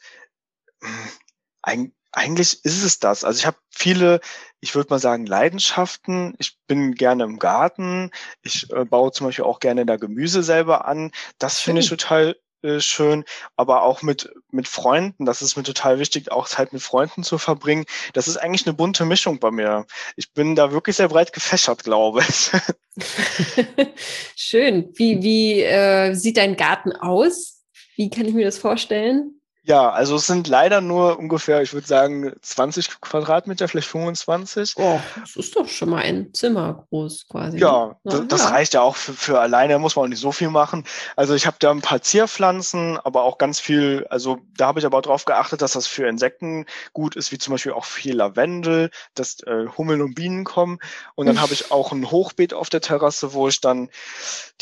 eigentlich 2.13 2.65
ist 2.65 2.83
es 2.83 2.99
das. 2.99 3.25
Also 3.25 3.39
ich 3.39 3.47
habe 3.47 3.57
viele, 3.71 4.21
ich 4.61 4.75
würde 4.75 4.91
mal 4.91 4.99
sagen, 4.99 5.25
Leidenschaften. 5.25 6.35
Ich 6.39 6.59
bin 6.67 6.95
gerne 6.95 7.25
im 7.25 7.39
Garten. 7.39 8.11
Ich 8.43 8.71
äh, 8.73 8.85
baue 8.85 9.13
zum 9.13 9.27
Beispiel 9.27 9.45
auch 9.45 9.61
gerne 9.61 9.87
da 9.87 9.97
Gemüse 9.97 10.43
selber 10.43 10.87
an. 10.87 11.13
Das 11.39 11.61
finde 11.61 11.81
ich 11.81 11.89
total 11.89 12.37
äh, 12.63 12.81
schön, 12.81 13.25
aber 13.57 13.83
auch 13.83 14.03
mit, 14.03 14.31
mit 14.51 14.69
Freunden. 14.69 15.25
Das 15.25 15.43
ist 15.43 15.57
mir 15.57 15.63
total 15.63 15.99
wichtig, 15.99 16.33
auch 16.33 16.49
Zeit 16.49 16.73
mit 16.73 16.83
Freunden 16.83 17.23
zu 17.23 17.39
verbringen. 17.39 17.85
Das 18.15 18.29
ist 18.29 18.37
eigentlich 18.37 18.67
eine 18.67 18.75
bunte 18.75 19.05
Mischung 19.05 19.39
bei 19.39 19.51
mir. 19.51 19.87
Ich 20.17 20.33
bin 20.33 20.57
da 20.57 20.73
wirklich 20.73 20.97
sehr 20.97 21.09
breit 21.09 21.33
gefächert, 21.33 21.85
glaube 21.85 22.23
ich. 22.29 22.51
schön. 24.37 24.91
Wie, 24.95 25.23
wie 25.23 25.63
äh, 25.63 26.15
sieht 26.15 26.37
dein 26.37 26.57
Garten 26.57 26.93
aus? 26.93 27.63
Wie 27.97 28.11
kann 28.11 28.27
ich 28.27 28.35
mir 28.35 28.45
das 28.45 28.59
vorstellen? 28.59 29.38
Ja, 29.69 29.91
also 29.91 30.17
es 30.17 30.27
sind 30.27 30.49
leider 30.49 30.81
nur 30.81 31.19
ungefähr, 31.19 31.61
ich 31.61 31.75
würde 31.75 31.87
sagen, 31.87 32.33
20 32.41 33.03
Quadratmeter, 33.03 33.69
vielleicht 33.69 33.89
25. 33.89 34.73
Oh, 34.79 34.99
das 35.21 35.37
ist 35.37 35.55
doch 35.57 35.69
schon 35.69 35.91
mal 35.91 36.01
ein 36.01 36.33
Zimmer 36.33 36.87
groß 36.89 37.27
quasi. 37.29 37.59
Ja, 37.59 37.95
ne? 38.03 38.25
das, 38.27 38.45
ja. 38.45 38.49
reicht 38.49 38.73
ja 38.73 38.81
auch 38.81 38.97
für, 38.97 39.13
für 39.13 39.41
alleine, 39.41 39.79
muss 39.79 39.95
man 39.95 40.07
auch 40.07 40.09
nicht 40.09 40.23
so 40.23 40.33
viel 40.33 40.49
machen. 40.49 40.85
Also 41.17 41.35
ich 41.35 41.47
habe 41.47 41.59
da 41.61 41.71
ein 41.71 41.83
paar 41.83 42.01
Zierpflanzen, 42.01 42.97
aber 42.97 43.25
auch 43.25 43.37
ganz 43.37 43.61
viel, 43.61 44.07
also 44.09 44.39
da 44.57 44.69
habe 44.69 44.81
ich 44.81 44.87
aber 44.87 45.03
darauf 45.03 45.27
geachtet, 45.27 45.61
dass 45.61 45.73
das 45.73 45.87
für 45.87 46.09
Insekten 46.09 46.65
gut 46.95 47.15
ist, 47.15 47.31
wie 47.31 47.37
zum 47.37 47.53
Beispiel 47.53 47.73
auch 47.73 47.85
viel 47.85 48.17
Lavendel, 48.17 48.89
dass 49.13 49.41
äh, 49.41 49.67
Hummeln 49.77 50.01
und 50.01 50.15
Bienen 50.15 50.45
kommen. 50.45 50.79
Und 51.15 51.27
dann 51.27 51.43
habe 51.43 51.53
ich 51.53 51.71
auch 51.71 51.93
ein 51.93 52.11
Hochbeet 52.11 52.55
auf 52.55 52.71
der 52.71 52.81
Terrasse, 52.81 53.35
wo 53.35 53.49
ich 53.49 53.61
dann 53.61 53.91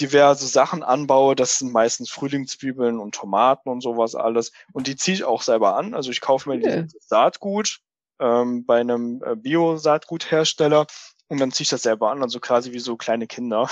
diverse 0.01 0.49
Sachen 0.49 0.83
anbaue. 0.83 1.37
Das 1.37 1.61
sind 1.61 1.73
meistens 1.73 2.11
Frühlingszwiebeln 2.11 2.99
und 2.99 3.15
Tomaten 3.15 3.69
und 3.69 3.83
sowas 3.83 4.17
alles. 4.17 4.51
Und 4.73 4.89
die 4.89 4.96
die 4.97 5.03
ziehe 5.03 5.15
ich 5.15 5.25
auch 5.25 5.43
selber 5.43 5.77
an. 5.77 5.95
Also 5.95 6.11
ich 6.11 6.21
kaufe 6.21 6.49
mir 6.49 6.57
okay. 6.57 6.85
dieses 6.85 7.07
Saatgut 7.09 7.81
ähm, 8.19 8.65
bei 8.65 8.81
einem 8.81 9.23
äh, 9.25 9.37
Bio-Saatguthersteller 9.37 10.87
und 11.29 11.39
dann 11.39 11.53
ziehe 11.53 11.65
ich 11.65 11.69
das 11.69 11.83
selber 11.83 12.11
an, 12.11 12.23
also 12.23 12.41
quasi 12.41 12.73
wie 12.73 12.79
so 12.79 12.97
kleine 12.97 13.27
Kinder. 13.27 13.69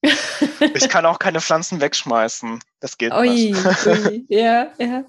ich 0.74 0.88
kann 0.88 1.06
auch 1.06 1.18
keine 1.18 1.40
Pflanzen 1.40 1.80
wegschmeißen. 1.80 2.58
Das 2.80 2.98
geht 2.98 3.12
ui, 3.12 3.52
nicht. 3.52 3.86
Ui. 3.86 4.26
Ja, 4.28 4.72
ja. 4.78 5.04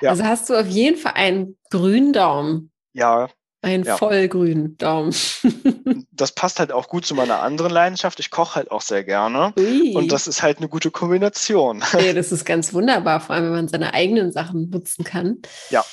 Ja. 0.00 0.10
Also 0.10 0.24
hast 0.24 0.48
du 0.48 0.54
auf 0.54 0.66
jeden 0.66 0.96
Fall 0.96 1.14
einen 1.14 1.58
grünen 1.70 2.12
Daumen. 2.12 2.70
Ja, 2.92 3.28
ein 3.62 3.82
ja. 3.84 3.96
vollgrünen 3.96 4.76
Daumen. 4.78 5.14
das 6.12 6.32
passt 6.32 6.58
halt 6.58 6.72
auch 6.72 6.88
gut 6.88 7.04
zu 7.04 7.14
meiner 7.14 7.40
anderen 7.42 7.70
Leidenschaft. 7.70 8.20
Ich 8.20 8.30
koche 8.30 8.56
halt 8.56 8.70
auch 8.70 8.80
sehr 8.80 9.04
gerne. 9.04 9.52
Ui. 9.58 9.94
Und 9.94 10.12
das 10.12 10.26
ist 10.26 10.42
halt 10.42 10.58
eine 10.58 10.68
gute 10.68 10.90
Kombination. 10.90 11.82
Ja, 12.00 12.14
das 12.14 12.32
ist 12.32 12.46
ganz 12.46 12.72
wunderbar, 12.72 13.20
vor 13.20 13.34
allem 13.34 13.46
wenn 13.46 13.52
man 13.52 13.68
seine 13.68 13.92
eigenen 13.92 14.32
Sachen 14.32 14.70
nutzen 14.70 15.04
kann. 15.04 15.42
Ja. 15.68 15.84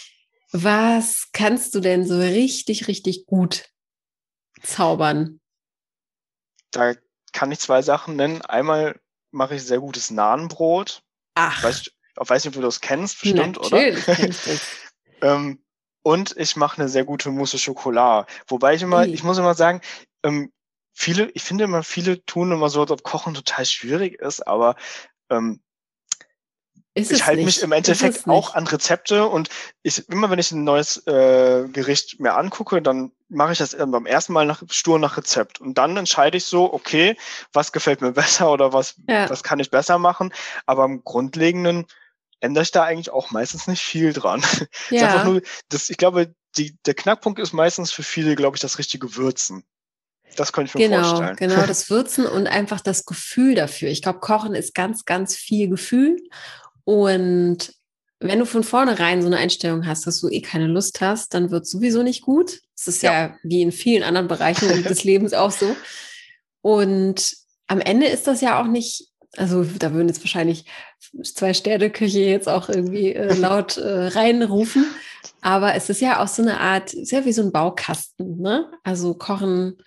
Was 0.51 1.27
kannst 1.33 1.75
du 1.75 1.81
denn 1.81 2.07
so 2.07 2.17
richtig, 2.17 2.87
richtig 2.87 3.25
gut 3.25 3.65
zaubern? 4.63 5.41
Da 6.71 6.93
kann 7.33 7.51
ich 7.51 7.59
zwei 7.59 7.81
Sachen 7.81 8.15
nennen. 8.15 8.41
Einmal 8.41 8.99
mache 9.31 9.55
ich 9.55 9.63
sehr 9.63 9.79
gutes 9.79 10.11
Nahenbrot. 10.11 11.01
Ach. 11.35 11.57
Ich 11.57 11.63
weiß, 11.63 11.81
ich 11.87 12.29
weiß 12.29 12.45
nicht, 12.45 12.55
ob 12.55 12.61
du 12.61 12.65
das 12.65 12.79
kennst, 12.79 13.21
bestimmt, 13.21 13.57
Natürlich 13.57 14.07
oder? 14.07 14.15
Kenn 14.15 14.29
ich 14.29 14.43
das. 14.43 14.61
Ähm, 15.19 15.59
und 16.07 16.37
ich 16.37 16.55
mache 16.55 16.79
eine 16.79 16.87
sehr 16.87 17.03
gute 17.03 17.31
Mousse 17.31 17.57
Schokolade. 17.57 18.27
Wobei 18.47 18.75
ich 18.75 18.81
immer, 18.81 19.05
ich 19.05 19.25
muss 19.25 19.39
immer 19.39 19.55
sagen, 19.55 19.81
ähm, 20.23 20.53
viele, 20.93 21.29
ich 21.31 21.43
finde 21.43 21.65
immer, 21.65 21.83
viele 21.83 22.23
tun 22.25 22.53
immer 22.53 22.69
so, 22.69 22.79
als 22.79 22.91
ob 22.91 23.03
Kochen 23.03 23.33
total 23.33 23.65
schwierig 23.65 24.13
ist, 24.21 24.47
aber 24.47 24.77
ähm, 25.29 25.59
ich 26.93 27.25
halte 27.25 27.43
mich 27.43 27.61
im 27.61 27.73
Endeffekt 27.73 28.25
auch 28.25 28.55
an 28.55 28.67
Rezepte 28.67 29.27
und 29.27 29.49
ich 29.83 30.07
immer 30.07 30.29
wenn 30.29 30.39
ich 30.39 30.53
ein 30.53 30.63
neues 30.63 31.05
äh, 31.07 31.67
Gericht 31.73 32.21
mir 32.21 32.35
angucke, 32.35 32.81
dann 32.81 33.11
mache 33.27 33.51
ich 33.51 33.57
das 33.57 33.75
beim 33.75 34.05
ersten 34.05 34.31
Mal 34.31 34.45
nach, 34.45 34.63
stur 34.69 34.99
nach 34.99 35.17
Rezept. 35.17 35.59
Und 35.59 35.77
dann 35.77 35.97
entscheide 35.97 36.37
ich 36.37 36.45
so, 36.45 36.73
okay, 36.73 37.17
was 37.51 37.73
gefällt 37.73 37.99
mir 37.99 38.11
besser 38.13 38.49
oder 38.49 38.71
was 38.71 38.95
ja. 39.09 39.29
was 39.29 39.43
kann 39.43 39.59
ich 39.59 39.71
besser 39.71 39.97
machen, 39.99 40.33
aber 40.65 40.85
im 40.85 41.03
Grundlegenden 41.03 41.85
ändere 42.39 42.63
ich 42.63 42.71
da 42.71 42.83
eigentlich 42.83 43.09
auch 43.09 43.31
meistens 43.31 43.67
nicht 43.67 43.81
viel 43.81 44.13
dran. 44.13 44.43
Ja. 44.89 45.23
Nur, 45.23 45.41
das, 45.69 45.89
ich 45.89 45.97
glaube, 45.97 46.33
die, 46.55 46.77
der 46.85 46.93
Knackpunkt 46.93 47.39
ist 47.39 47.53
meistens 47.53 47.91
für 47.91 48.03
viele, 48.03 48.35
glaube 48.35 48.55
ich, 48.55 48.61
das 48.61 48.77
richtige 48.79 49.15
Würzen. 49.15 49.63
Das 50.35 50.53
könnte 50.53 50.69
ich 50.69 50.75
mir 50.75 50.89
genau, 50.89 51.07
vorstellen. 51.07 51.35
Genau, 51.35 51.61
das 51.67 51.89
Würzen 51.89 52.25
und 52.25 52.47
einfach 52.47 52.79
das 52.81 53.05
Gefühl 53.05 53.55
dafür. 53.55 53.89
Ich 53.89 54.01
glaube, 54.01 54.19
Kochen 54.19 54.55
ist 54.55 54.73
ganz, 54.73 55.05
ganz 55.05 55.35
viel 55.35 55.67
Gefühl. 55.67 56.17
Und 56.83 57.73
wenn 58.19 58.39
du 58.39 58.45
von 58.45 58.63
vornherein 58.63 59.21
so 59.21 59.27
eine 59.27 59.37
Einstellung 59.37 59.85
hast, 59.85 60.07
dass 60.07 60.19
du 60.19 60.29
eh 60.29 60.41
keine 60.41 60.67
Lust 60.67 61.01
hast, 61.01 61.33
dann 61.33 61.51
wird 61.51 61.63
es 61.63 61.71
sowieso 61.71 62.03
nicht 62.03 62.21
gut. 62.21 62.61
Das 62.75 62.87
ist 62.87 63.03
ja. 63.03 63.11
ja 63.13 63.35
wie 63.43 63.61
in 63.61 63.71
vielen 63.71 64.03
anderen 64.03 64.27
Bereichen 64.27 64.83
des 64.83 65.03
Lebens 65.03 65.33
auch 65.33 65.51
so. 65.51 65.75
Und 66.61 67.35
am 67.67 67.79
Ende 67.79 68.07
ist 68.07 68.27
das 68.27 68.41
ja 68.41 68.61
auch 68.61 68.67
nicht, 68.67 69.07
also 69.37 69.63
da 69.63 69.93
würden 69.93 70.07
jetzt 70.07 70.21
wahrscheinlich 70.21 70.65
zwei 71.23 71.53
Sterneköche 71.53 72.19
jetzt 72.19 72.49
auch 72.49 72.69
irgendwie 72.69 73.13
äh, 73.13 73.33
laut 73.39 73.77
äh, 73.77 74.07
reinrufen. 74.07 74.85
Aber 75.41 75.75
es 75.75 75.89
ist 75.89 76.01
ja 76.01 76.21
auch 76.21 76.27
so 76.27 76.41
eine 76.41 76.59
Art, 76.59 76.89
sehr 76.89 77.25
wie 77.25 77.33
so 77.33 77.43
ein 77.43 77.51
Baukasten. 77.51 78.41
Ne? 78.41 78.71
Also 78.83 79.13
Kochen 79.13 79.77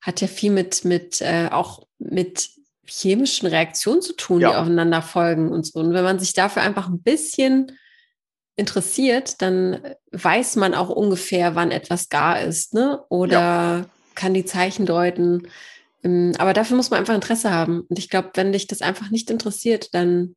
hat 0.00 0.20
ja 0.20 0.28
viel 0.28 0.52
mit, 0.52 0.84
mit 0.84 1.20
äh, 1.20 1.48
auch 1.50 1.86
mit 1.98 2.50
chemischen 2.86 3.48
Reaktionen 3.48 4.02
zu 4.02 4.14
tun, 4.14 4.40
ja. 4.40 4.50
die 4.50 4.56
aufeinander 4.56 5.02
folgen 5.02 5.50
und 5.50 5.66
so. 5.66 5.80
Und 5.80 5.92
wenn 5.92 6.04
man 6.04 6.18
sich 6.18 6.32
dafür 6.32 6.62
einfach 6.62 6.88
ein 6.88 7.02
bisschen 7.02 7.72
interessiert, 8.56 9.40
dann 9.40 9.80
weiß 10.12 10.56
man 10.56 10.74
auch 10.74 10.88
ungefähr, 10.88 11.54
wann 11.54 11.70
etwas 11.70 12.08
gar 12.08 12.40
ist, 12.40 12.74
ne? 12.74 13.02
Oder 13.08 13.30
ja. 13.30 13.84
kann 14.14 14.34
die 14.34 14.44
Zeichen 14.44 14.86
deuten. 14.86 15.48
Ähm, 16.04 16.32
aber 16.38 16.52
dafür 16.52 16.76
muss 16.76 16.90
man 16.90 17.00
einfach 17.00 17.14
Interesse 17.14 17.50
haben. 17.50 17.82
Und 17.88 17.98
ich 17.98 18.08
glaube, 18.08 18.30
wenn 18.34 18.52
dich 18.52 18.66
das 18.66 18.82
einfach 18.82 19.10
nicht 19.10 19.30
interessiert, 19.30 19.94
dann 19.94 20.36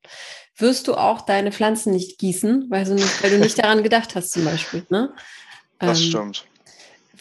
wirst 0.58 0.88
du 0.88 0.96
auch 0.96 1.22
deine 1.22 1.52
Pflanzen 1.52 1.94
nicht 1.94 2.18
gießen, 2.18 2.68
weil 2.70 2.86
du 2.86 2.94
nicht, 2.94 3.24
weil 3.24 3.32
du 3.32 3.40
nicht 3.40 3.58
daran 3.58 3.84
gedacht 3.84 4.16
hast, 4.16 4.32
zum 4.32 4.46
Beispiel. 4.46 4.86
Ne? 4.90 5.14
Das 5.80 6.00
ähm, 6.00 6.08
stimmt. 6.08 6.46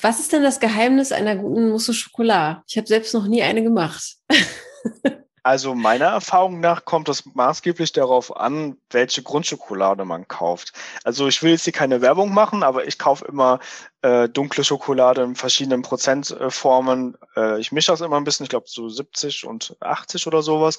Was 0.02 0.20
ist 0.20 0.32
denn 0.32 0.42
das 0.42 0.60
Geheimnis 0.60 1.12
einer 1.12 1.36
guten 1.36 1.68
Mousse 1.68 1.92
Schokolade? 1.92 2.62
Ich 2.66 2.76
habe 2.76 2.86
selbst 2.86 3.12
noch 3.12 3.26
nie 3.26 3.42
eine 3.42 3.62
gemacht. 3.62 4.16
Also 5.42 5.74
meiner 5.74 6.06
Erfahrung 6.06 6.60
nach 6.60 6.84
kommt 6.84 7.08
es 7.08 7.24
maßgeblich 7.34 7.92
darauf 7.92 8.36
an, 8.36 8.76
welche 8.90 9.22
Grundschokolade 9.22 10.04
man 10.04 10.28
kauft. 10.28 10.72
Also 11.04 11.28
ich 11.28 11.42
will 11.42 11.52
jetzt 11.52 11.64
hier 11.64 11.72
keine 11.72 12.00
Werbung 12.00 12.32
machen, 12.34 12.62
aber 12.62 12.86
ich 12.86 12.98
kaufe 12.98 13.24
immer 13.24 13.60
äh, 14.02 14.28
dunkle 14.28 14.64
Schokolade 14.64 15.22
in 15.22 15.36
verschiedenen 15.36 15.82
Prozentformen. 15.82 17.16
Äh, 17.36 17.60
ich 17.60 17.72
mische 17.72 17.92
das 17.92 18.00
immer 18.00 18.16
ein 18.16 18.24
bisschen, 18.24 18.44
ich 18.44 18.50
glaube 18.50 18.66
so 18.68 18.88
70 18.88 19.44
und 19.46 19.76
80 19.80 20.26
oder 20.26 20.42
sowas. 20.42 20.78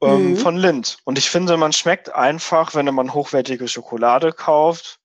Ähm, 0.00 0.30
mhm. 0.30 0.36
Von 0.36 0.56
Lind. 0.56 0.98
Und 1.04 1.18
ich 1.18 1.30
finde, 1.30 1.56
man 1.56 1.72
schmeckt 1.72 2.12
einfach, 2.14 2.74
wenn 2.74 2.92
man 2.94 3.14
hochwertige 3.14 3.68
Schokolade 3.68 4.32
kauft, 4.32 5.00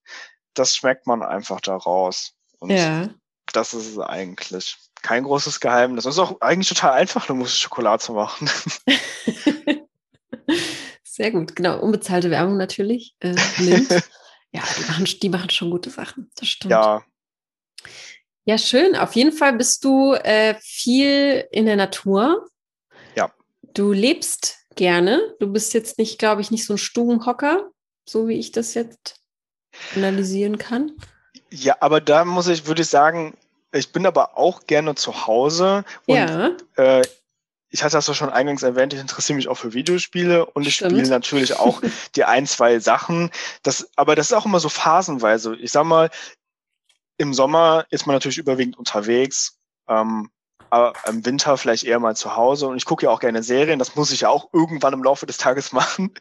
das 0.53 0.75
schmeckt 0.75 1.07
man 1.07 1.23
einfach 1.23 1.61
daraus. 1.61 2.33
Und 2.59 2.71
ja. 2.71 3.09
das 3.53 3.73
ist 3.73 3.87
es 3.87 3.99
eigentlich 3.99 4.77
kein 5.01 5.23
großes 5.23 5.59
Geheimnis. 5.59 6.05
Es 6.05 6.15
ist 6.15 6.19
auch 6.19 6.41
eigentlich 6.41 6.69
total 6.69 6.93
einfach, 6.93 7.29
eine 7.29 7.37
Mousse 7.37 7.57
Schokolade 7.57 8.01
zu 8.01 8.13
machen. 8.13 8.49
Sehr 11.03 11.31
gut, 11.31 11.55
genau. 11.55 11.79
Unbezahlte 11.79 12.31
Werbung 12.31 12.57
natürlich. 12.57 13.15
Äh, 13.19 13.35
ja, 14.51 14.61
die 14.77 14.85
machen, 14.87 15.05
die 15.05 15.29
machen 15.29 15.49
schon 15.49 15.71
gute 15.71 15.89
Sachen. 15.89 16.29
Das 16.35 16.47
stimmt. 16.47 16.71
Ja. 16.71 17.03
Ja, 18.45 18.57
schön. 18.57 18.95
Auf 18.95 19.13
jeden 19.15 19.31
Fall 19.31 19.53
bist 19.53 19.83
du 19.83 20.13
äh, 20.13 20.55
viel 20.59 21.45
in 21.51 21.65
der 21.65 21.75
Natur. 21.75 22.47
Ja. 23.15 23.31
Du 23.73 23.91
lebst 23.91 24.57
gerne. 24.75 25.35
Du 25.39 25.51
bist 25.51 25.73
jetzt 25.73 25.97
nicht, 25.97 26.19
glaube 26.19 26.41
ich, 26.41 26.51
nicht 26.51 26.65
so 26.65 26.73
ein 26.73 26.77
Stubenhocker, 26.77 27.69
so 28.05 28.27
wie 28.27 28.39
ich 28.39 28.51
das 28.51 28.73
jetzt 28.73 29.21
analysieren 29.95 30.57
kann. 30.57 30.93
Ja, 31.51 31.77
aber 31.79 32.01
da 32.01 32.25
muss 32.25 32.47
ich, 32.47 32.65
würde 32.65 32.81
ich 32.81 32.87
sagen, 32.87 33.37
ich 33.71 33.91
bin 33.91 34.05
aber 34.05 34.37
auch 34.37 34.65
gerne 34.65 34.95
zu 34.95 35.27
Hause 35.27 35.83
und 36.05 36.15
ja. 36.15 36.51
äh, 36.75 37.03
ich 37.71 37.83
hatte 37.83 37.97
das 37.97 38.07
ja 38.07 38.13
schon 38.13 38.29
eingangs 38.29 38.63
erwähnt, 38.63 38.93
ich 38.93 38.99
interessiere 38.99 39.35
mich 39.35 39.47
auch 39.47 39.57
für 39.57 39.73
Videospiele 39.73 40.45
und 40.45 40.65
ich 40.65 40.75
Stimmt. 40.75 40.93
spiele 40.93 41.09
natürlich 41.09 41.53
auch 41.53 41.81
die 42.15 42.23
ein, 42.23 42.47
zwei 42.47 42.79
Sachen. 42.79 43.29
Das, 43.61 43.89
aber 43.95 44.15
das 44.15 44.27
ist 44.27 44.33
auch 44.33 44.45
immer 44.45 44.59
so 44.59 44.69
phasenweise. 44.69 45.55
Ich 45.55 45.71
sag 45.71 45.83
mal, 45.85 46.09
im 47.17 47.33
Sommer 47.33 47.85
ist 47.91 48.07
man 48.07 48.15
natürlich 48.15 48.39
überwiegend 48.39 48.77
unterwegs. 48.77 49.59
Ähm, 49.87 50.31
aber 50.71 50.93
im 51.07 51.25
Winter 51.25 51.57
vielleicht 51.57 51.83
eher 51.83 51.99
mal 51.99 52.15
zu 52.15 52.35
Hause. 52.35 52.67
Und 52.67 52.77
ich 52.77 52.85
gucke 52.85 53.05
ja 53.05 53.11
auch 53.11 53.19
gerne 53.19 53.43
Serien. 53.43 53.79
Das 53.79 53.95
muss 53.95 54.11
ich 54.11 54.21
ja 54.21 54.29
auch 54.29 54.49
irgendwann 54.53 54.93
im 54.93 55.03
Laufe 55.03 55.25
des 55.25 55.37
Tages 55.37 55.71
machen. 55.73 56.13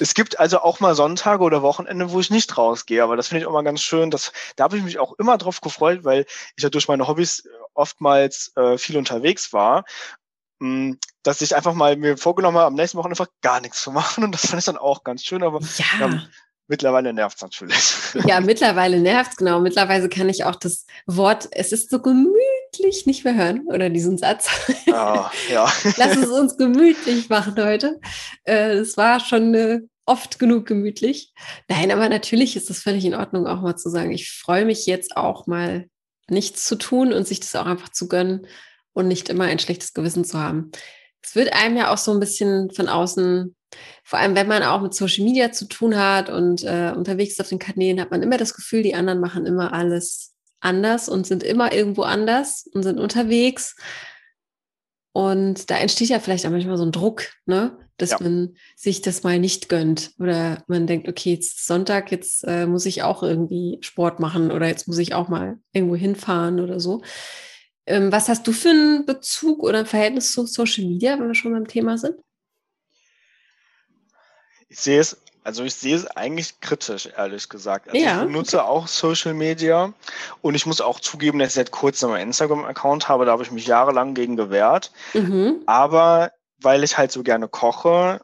es 0.00 0.14
gibt 0.14 0.38
also 0.38 0.60
auch 0.60 0.80
mal 0.80 0.94
Sonntage 0.94 1.42
oder 1.42 1.62
Wochenende, 1.62 2.10
wo 2.10 2.20
ich 2.20 2.30
nicht 2.30 2.56
rausgehe. 2.56 3.02
Aber 3.02 3.16
das 3.16 3.28
finde 3.28 3.42
ich 3.42 3.46
auch 3.46 3.52
mal 3.52 3.62
ganz 3.62 3.82
schön. 3.82 4.10
Das, 4.10 4.32
da 4.56 4.64
habe 4.64 4.76
ich 4.76 4.82
mich 4.82 4.98
auch 4.98 5.14
immer 5.18 5.38
drauf 5.38 5.60
gefreut, 5.60 6.04
weil 6.04 6.26
ich 6.56 6.62
ja 6.62 6.70
durch 6.70 6.88
meine 6.88 7.08
Hobbys 7.08 7.48
oftmals 7.74 8.52
äh, 8.56 8.78
viel 8.78 8.96
unterwegs 8.96 9.52
war 9.52 9.84
hm, 10.60 10.98
dass 11.22 11.42
ich 11.42 11.54
einfach 11.54 11.74
mal 11.74 11.96
mir 11.96 12.16
vorgenommen 12.16 12.56
habe, 12.56 12.68
am 12.68 12.74
nächsten 12.74 12.96
Wochenende 12.96 13.20
einfach 13.20 13.32
gar 13.42 13.60
nichts 13.60 13.82
zu 13.82 13.90
machen. 13.92 14.24
Und 14.24 14.32
das 14.32 14.46
fand 14.46 14.60
ich 14.60 14.66
dann 14.66 14.76
auch 14.76 15.04
ganz 15.04 15.24
schön. 15.24 15.42
Aber 15.42 15.60
ja. 15.60 15.84
ja 16.00 16.22
mittlerweile 16.68 17.12
nervt 17.12 17.36
es 17.36 17.42
natürlich. 17.42 17.94
Ja, 18.26 18.40
mittlerweile 18.40 19.00
nervt 19.00 19.32
es, 19.32 19.36
genau. 19.36 19.60
Mittlerweile 19.60 20.08
kann 20.08 20.28
ich 20.28 20.44
auch 20.44 20.56
das 20.56 20.86
Wort, 21.06 21.48
es 21.50 21.72
ist 21.72 21.90
so 21.90 22.00
gemütlich 22.00 22.53
gemütlich 22.76 23.06
nicht 23.06 23.24
mehr 23.24 23.34
hören 23.34 23.66
oder 23.66 23.90
diesen 23.90 24.18
Satz. 24.18 24.48
Oh, 24.86 25.24
ja. 25.50 25.72
Lass 25.96 26.16
es 26.16 26.28
uns 26.28 26.56
gemütlich 26.56 27.28
machen 27.28 27.54
heute. 27.58 28.00
Äh, 28.44 28.74
es 28.74 28.96
war 28.96 29.20
schon 29.20 29.54
äh, 29.54 29.80
oft 30.06 30.38
genug 30.38 30.66
gemütlich. 30.66 31.32
Nein, 31.68 31.90
aber 31.90 32.08
natürlich 32.08 32.56
ist 32.56 32.70
das 32.70 32.80
völlig 32.80 33.04
in 33.04 33.14
Ordnung, 33.14 33.46
auch 33.46 33.60
mal 33.60 33.76
zu 33.76 33.88
sagen, 33.88 34.12
ich 34.12 34.30
freue 34.30 34.64
mich 34.64 34.86
jetzt 34.86 35.16
auch 35.16 35.46
mal 35.46 35.88
nichts 36.28 36.64
zu 36.64 36.76
tun 36.76 37.12
und 37.12 37.26
sich 37.26 37.40
das 37.40 37.54
auch 37.56 37.66
einfach 37.66 37.90
zu 37.90 38.08
gönnen 38.08 38.46
und 38.92 39.08
nicht 39.08 39.28
immer 39.28 39.44
ein 39.44 39.58
schlechtes 39.58 39.94
Gewissen 39.94 40.24
zu 40.24 40.38
haben. 40.38 40.70
Es 41.22 41.34
wird 41.34 41.52
einem 41.52 41.76
ja 41.76 41.92
auch 41.92 41.98
so 41.98 42.12
ein 42.12 42.20
bisschen 42.20 42.70
von 42.70 42.88
außen, 42.88 43.56
vor 44.04 44.18
allem 44.18 44.34
wenn 44.34 44.46
man 44.46 44.62
auch 44.62 44.80
mit 44.80 44.94
Social 44.94 45.24
Media 45.24 45.52
zu 45.52 45.66
tun 45.66 45.96
hat 45.96 46.28
und 46.28 46.62
äh, 46.62 46.92
unterwegs 46.94 47.32
ist 47.32 47.40
auf 47.40 47.48
den 47.48 47.58
Kanälen, 47.58 48.00
hat 48.00 48.10
man 48.10 48.22
immer 48.22 48.36
das 48.36 48.54
Gefühl, 48.54 48.82
die 48.82 48.94
anderen 48.94 49.20
machen 49.20 49.46
immer 49.46 49.72
alles 49.72 50.33
anders 50.64 51.08
und 51.08 51.26
sind 51.26 51.42
immer 51.42 51.72
irgendwo 51.72 52.02
anders 52.02 52.68
und 52.72 52.82
sind 52.82 52.98
unterwegs. 52.98 53.76
Und 55.12 55.70
da 55.70 55.78
entsteht 55.78 56.08
ja 56.08 56.18
vielleicht 56.18 56.46
auch 56.46 56.50
manchmal 56.50 56.76
so 56.76 56.84
ein 56.84 56.92
Druck, 56.92 57.24
ne? 57.46 57.78
dass 57.96 58.10
ja. 58.10 58.18
man 58.20 58.56
sich 58.76 59.02
das 59.02 59.22
mal 59.22 59.38
nicht 59.38 59.68
gönnt. 59.68 60.12
Oder 60.18 60.64
man 60.66 60.86
denkt, 60.86 61.08
okay, 61.08 61.34
jetzt 61.34 61.58
ist 61.58 61.66
Sonntag, 61.66 62.10
jetzt 62.10 62.44
äh, 62.44 62.66
muss 62.66 62.86
ich 62.86 63.02
auch 63.02 63.22
irgendwie 63.22 63.78
Sport 63.80 64.18
machen 64.18 64.50
oder 64.50 64.66
jetzt 64.66 64.88
muss 64.88 64.98
ich 64.98 65.14
auch 65.14 65.28
mal 65.28 65.58
irgendwo 65.72 65.94
hinfahren 65.94 66.60
oder 66.60 66.80
so. 66.80 67.02
Ähm, 67.86 68.10
was 68.10 68.28
hast 68.28 68.46
du 68.46 68.52
für 68.52 68.70
einen 68.70 69.06
Bezug 69.06 69.62
oder 69.62 69.80
ein 69.80 69.86
Verhältnis 69.86 70.32
zu 70.32 70.46
Social 70.46 70.84
Media, 70.84 71.18
wenn 71.18 71.28
wir 71.28 71.34
schon 71.34 71.52
beim 71.52 71.68
Thema 71.68 71.98
sind? 71.98 72.16
Ich 74.68 74.80
sehe 74.80 74.98
es 74.98 75.23
also 75.44 75.62
ich 75.62 75.74
sehe 75.74 75.94
es 75.94 76.06
eigentlich 76.06 76.60
kritisch, 76.60 77.08
ehrlich 77.16 77.50
gesagt. 77.50 77.88
Also 77.88 78.02
ja. 78.02 78.24
Ich 78.24 78.30
nutze 78.30 78.64
auch 78.64 78.88
Social 78.88 79.34
Media 79.34 79.92
und 80.40 80.54
ich 80.54 80.64
muss 80.64 80.80
auch 80.80 81.00
zugeben, 81.00 81.38
dass 81.38 81.48
ich 81.48 81.54
seit 81.54 81.70
kurzem 81.70 82.10
einen 82.12 82.28
Instagram-Account 82.28 83.08
habe, 83.08 83.26
da 83.26 83.32
habe 83.32 83.42
ich 83.42 83.50
mich 83.50 83.66
jahrelang 83.66 84.14
gegen 84.14 84.36
gewehrt. 84.36 84.90
Mhm. 85.12 85.62
Aber 85.66 86.32
weil 86.62 86.82
ich 86.82 86.96
halt 86.96 87.12
so 87.12 87.22
gerne 87.22 87.46
koche, 87.46 88.22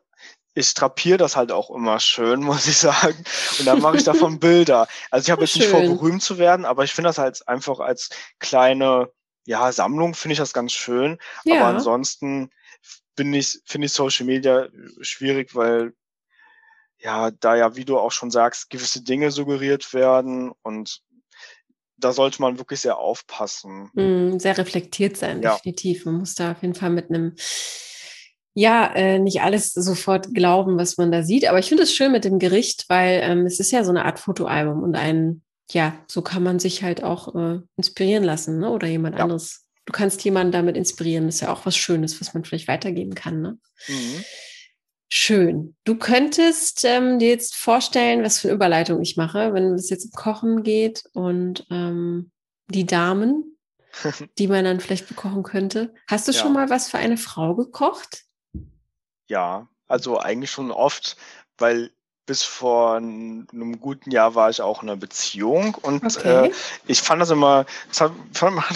ich 0.54 0.72
trapiere 0.72 1.18
das 1.18 1.36
halt 1.36 1.52
auch 1.52 1.70
immer 1.70 2.00
schön, 2.00 2.40
muss 2.42 2.66
ich 2.66 2.78
sagen. 2.78 3.22
Und 3.58 3.66
dann 3.66 3.80
mache 3.80 3.98
ich 3.98 4.04
davon 4.04 4.38
Bilder. 4.40 4.88
Also 5.10 5.26
ich 5.26 5.30
habe 5.30 5.42
jetzt 5.42 5.52
schön. 5.52 5.60
nicht 5.60 5.70
vor, 5.70 5.82
berühmt 5.82 6.22
zu 6.22 6.38
werden, 6.38 6.64
aber 6.64 6.84
ich 6.84 6.92
finde 6.92 7.10
das 7.10 7.18
halt 7.18 7.46
einfach 7.46 7.80
als 7.80 8.08
kleine 8.38 9.10
ja, 9.44 9.70
Sammlung, 9.72 10.14
finde 10.14 10.32
ich 10.32 10.38
das 10.38 10.54
ganz 10.54 10.72
schön. 10.72 11.18
Ja. 11.44 11.56
Aber 11.56 11.66
ansonsten 11.66 12.50
bin 13.14 13.34
ich, 13.34 13.60
finde 13.66 13.86
ich 13.86 13.92
Social 13.92 14.24
Media 14.24 14.68
schwierig, 15.02 15.54
weil 15.54 15.92
ja, 17.02 17.30
da 17.30 17.56
ja, 17.56 17.76
wie 17.76 17.84
du 17.84 17.98
auch 17.98 18.12
schon 18.12 18.30
sagst, 18.30 18.70
gewisse 18.70 19.02
Dinge 19.02 19.30
suggeriert 19.30 19.92
werden 19.94 20.52
und 20.62 21.00
da 21.96 22.12
sollte 22.12 22.40
man 22.40 22.58
wirklich 22.58 22.80
sehr 22.80 22.98
aufpassen. 22.98 23.90
Mm, 23.92 24.38
sehr 24.38 24.56
reflektiert 24.56 25.16
sein, 25.16 25.42
ja. 25.42 25.54
definitiv. 25.54 26.06
Man 26.06 26.16
muss 26.16 26.34
da 26.34 26.52
auf 26.52 26.62
jeden 26.62 26.74
Fall 26.74 26.90
mit 26.90 27.10
einem, 27.10 27.34
ja, 28.54 28.92
äh, 28.94 29.18
nicht 29.18 29.42
alles 29.42 29.72
sofort 29.72 30.34
glauben, 30.34 30.78
was 30.78 30.96
man 30.96 31.12
da 31.12 31.22
sieht. 31.22 31.46
Aber 31.46 31.58
ich 31.58 31.68
finde 31.68 31.82
es 31.82 31.94
schön 31.94 32.12
mit 32.12 32.24
dem 32.24 32.38
Gericht, 32.38 32.86
weil 32.88 33.20
ähm, 33.22 33.46
es 33.46 33.60
ist 33.60 33.70
ja 33.70 33.84
so 33.84 33.90
eine 33.90 34.04
Art 34.06 34.18
Fotoalbum 34.18 34.82
und 34.82 34.96
ein, 34.96 35.42
ja, 35.70 35.94
so 36.06 36.22
kann 36.22 36.42
man 36.42 36.58
sich 36.58 36.82
halt 36.82 37.02
auch 37.02 37.34
äh, 37.34 37.60
inspirieren 37.76 38.24
lassen, 38.24 38.58
ne? 38.58 38.70
Oder 38.70 38.88
jemand 38.88 39.16
ja. 39.16 39.22
anderes. 39.22 39.66
Du 39.86 39.92
kannst 39.92 40.24
jemanden 40.24 40.52
damit 40.52 40.76
inspirieren. 40.76 41.26
Das 41.26 41.36
ist 41.36 41.40
ja 41.42 41.52
auch 41.52 41.66
was 41.66 41.76
Schönes, 41.76 42.20
was 42.20 42.34
man 42.34 42.44
vielleicht 42.44 42.68
weitergeben 42.68 43.14
kann. 43.14 43.40
Ne? 43.40 43.58
Mhm. 43.88 44.24
Schön. 45.12 45.74
Du 45.82 45.96
könntest 45.96 46.84
ähm, 46.84 47.18
dir 47.18 47.30
jetzt 47.30 47.56
vorstellen, 47.56 48.22
was 48.22 48.38
für 48.38 48.48
eine 48.48 48.54
Überleitung 48.54 49.02
ich 49.02 49.16
mache, 49.16 49.52
wenn 49.52 49.74
es 49.74 49.90
jetzt 49.90 50.04
um 50.04 50.10
Kochen 50.12 50.62
geht 50.62 51.02
und 51.12 51.66
ähm, 51.70 52.30
die 52.68 52.86
Damen, 52.86 53.58
die 54.38 54.46
man 54.46 54.64
dann 54.64 54.78
vielleicht 54.78 55.08
bekochen 55.08 55.42
könnte. 55.42 55.92
Hast 56.06 56.28
du 56.28 56.32
ja. 56.32 56.38
schon 56.38 56.52
mal 56.52 56.70
was 56.70 56.88
für 56.88 56.98
eine 56.98 57.16
Frau 57.16 57.56
gekocht? 57.56 58.22
Ja, 59.28 59.68
also 59.88 60.20
eigentlich 60.20 60.52
schon 60.52 60.70
oft, 60.70 61.16
weil 61.58 61.90
bis 62.30 62.44
vor 62.44 62.94
einem 62.94 63.80
guten 63.80 64.12
Jahr 64.12 64.36
war 64.36 64.50
ich 64.50 64.62
auch 64.62 64.84
in 64.84 64.88
einer 64.88 64.96
Beziehung 64.96 65.74
und 65.82 66.16
okay. 66.16 66.46
äh, 66.46 66.52
ich 66.86 67.02
fand 67.02 67.20
das 67.20 67.30
immer, 67.30 67.66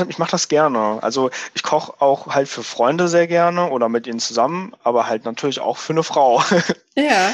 ich 0.08 0.18
mache 0.18 0.32
das 0.32 0.48
gerne. 0.48 1.00
Also 1.00 1.30
ich 1.54 1.62
koche 1.62 2.02
auch 2.02 2.26
halt 2.34 2.48
für 2.48 2.64
Freunde 2.64 3.06
sehr 3.06 3.28
gerne 3.28 3.70
oder 3.70 3.88
mit 3.88 4.08
ihnen 4.08 4.18
zusammen, 4.18 4.74
aber 4.82 5.06
halt 5.06 5.24
natürlich 5.24 5.60
auch 5.60 5.76
für 5.76 5.92
eine 5.92 6.02
Frau. 6.02 6.42
Ja. 6.96 7.32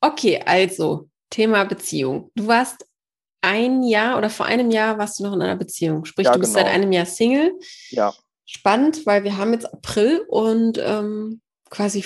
Okay, 0.00 0.40
also 0.46 1.08
Thema 1.30 1.64
Beziehung. 1.64 2.30
Du 2.36 2.46
warst 2.46 2.86
ein 3.40 3.82
Jahr 3.82 4.18
oder 4.18 4.30
vor 4.30 4.46
einem 4.46 4.70
Jahr 4.70 4.98
warst 4.98 5.18
du 5.18 5.24
noch 5.24 5.32
in 5.32 5.42
einer 5.42 5.56
Beziehung. 5.56 6.04
Sprich, 6.04 6.26
ja, 6.26 6.32
du 6.32 6.38
bist 6.38 6.54
genau. 6.54 6.66
seit 6.66 6.74
einem 6.74 6.92
Jahr 6.92 7.06
Single. 7.06 7.52
Ja. 7.90 8.12
Spannend, 8.44 9.04
weil 9.04 9.24
wir 9.24 9.36
haben 9.36 9.52
jetzt 9.52 9.72
April 9.72 10.24
und 10.28 10.78
ähm, 10.78 11.40
quasi 11.70 12.04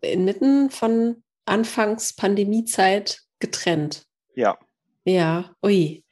inmitten 0.00 0.70
von 0.70 1.22
Anfangs 1.46 2.14
Pandemiezeit 2.14 3.22
getrennt. 3.38 4.04
Ja. 4.34 4.58
Ja, 5.04 5.54
ui. 5.64 6.04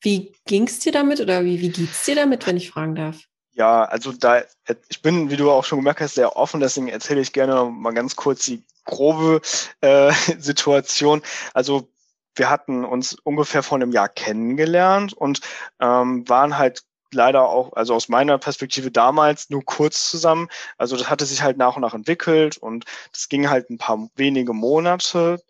Wie 0.00 0.34
ging 0.44 0.66
es 0.66 0.78
dir 0.80 0.92
damit 0.92 1.20
oder 1.20 1.44
wie, 1.44 1.60
wie 1.60 1.70
geht 1.70 1.90
es 1.90 2.04
dir 2.04 2.14
damit, 2.14 2.46
wenn 2.46 2.56
ich 2.56 2.70
fragen 2.70 2.94
darf? 2.94 3.22
Ja, 3.52 3.84
also 3.84 4.12
da, 4.12 4.42
ich 4.88 5.00
bin, 5.00 5.30
wie 5.30 5.36
du 5.36 5.50
auch 5.50 5.64
schon 5.64 5.78
gemerkt 5.78 6.00
hast, 6.00 6.16
sehr 6.16 6.36
offen, 6.36 6.60
deswegen 6.60 6.88
erzähle 6.88 7.22
ich 7.22 7.32
gerne 7.32 7.64
mal 7.64 7.94
ganz 7.94 8.14
kurz 8.14 8.44
die 8.44 8.62
grobe 8.84 9.40
äh, 9.80 10.12
Situation. 10.38 11.22
Also 11.54 11.88
wir 12.34 12.50
hatten 12.50 12.84
uns 12.84 13.14
ungefähr 13.24 13.62
vor 13.62 13.76
einem 13.76 13.92
Jahr 13.92 14.08
kennengelernt 14.08 15.14
und 15.14 15.40
ähm, 15.80 16.28
waren 16.28 16.58
halt 16.58 16.82
leider 17.12 17.48
auch, 17.48 17.72
also 17.74 17.94
aus 17.94 18.08
meiner 18.08 18.38
Perspektive 18.38 18.90
damals 18.90 19.50
nur 19.50 19.64
kurz 19.64 20.10
zusammen. 20.10 20.48
Also 20.78 20.96
das 20.96 21.10
hatte 21.10 21.26
sich 21.26 21.42
halt 21.42 21.56
nach 21.56 21.76
und 21.76 21.82
nach 21.82 21.94
entwickelt 21.94 22.56
und 22.58 22.84
das 23.12 23.28
ging 23.28 23.48
halt 23.48 23.70
ein 23.70 23.78
paar 23.78 24.08
wenige 24.14 24.52
Monate 24.52 25.42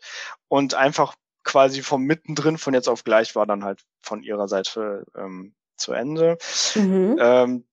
und 0.48 0.74
einfach 0.74 1.14
quasi 1.44 1.82
vom 1.82 2.02
mittendrin 2.02 2.58
von 2.58 2.74
jetzt 2.74 2.88
auf 2.88 3.04
gleich 3.04 3.36
war 3.36 3.46
dann 3.46 3.64
halt 3.64 3.80
von 4.02 4.22
ihrer 4.22 4.48
Seite 4.48 5.04
ähm, 5.16 5.54
zu 5.76 5.92
Ende. 5.92 6.38
Mhm. 6.74 7.16
Ähm, 7.20 7.64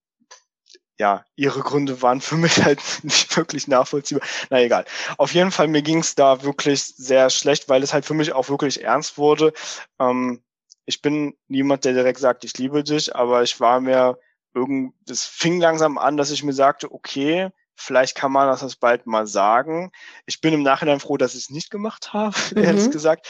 ja, 1.00 1.26
ihre 1.36 1.62
Gründe 1.62 2.02
waren 2.02 2.22
für 2.22 2.36
mich 2.36 2.64
halt 2.64 2.80
nicht 3.04 3.36
wirklich 3.36 3.68
nachvollziehbar. 3.68 4.26
Na 4.50 4.62
egal. 4.62 4.86
Auf 5.18 5.34
jeden 5.34 5.52
Fall, 5.52 5.68
mir 5.68 5.82
ging 5.82 6.00
es 6.00 6.16
da 6.16 6.44
wirklich 6.44 6.84
sehr 6.84 7.30
schlecht, 7.30 7.68
weil 7.68 7.84
es 7.84 7.94
halt 7.94 8.06
für 8.06 8.14
mich 8.14 8.34
auch 8.34 8.50
wirklich 8.50 8.84
ernst 8.84 9.18
wurde. 9.18 9.54
Ähm, 10.00 10.44
ich 10.86 11.02
bin 11.02 11.36
niemand, 11.48 11.86
der 11.86 11.94
direkt 11.94 12.20
sagt, 12.20 12.44
ich 12.44 12.58
liebe 12.58 12.84
dich, 12.84 13.16
aber 13.16 13.44
ich 13.44 13.60
war 13.60 13.80
mir 13.80 14.18
irgend, 14.54 14.94
es 15.10 15.26
fing 15.26 15.60
langsam 15.60 15.98
an, 15.98 16.18
dass 16.18 16.32
ich 16.32 16.44
mir 16.44 16.54
sagte, 16.54 16.92
okay, 16.92 17.50
vielleicht 17.76 18.16
kann 18.16 18.32
man 18.32 18.48
das 18.48 18.76
bald 18.76 19.08
mal 19.08 19.26
sagen. 19.26 19.92
Ich 20.26 20.42
bin 20.42 20.54
im 20.54 20.64
Nachhinein 20.64 21.00
froh, 21.00 21.18
dass 21.18 21.34
ich 21.34 21.44
es 21.44 21.50
nicht 21.50 21.72
gemacht 21.72 22.14
habe, 22.14 22.36
mhm. 22.56 22.64
ehrlich 22.64 22.92
gesagt. 22.92 23.28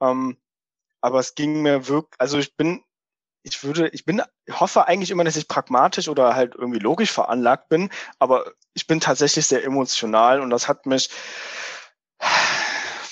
Ähm, 0.00 0.36
aber 1.00 1.20
es 1.20 1.34
ging 1.34 1.62
mir 1.62 1.88
wirklich, 1.88 2.20
also 2.20 2.38
ich 2.38 2.56
bin, 2.56 2.82
ich 3.42 3.62
würde, 3.62 3.88
ich 3.88 4.04
bin, 4.04 4.22
ich 4.44 4.58
hoffe 4.58 4.86
eigentlich 4.86 5.10
immer, 5.10 5.24
dass 5.24 5.36
ich 5.36 5.46
pragmatisch 5.46 6.08
oder 6.08 6.34
halt 6.34 6.54
irgendwie 6.56 6.80
logisch 6.80 7.12
veranlagt 7.12 7.68
bin, 7.68 7.90
aber 8.18 8.52
ich 8.74 8.86
bin 8.86 9.00
tatsächlich 9.00 9.46
sehr 9.46 9.64
emotional 9.64 10.40
und 10.40 10.50
das 10.50 10.68
hat 10.68 10.86
mich 10.86 11.10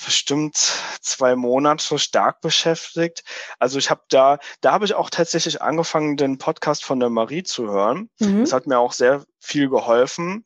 bestimmt 0.05 0.55
zwei 1.01 1.35
Monate 1.35 1.99
stark 1.99 2.41
beschäftigt. 2.41 3.23
Also 3.59 3.77
ich 3.79 3.89
habe 3.89 4.03
da, 4.09 4.39
da 4.61 4.71
habe 4.71 4.85
ich 4.85 4.93
auch 4.93 5.09
tatsächlich 5.09 5.61
angefangen, 5.61 6.17
den 6.17 6.37
Podcast 6.37 6.85
von 6.85 6.99
der 6.99 7.09
Marie 7.09 7.43
zu 7.43 7.67
hören. 7.67 8.09
Mhm. 8.19 8.41
Das 8.41 8.53
hat 8.53 8.67
mir 8.67 8.79
auch 8.79 8.93
sehr 8.93 9.25
viel 9.39 9.69
geholfen. 9.69 10.45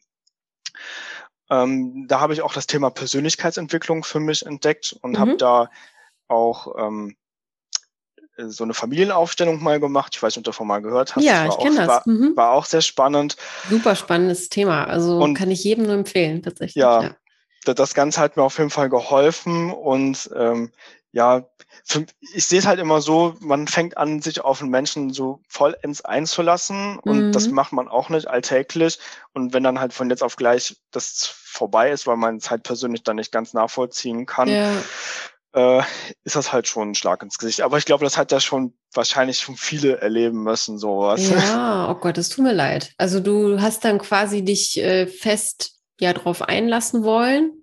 Ähm, 1.49 2.05
da 2.07 2.19
habe 2.19 2.33
ich 2.33 2.41
auch 2.41 2.53
das 2.53 2.67
Thema 2.67 2.89
Persönlichkeitsentwicklung 2.89 4.03
für 4.03 4.19
mich 4.19 4.45
entdeckt 4.45 4.95
und 5.01 5.13
mhm. 5.13 5.19
habe 5.19 5.37
da 5.37 5.69
auch 6.27 6.75
ähm, 6.77 7.15
so 8.37 8.63
eine 8.63 8.73
Familienaufstellung 8.73 9.61
mal 9.61 9.79
gemacht. 9.79 10.13
Ich 10.15 10.23
weiß 10.23 10.33
nicht, 10.33 10.39
ob 10.39 10.43
du 10.45 10.51
davon 10.51 10.67
mal 10.67 10.81
gehört 10.81 11.15
hast. 11.15 11.23
Ja, 11.23 11.47
ich 11.47 11.57
kenne 11.57 11.75
das. 11.75 11.87
War, 11.87 12.03
mhm. 12.05 12.35
war, 12.35 12.51
auch 12.51 12.65
sehr 12.65 12.81
spannend. 12.81 13.35
Super 13.69 13.95
spannendes 13.95 14.49
Thema. 14.49 14.85
Also 14.85 15.17
und, 15.19 15.33
kann 15.33 15.51
ich 15.51 15.63
jedem 15.63 15.85
nur 15.85 15.95
empfehlen, 15.95 16.41
tatsächlich. 16.41 16.75
Ja, 16.75 17.01
ja, 17.01 17.15
das 17.73 17.93
Ganze 17.93 18.21
hat 18.21 18.37
mir 18.37 18.43
auf 18.43 18.57
jeden 18.57 18.69
Fall 18.69 18.89
geholfen 18.89 19.71
und 19.71 20.29
ähm, 20.35 20.71
ja, 21.11 21.47
für, 21.83 22.05
ich 22.33 22.45
sehe 22.45 22.59
es 22.59 22.67
halt 22.67 22.79
immer 22.79 23.01
so, 23.01 23.35
man 23.39 23.67
fängt 23.67 23.97
an, 23.97 24.21
sich 24.21 24.41
auf 24.41 24.61
einen 24.61 24.69
Menschen 24.69 25.11
so 25.11 25.41
vollends 25.47 26.01
einzulassen 26.05 26.99
und 26.99 27.27
mhm. 27.27 27.31
das 27.31 27.47
macht 27.47 27.73
man 27.73 27.87
auch 27.87 28.09
nicht 28.09 28.27
alltäglich. 28.27 28.99
Und 29.33 29.53
wenn 29.53 29.63
dann 29.63 29.79
halt 29.79 29.93
von 29.93 30.09
jetzt 30.09 30.23
auf 30.23 30.35
gleich 30.35 30.77
das 30.91 31.25
vorbei 31.25 31.91
ist, 31.91 32.05
weil 32.05 32.17
man 32.17 32.37
es 32.37 32.51
halt 32.51 32.63
persönlich 32.63 33.03
dann 33.03 33.15
nicht 33.15 33.31
ganz 33.31 33.53
nachvollziehen 33.53 34.27
kann, 34.27 34.49
ja. 34.49 34.71
äh, 35.53 35.83
ist 36.23 36.35
das 36.35 36.53
halt 36.53 36.67
schon 36.67 36.91
ein 36.91 36.95
Schlag 36.95 37.23
ins 37.23 37.39
Gesicht. 37.39 37.61
Aber 37.61 37.77
ich 37.79 37.85
glaube, 37.85 38.03
das 38.03 38.17
hat 38.17 38.31
ja 38.31 38.39
schon 38.39 38.73
wahrscheinlich 38.93 39.39
schon 39.39 39.55
viele 39.55 39.99
erleben 39.99 40.43
müssen, 40.43 40.77
sowas. 40.77 41.27
Ja, 41.27 41.89
oh 41.91 41.95
Gott, 41.95 42.19
es 42.19 42.29
tut 42.29 42.43
mir 42.43 42.53
leid. 42.53 42.93
Also 42.97 43.19
du 43.19 43.59
hast 43.61 43.83
dann 43.83 43.97
quasi 43.97 44.43
dich 44.43 44.77
äh, 44.77 45.07
fest 45.07 45.73
ja 45.99 46.13
drauf 46.13 46.43
einlassen 46.43 47.03
wollen. 47.03 47.58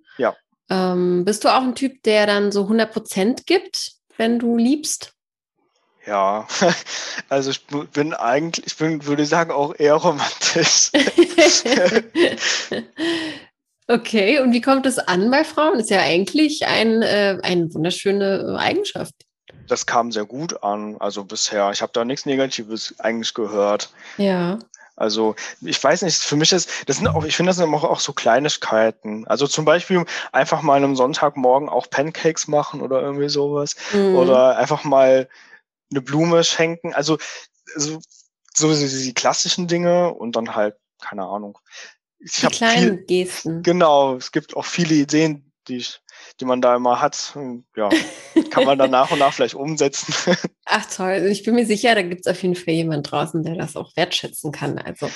Ähm, 0.69 1.23
bist 1.25 1.43
du 1.43 1.49
auch 1.49 1.61
ein 1.61 1.75
Typ, 1.75 2.03
der 2.03 2.27
dann 2.27 2.51
so 2.51 2.63
100 2.63 2.91
Prozent 2.91 3.45
gibt, 3.45 3.93
wenn 4.17 4.39
du 4.39 4.57
liebst? 4.57 5.13
Ja, 6.05 6.47
also 7.29 7.51
ich 7.51 7.65
bin 7.67 8.13
eigentlich, 8.13 8.65
ich 8.65 8.77
bin, 8.77 9.05
würde 9.05 9.23
ich 9.23 9.29
sagen, 9.29 9.51
auch 9.51 9.75
eher 9.77 9.95
romantisch. 9.95 10.91
okay, 13.87 14.39
und 14.39 14.53
wie 14.53 14.61
kommt 14.61 14.85
es 14.85 14.99
an 14.99 15.29
bei 15.29 15.43
Frauen? 15.43 15.73
Das 15.73 15.83
ist 15.83 15.89
ja 15.89 15.99
eigentlich 15.99 16.65
ein, 16.65 17.01
äh, 17.01 17.37
eine 17.43 17.73
wunderschöne 17.73 18.55
Eigenschaft. 18.57 19.13
Das 19.67 19.85
kam 19.85 20.13
sehr 20.13 20.25
gut 20.25 20.63
an, 20.63 20.95
also 20.99 21.25
bisher. 21.25 21.71
Ich 21.71 21.81
habe 21.81 21.91
da 21.93 22.05
nichts 22.05 22.25
Negatives 22.25 22.95
eigentlich 22.99 23.33
gehört. 23.33 23.89
Ja. 24.17 24.59
Also 24.97 25.35
ich 25.61 25.81
weiß 25.81 26.01
nicht, 26.01 26.17
für 26.17 26.35
mich 26.35 26.51
ist, 26.51 26.69
das 26.87 26.97
sind 26.97 27.07
auch, 27.07 27.23
ich 27.23 27.35
finde, 27.35 27.51
das 27.51 27.57
sind 27.57 27.71
auch, 27.71 27.99
so 27.99 28.13
Kleinigkeiten. 28.13 29.27
Also 29.27 29.45
zum 29.45 29.63
Beispiel 29.63 30.03
einfach 30.31 30.63
mal 30.63 30.83
am 30.83 30.95
Sonntagmorgen 30.95 31.69
auch 31.69 31.89
Pancakes 31.89 32.47
machen 32.47 32.81
oder 32.81 33.01
irgendwie 33.01 33.29
sowas. 33.29 33.75
Mhm. 33.93 34.15
Oder 34.15 34.57
einfach 34.57 34.83
mal 34.83 35.29
eine 35.91 36.01
Blume 36.01 36.43
schenken. 36.43 36.93
Also 36.93 37.19
so, 37.75 37.99
so 38.53 38.73
die 38.73 39.13
klassischen 39.13 39.67
Dinge 39.67 40.13
und 40.13 40.35
dann 40.35 40.55
halt, 40.55 40.75
keine 40.99 41.25
Ahnung. 41.25 41.59
Ich 42.19 42.33
die 42.33 42.47
kleinen 42.47 42.97
viel, 42.97 43.05
Gesten. 43.05 43.61
Genau, 43.61 44.15
es 44.15 44.31
gibt 44.31 44.57
auch 44.57 44.65
viele 44.65 44.95
Ideen, 44.95 45.46
die 45.67 45.83
die 46.39 46.45
man 46.45 46.61
da 46.61 46.75
immer 46.75 47.01
hat, 47.01 47.35
ja, 47.75 47.89
kann 48.49 48.65
man 48.65 48.77
dann 48.77 48.91
nach 48.91 49.11
und 49.11 49.19
nach 49.19 49.33
vielleicht 49.33 49.55
umsetzen. 49.55 50.13
Ach 50.65 50.85
toll, 50.85 51.07
also 51.07 51.27
ich 51.27 51.43
bin 51.43 51.55
mir 51.55 51.65
sicher, 51.65 51.95
da 51.95 52.01
gibt 52.01 52.25
es 52.25 52.31
auf 52.31 52.41
jeden 52.41 52.55
Fall 52.55 52.73
jemand 52.73 53.11
draußen, 53.11 53.43
der 53.43 53.55
das 53.55 53.75
auch 53.75 53.95
wertschätzen 53.95 54.51
kann. 54.51 54.77
Also, 54.77 55.09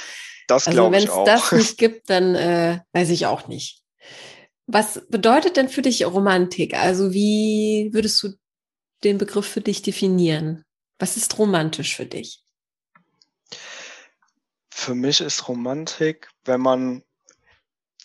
das 0.47 0.67
also 0.67 0.91
wenn 0.91 1.03
es 1.03 1.13
das 1.25 1.51
nicht 1.51 1.77
gibt, 1.77 2.09
dann 2.09 2.35
äh, 2.35 2.79
weiß 2.93 3.09
ich 3.09 3.25
auch 3.25 3.47
nicht. 3.47 3.81
Was 4.67 5.01
bedeutet 5.09 5.57
denn 5.57 5.69
für 5.69 5.81
dich 5.81 6.05
Romantik? 6.05 6.75
Also 6.75 7.13
wie 7.13 7.89
würdest 7.93 8.23
du 8.23 8.29
den 9.03 9.17
Begriff 9.17 9.47
für 9.47 9.61
dich 9.61 9.81
definieren? 9.81 10.63
Was 10.99 11.17
ist 11.17 11.37
romantisch 11.37 11.95
für 11.95 12.05
dich? 12.05 12.43
Für 14.73 14.95
mich 14.95 15.19
ist 15.21 15.47
Romantik, 15.47 16.29
wenn 16.45 16.61
man 16.61 17.03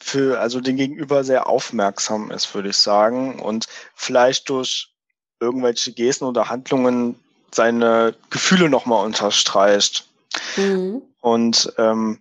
für 0.00 0.40
also 0.40 0.60
den 0.60 0.76
Gegenüber 0.76 1.24
sehr 1.24 1.46
aufmerksam 1.46 2.30
ist, 2.30 2.54
würde 2.54 2.70
ich 2.70 2.76
sagen, 2.76 3.40
und 3.40 3.66
vielleicht 3.94 4.48
durch 4.48 4.92
irgendwelche 5.40 5.92
Gesten 5.92 6.24
oder 6.24 6.48
Handlungen 6.48 7.18
seine 7.52 8.14
Gefühle 8.30 8.68
nochmal 8.68 9.04
unterstreicht. 9.04 10.08
Mhm. 10.56 11.02
Und 11.20 11.72
ähm, 11.78 12.20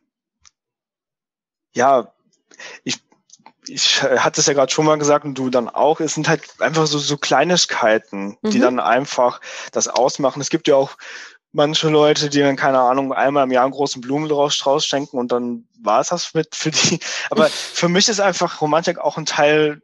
ja, 1.74 2.12
ich, 2.84 3.00
ich 3.68 4.02
hatte 4.02 4.42
es 4.42 4.48
ja 4.48 4.54
gerade 4.54 4.72
schon 4.72 4.86
mal 4.86 4.98
gesagt 4.98 5.26
und 5.26 5.38
du 5.38 5.50
dann 5.50 5.70
auch, 5.70 6.00
es 6.00 6.16
sind 6.16 6.28
halt 6.28 6.42
einfach 6.60 6.88
so, 6.88 6.98
so 6.98 7.18
Kleinigkeiten, 7.18 8.38
mhm. 8.42 8.50
die 8.50 8.60
dann 8.60 8.80
einfach 8.80 9.42
das 9.72 9.88
ausmachen. 9.88 10.42
Es 10.42 10.50
gibt 10.50 10.68
ja 10.68 10.76
auch 10.76 10.98
manche 11.56 11.90
Leute, 11.90 12.30
die 12.30 12.40
dann, 12.40 12.56
keine 12.56 12.80
Ahnung, 12.80 13.14
einmal 13.14 13.46
im 13.46 13.52
Jahr 13.52 13.64
einen 13.64 13.74
großen 13.74 14.02
Blumenstrauß 14.02 14.86
schenken 14.86 15.18
und 15.18 15.32
dann 15.32 15.68
war 15.82 16.02
es 16.02 16.10
das 16.10 16.34
mit 16.34 16.56
für 16.56 16.72
die. 16.72 17.00
Aber 17.30 17.48
für 17.48 17.90
mich 17.90 18.10
ist 18.10 18.20
einfach 18.20 18.62
Romantik 18.62 19.00
auch 19.00 19.18
ein 19.18 19.26
Teil, 19.26 19.82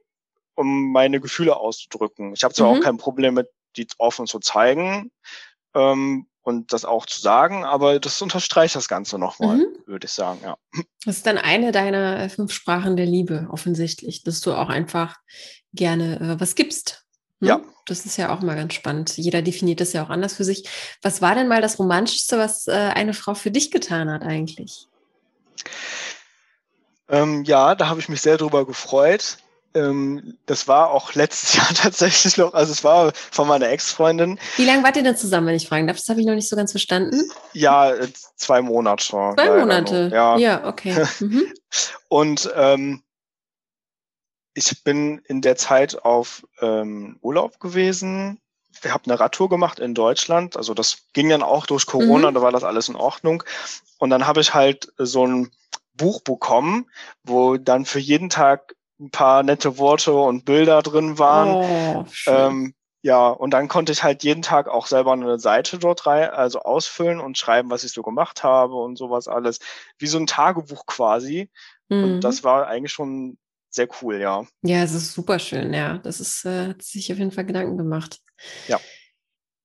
um 0.55 0.91
meine 0.91 1.19
Gefühle 1.21 1.55
auszudrücken. 1.55 2.33
Ich 2.33 2.43
habe 2.43 2.53
zwar 2.53 2.71
mhm. 2.71 2.77
auch 2.77 2.83
kein 2.83 2.97
Problem 2.97 3.35
mit, 3.35 3.47
die 3.77 3.87
offen 3.97 4.27
zu 4.27 4.39
zeigen, 4.39 5.11
ähm, 5.73 6.27
und 6.43 6.73
das 6.73 6.85
auch 6.85 7.05
zu 7.05 7.21
sagen, 7.21 7.65
aber 7.65 7.99
das 7.99 8.21
unterstreicht 8.21 8.75
das 8.75 8.87
Ganze 8.87 9.19
nochmal, 9.19 9.57
mhm. 9.57 9.67
würde 9.85 10.05
ich 10.05 10.11
sagen, 10.11 10.39
ja. 10.43 10.57
Das 11.05 11.17
ist 11.17 11.27
dann 11.27 11.37
eine 11.37 11.71
deiner 11.71 12.29
fünf 12.29 12.51
Sprachen 12.51 12.97
der 12.97 13.05
Liebe, 13.05 13.47
offensichtlich, 13.51 14.23
dass 14.23 14.41
du 14.41 14.53
auch 14.53 14.69
einfach 14.69 15.17
gerne 15.73 16.19
äh, 16.19 16.39
was 16.39 16.55
gibst. 16.55 17.00
Hm? 17.41 17.47
Ja. 17.47 17.61
Das 17.85 18.05
ist 18.05 18.17
ja 18.17 18.33
auch 18.33 18.41
mal 18.41 18.55
ganz 18.55 18.73
spannend. 18.73 19.17
Jeder 19.17 19.41
definiert 19.41 19.81
das 19.81 19.93
ja 19.93 20.03
auch 20.03 20.09
anders 20.09 20.35
für 20.35 20.43
sich. 20.43 20.69
Was 21.01 21.21
war 21.21 21.35
denn 21.35 21.47
mal 21.47 21.61
das 21.61 21.79
Romantischste, 21.79 22.37
was 22.37 22.67
äh, 22.67 22.71
eine 22.71 23.13
Frau 23.13 23.33
für 23.33 23.51
dich 23.51 23.71
getan 23.71 24.09
hat 24.09 24.21
eigentlich? 24.21 24.87
Ähm, 27.09 27.43
ja, 27.43 27.75
da 27.75 27.89
habe 27.89 27.99
ich 27.99 28.07
mich 28.07 28.21
sehr 28.21 28.37
drüber 28.37 28.65
gefreut. 28.65 29.37
Ähm, 29.73 30.37
das 30.45 30.67
war 30.67 30.91
auch 30.91 31.13
letztes 31.13 31.55
Jahr 31.57 31.73
tatsächlich 31.73 32.37
noch, 32.37 32.53
also 32.53 32.71
es 32.71 32.83
war 32.83 33.11
von 33.13 33.47
meiner 33.47 33.69
Ex-Freundin. 33.69 34.39
Wie 34.57 34.65
lange 34.65 34.83
wart 34.83 34.97
ihr 34.97 35.03
denn 35.03 35.17
zusammen, 35.17 35.47
wenn 35.47 35.55
ich 35.55 35.67
fragen 35.67 35.87
darf? 35.87 35.97
Das 35.97 36.09
habe 36.09 36.19
ich 36.19 36.25
noch 36.25 36.35
nicht 36.35 36.49
so 36.49 36.55
ganz 36.55 36.71
verstanden. 36.71 37.21
Ja, 37.53 37.91
äh, 37.91 38.07
zwei 38.35 38.61
Monate 38.61 39.03
schon. 39.03 39.35
Zwei 39.35 39.57
Monate? 39.59 40.09
Ja. 40.13 40.37
ja, 40.37 40.67
okay. 40.67 41.05
Mhm. 41.19 41.43
Und 42.09 42.51
ähm, 42.55 43.03
ich 44.53 44.83
bin 44.83 45.19
in 45.25 45.41
der 45.41 45.55
Zeit 45.55 46.03
auf 46.03 46.45
ähm, 46.59 47.17
Urlaub 47.21 47.59
gewesen. 47.59 48.39
Wir 48.81 48.93
haben 48.93 49.03
eine 49.05 49.19
Radtour 49.19 49.49
gemacht 49.49 49.79
in 49.79 49.93
Deutschland. 49.93 50.57
Also 50.57 50.73
das 50.73 51.07
ging 51.13 51.29
dann 51.29 51.43
auch 51.43 51.65
durch 51.65 51.85
Corona, 51.85 52.31
mhm. 52.31 52.35
da 52.35 52.41
war 52.41 52.51
das 52.51 52.63
alles 52.63 52.89
in 52.89 52.95
Ordnung. 52.95 53.43
Und 53.99 54.09
dann 54.09 54.27
habe 54.27 54.41
ich 54.41 54.53
halt 54.53 54.91
so 54.97 55.25
ein 55.25 55.51
Buch 55.93 56.21
bekommen, 56.21 56.89
wo 57.23 57.57
dann 57.57 57.85
für 57.85 57.99
jeden 57.99 58.29
Tag 58.29 58.75
ein 58.99 59.11
paar 59.11 59.43
nette 59.43 59.77
Worte 59.77 60.13
und 60.13 60.45
Bilder 60.45 60.81
drin 60.81 61.19
waren. 61.19 61.49
Oh, 61.49 62.05
ähm, 62.27 62.73
ja, 63.03 63.29
und 63.29 63.51
dann 63.51 63.67
konnte 63.67 63.91
ich 63.91 64.03
halt 64.03 64.23
jeden 64.23 64.43
Tag 64.43 64.67
auch 64.67 64.85
selber 64.85 65.13
eine 65.13 65.39
Seite 65.39 65.79
dort 65.79 66.05
rein, 66.05 66.29
also 66.29 66.59
ausfüllen 66.59 67.19
und 67.19 67.37
schreiben, 67.37 67.71
was 67.71 67.83
ich 67.83 67.93
so 67.93 68.03
gemacht 68.03 68.43
habe 68.43 68.75
und 68.75 68.95
sowas 68.95 69.27
alles. 69.27 69.59
Wie 69.97 70.07
so 70.07 70.19
ein 70.19 70.27
Tagebuch 70.27 70.85
quasi. 70.85 71.49
Mhm. 71.89 72.03
Und 72.03 72.21
das 72.21 72.43
war 72.43 72.67
eigentlich 72.67 72.93
schon 72.93 73.37
sehr 73.71 73.87
cool, 74.01 74.19
ja. 74.19 74.45
Ja, 74.61 74.83
es 74.83 74.93
ist 74.93 75.13
super 75.13 75.39
schön, 75.39 75.73
ja. 75.73 75.97
Das 75.99 76.19
ist, 76.19 76.45
äh, 76.45 76.67
hat 76.67 76.81
sich 76.81 77.11
auf 77.11 77.17
jeden 77.17 77.31
Fall 77.31 77.45
Gedanken 77.45 77.77
gemacht. 77.77 78.19
Ja. 78.67 78.79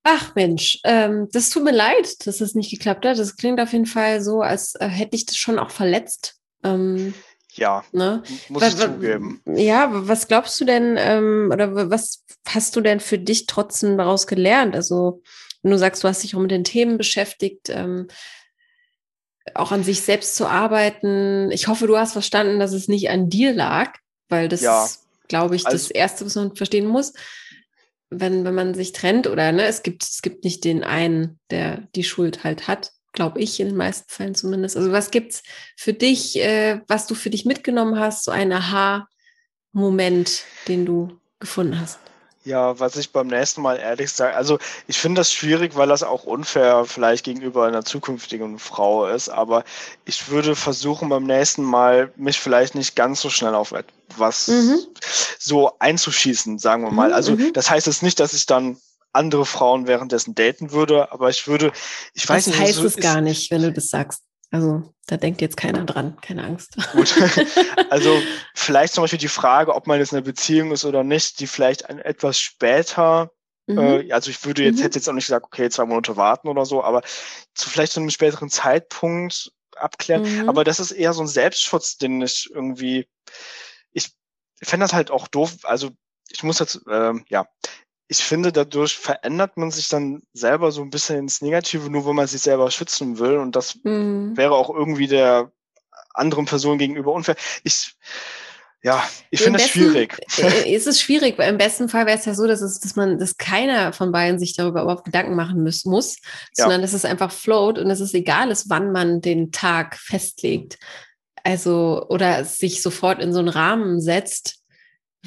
Ach 0.05 0.37
Mensch, 0.37 0.79
ähm, 0.85 1.29
das 1.33 1.51
tut 1.51 1.65
mir 1.65 1.73
leid, 1.73 2.27
dass 2.27 2.39
das 2.39 2.55
nicht 2.55 2.71
geklappt 2.71 3.05
hat. 3.05 3.19
Das 3.19 3.37
klingt 3.37 3.61
auf 3.61 3.73
jeden 3.73 3.87
Fall 3.87 4.23
so, 4.23 4.41
als 4.41 4.77
äh, 4.77 4.87
hätte 4.87 5.17
ich 5.17 5.27
das 5.27 5.37
schon 5.37 5.59
auch 5.59 5.71
verletzt. 5.71 6.37
Ähm, 6.63 7.13
ja, 7.55 7.85
ne? 7.91 8.23
muss 8.49 8.63
was, 8.63 8.75
ich 8.75 8.81
zugeben. 8.81 9.43
Ja, 9.47 9.89
was 9.91 10.29
glaubst 10.29 10.61
du 10.61 10.65
denn, 10.65 10.97
ähm, 10.97 11.51
oder 11.53 11.91
was 11.91 12.25
hast 12.47 12.77
du 12.77 12.81
denn 12.81 13.01
für 13.01 13.19
dich 13.19 13.47
trotzdem 13.47 13.99
daraus 13.99 14.29
gelernt? 14.29 14.77
Also, 14.77 15.23
wenn 15.63 15.73
du 15.73 15.79
sagst, 15.79 16.05
du 16.05 16.09
hast 16.09 16.23
dich 16.23 16.37
auch 16.37 16.41
mit 16.41 16.53
den 16.53 16.65
Themen 16.65 16.99
beschäftigt, 16.99 17.69
ähm, 17.71 18.07
auch 19.55 19.72
an 19.72 19.84
sich 19.84 20.03
selbst 20.03 20.36
zu 20.36 20.47
arbeiten. 20.47 21.51
Ich 21.53 21.68
hoffe, 21.68 21.86
du 21.86 21.97
hast 21.97 22.12
verstanden, 22.12 22.59
dass 22.59 22.72
es 22.72 22.88
nicht 22.88 23.11
an 23.11 23.28
dir 23.28 23.53
lag, 23.53 23.94
weil 24.28 24.49
das 24.49 24.61
ja. 24.61 24.84
ist, 24.84 25.07
glaube 25.28 25.57
ich, 25.57 25.66
also, 25.66 25.76
das 25.76 25.90
Erste, 25.90 26.26
was 26.26 26.34
man 26.34 26.57
verstehen 26.57 26.86
muss. 26.86 27.12
Wenn, 28.09 28.44
wenn 28.44 28.55
man 28.55 28.74
sich 28.74 28.92
trennt 28.92 29.26
oder 29.26 29.51
ne, 29.51 29.64
es 29.64 29.82
gibt, 29.82 30.05
es 30.05 30.22
gibt 30.22 30.44
nicht 30.44 30.64
den 30.64 30.84
einen, 30.84 31.40
der 31.51 31.88
die 31.94 32.05
Schuld 32.05 32.44
halt 32.44 32.68
hat, 32.68 32.92
glaube 33.12 33.40
ich, 33.40 33.59
in 33.59 33.66
den 33.68 33.76
meisten 33.76 34.09
Fällen 34.09 34.36
zumindest. 34.36 34.76
Also 34.76 34.92
was 34.92 35.11
gibt's 35.11 35.42
für 35.76 35.92
dich, 35.92 36.38
äh, 36.38 36.80
was 36.86 37.09
du 37.09 37.16
für 37.16 37.30
dich 37.30 37.44
mitgenommen 37.44 37.99
hast, 37.99 38.24
so 38.24 38.30
ein 38.30 38.53
Aha-Moment, 38.53 40.44
den 40.68 40.86
du 40.86 41.18
gefunden 41.40 41.80
hast? 41.80 41.99
Ja, 42.47 42.78
was 42.78 42.94
ich 42.94 43.11
beim 43.11 43.26
nächsten 43.26 43.61
Mal 43.61 43.76
ehrlich 43.76 44.12
sage, 44.12 44.36
also 44.36 44.61
ich 44.86 44.99
finde 44.99 45.18
das 45.18 45.32
schwierig, 45.32 45.74
weil 45.74 45.88
das 45.88 46.05
auch 46.05 46.22
unfair 46.22 46.84
vielleicht 46.84 47.24
gegenüber 47.24 47.66
einer 47.66 47.84
zukünftigen 47.84 48.61
Frau 48.61 49.09
ist, 49.09 49.28
aber 49.28 49.64
ich 50.05 50.28
würde 50.28 50.55
versuchen 50.55 51.09
beim 51.09 51.24
nächsten 51.24 51.64
Mal 51.64 52.12
mich 52.14 52.38
vielleicht 52.38 52.76
nicht 52.76 52.94
ganz 52.94 53.20
so 53.20 53.30
schnell 53.30 53.57
auf 53.57 53.72
etwas 53.72 54.47
mhm. 54.47 54.78
so 55.40 55.72
einzuschießen, 55.80 56.61
sagen 56.61 56.84
wir 56.84 56.92
mal. 56.92 57.09
Mhm, 57.09 57.14
also 57.14 57.32
mhm. 57.32 57.53
das 57.53 57.68
heißt 57.68 57.88
jetzt 57.88 58.05
nicht, 58.05 58.20
dass 58.20 58.32
ich 58.32 58.47
dann 58.47 58.76
andere 59.11 59.44
Frauen 59.44 59.88
währenddessen 59.88 60.36
daten 60.36 60.70
würde, 60.70 61.11
aber 61.11 61.30
ich 61.30 61.49
würde, 61.49 61.72
ich 62.14 62.28
weiß 62.28 62.44
das 62.44 62.47
nicht. 62.47 62.61
Das 62.61 62.68
heißt 62.68 62.78
so, 62.78 62.86
es 62.86 62.97
gar 62.97 63.22
nicht, 63.22 63.51
wenn 63.51 63.62
du 63.62 63.72
das 63.72 63.88
sagst. 63.88 64.22
Also 64.51 64.92
da 65.07 65.16
denkt 65.16 65.40
jetzt 65.40 65.57
keiner 65.57 65.84
dran, 65.84 66.16
keine 66.20 66.44
Angst. 66.44 66.76
Gut. 66.92 67.14
Also 67.90 68.20
vielleicht 68.55 68.94
zum 68.94 69.03
Beispiel 69.03 69.18
die 69.18 69.28
Frage, 69.28 69.74
ob 69.74 69.86
man 69.86 69.99
jetzt 69.99 70.12
in 70.12 70.18
einer 70.18 70.24
Beziehung 70.24 70.72
ist 70.72 70.84
oder 70.84 71.05
nicht, 71.05 71.40
die 71.40 71.47
vielleicht 71.47 71.88
ein, 71.88 71.99
etwas 71.99 72.38
später, 72.38 73.30
mhm. 73.66 73.78
äh, 73.78 74.12
also 74.12 74.30
ich 74.30 74.44
würde 74.44 74.64
jetzt, 74.64 74.78
mhm. 74.78 74.82
hätte 74.82 74.99
jetzt 74.99 75.09
auch 75.09 75.12
nicht 75.12 75.26
gesagt, 75.26 75.47
okay, 75.47 75.68
zwei 75.70 75.84
Monate 75.84 76.16
warten 76.16 76.49
oder 76.49 76.64
so, 76.64 76.82
aber 76.82 77.03
zu 77.55 77.68
vielleicht 77.68 77.92
zu 77.92 78.01
einem 78.01 78.11
späteren 78.11 78.51
Zeitpunkt 78.51 79.53
abklären. 79.76 80.22
Mhm. 80.22 80.49
Aber 80.49 80.64
das 80.64 80.80
ist 80.80 80.92
eher 80.92 81.12
so 81.12 81.22
ein 81.22 81.28
Selbstschutz, 81.28 81.97
den 81.99 82.22
ich 82.22 82.49
irgendwie, 82.53 83.09
ich 83.92 84.12
fände 84.62 84.84
das 84.84 84.92
halt 84.92 85.11
auch 85.11 85.28
doof, 85.28 85.57
also 85.64 85.90
ich 86.30 86.42
muss 86.42 86.59
jetzt, 86.59 86.80
äh, 86.88 87.12
ja, 87.28 87.47
ich 88.09 88.19
finde, 88.19 88.53
dadurch 88.53 88.97
verändert 88.97 89.57
man 89.57 89.71
sich 89.71 89.89
dann 89.89 90.23
selber 90.33 90.71
so 90.71 90.83
ein 90.83 90.91
bisschen 90.91 91.19
ins 91.19 91.43
Negative, 91.43 91.91
nur 91.91 92.07
wenn 92.07 92.15
man 92.15 92.27
sich 92.27 92.41
selber 92.41 92.71
schützen 92.71 93.19
will. 93.19 93.39
Und 93.39 93.57
das 93.57 93.79
mhm. 93.83 94.37
wäre 94.37 94.55
auch 94.55 94.71
irgendwie 94.71 95.09
der 95.09 95.51
anderen 96.15 96.45
Person 96.45 96.79
gegenüber 96.79 97.13
unfair. 97.13 97.37
Ich, 97.65 97.97
ja, 98.83 99.03
ich 99.31 99.43
finde 99.43 99.59
es 99.59 99.69
schwierig. 99.69 100.17
Äh, 100.39 100.73
ist 100.73 100.87
es 100.87 101.01
schwierig, 101.01 101.37
weil 101.39 101.51
im 101.51 101.59
besten 101.59 101.89
Fall 101.89 102.07
wäre 102.07 102.19
es 102.19 102.25
ja 102.25 102.35
so, 102.35 102.47
dass 102.47 102.61
es, 102.61 102.79
dass 102.79 102.95
man, 102.95 103.19
dass 103.19 103.37
keiner 103.37 103.93
von 103.93 104.13
beiden 104.13 104.39
sich 104.39 104.55
darüber 104.55 104.83
überhaupt 104.83 105.05
Gedanken 105.05 105.35
machen 105.35 105.63
muss, 105.65 105.85
muss 105.85 106.19
sondern 106.53 106.81
ja. 106.81 106.83
dass 106.83 106.93
es 106.93 107.05
einfach 107.05 107.33
float 107.33 107.79
und 107.79 107.89
dass 107.89 108.01
es 108.01 108.15
egal 108.15 108.51
ist, 108.51 108.71
wann 108.71 108.93
man 108.93 109.21
den 109.21 109.51
Tag 109.51 109.97
festlegt. 109.97 110.79
Also, 111.43 112.07
oder 112.09 112.45
sich 112.45 112.83
sofort 112.83 113.21
in 113.21 113.33
so 113.33 113.41
einen 113.41 113.49
Rahmen 113.49 114.01
setzt, 114.01 114.61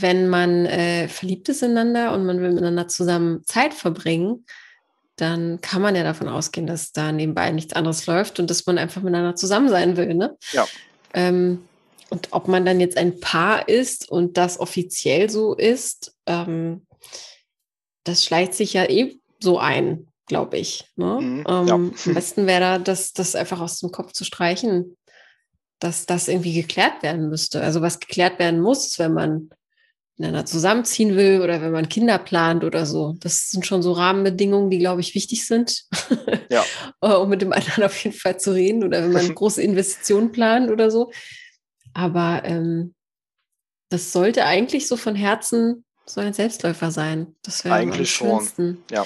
wenn 0.02 0.30
man 0.30 0.66
äh, 0.66 1.08
verliebt 1.08 1.50
ist 1.50 1.64
ineinander 1.64 2.14
und 2.14 2.26
man 2.26 2.42
will 2.42 2.52
miteinander 2.52 2.88
zusammen 2.88 3.44
Zeit 3.46 3.74
verbringen, 3.74 4.46
dann 5.16 5.60
kann 5.62 5.82
man 5.82 5.96
ja 5.96 6.04
davon 6.04 6.30
ausgehen, 6.30 6.68
dass 6.68 6.92
da 6.92 7.12
nebenbei 7.12 7.52
nichts 7.52 7.74
anderes 7.74 8.06
läuft 8.08 8.40
und 8.40 8.50
dass 8.50 8.66
man 8.66 8.78
einfach 8.78 9.02
miteinander 9.02 9.36
zusammen 9.36 9.70
sein 9.70 9.98
will. 9.98 10.14
Ne? 10.14 10.38
Ja. 10.52 10.66
Ähm, 11.14 11.64
und 12.10 12.30
ob 12.32 12.48
man 12.48 12.66
dann 12.66 12.80
jetzt 12.80 12.98
ein 12.98 13.20
Paar 13.20 13.68
ist 13.68 14.10
und 14.10 14.38
das 14.38 14.60
offiziell 14.60 15.30
so 15.30 15.54
ist, 15.54 16.16
ähm, 16.26 16.86
das 18.04 18.24
schleicht 18.24 18.54
sich 18.54 18.74
ja 18.74 18.90
eh 18.90 19.20
so 19.40 19.60
ein, 19.60 20.08
glaube 20.26 20.58
ich. 20.58 20.86
Ne? 20.96 21.20
Mhm, 21.22 21.46
ähm, 21.48 21.68
ja. 21.68 21.74
Am 21.74 21.94
besten 22.06 22.48
wäre 22.48 22.62
da, 22.62 22.80
das, 22.80 23.14
das 23.14 23.36
einfach 23.36 23.60
aus 23.60 23.80
dem 23.80 23.92
Kopf 23.92 24.14
zu 24.14 24.24
streichen, 24.24 24.98
dass 25.80 26.06
das 26.06 26.28
irgendwie 26.28 26.54
geklärt 26.54 27.04
werden 27.04 27.30
müsste. 27.30 27.62
Also 27.62 27.82
was 27.82 28.00
geklärt 28.00 28.40
werden 28.40 28.62
muss, 28.62 28.98
wenn 29.00 29.14
man 29.14 29.50
miteinander 30.20 30.46
zusammenziehen 30.46 31.16
will 31.16 31.42
oder 31.42 31.62
wenn 31.62 31.72
man 31.72 31.88
Kinder 31.88 32.20
plant 32.20 32.66
oder 32.66 32.86
so. 32.86 33.16
Das 33.22 33.50
sind 33.50 33.66
schon 33.66 33.82
so 33.82 33.94
Rahmenbedingungen, 33.94 34.70
die, 34.70 34.78
glaube 34.78 35.00
ich, 35.00 35.16
wichtig 35.16 35.48
sind, 35.48 35.86
ja. 36.52 36.64
um 37.00 37.30
mit 37.30 37.42
dem 37.42 37.54
anderen 37.54 37.84
auf 37.84 38.04
jeden 38.04 38.16
Fall 38.16 38.38
zu 38.38 38.54
reden 38.54 38.84
oder 38.84 39.02
wenn 39.02 39.14
man 39.14 39.34
große 39.36 39.62
Investitionen 39.62 40.32
plant 40.32 40.70
oder 40.70 40.92
so. 40.92 41.12
Aber 41.94 42.42
ähm, 42.44 42.94
das 43.90 44.12
sollte 44.12 44.46
eigentlich 44.46 44.88
so 44.88 44.98
von 44.98 45.16
Herzen 45.16 45.86
so 46.06 46.20
ein 46.22 46.34
Selbstläufer 46.34 46.92
sein. 46.92 47.36
Das 47.42 47.64
wäre 47.64 47.76
eigentlich 47.76 48.12
schon. 48.12 48.84
Ja. 48.92 49.06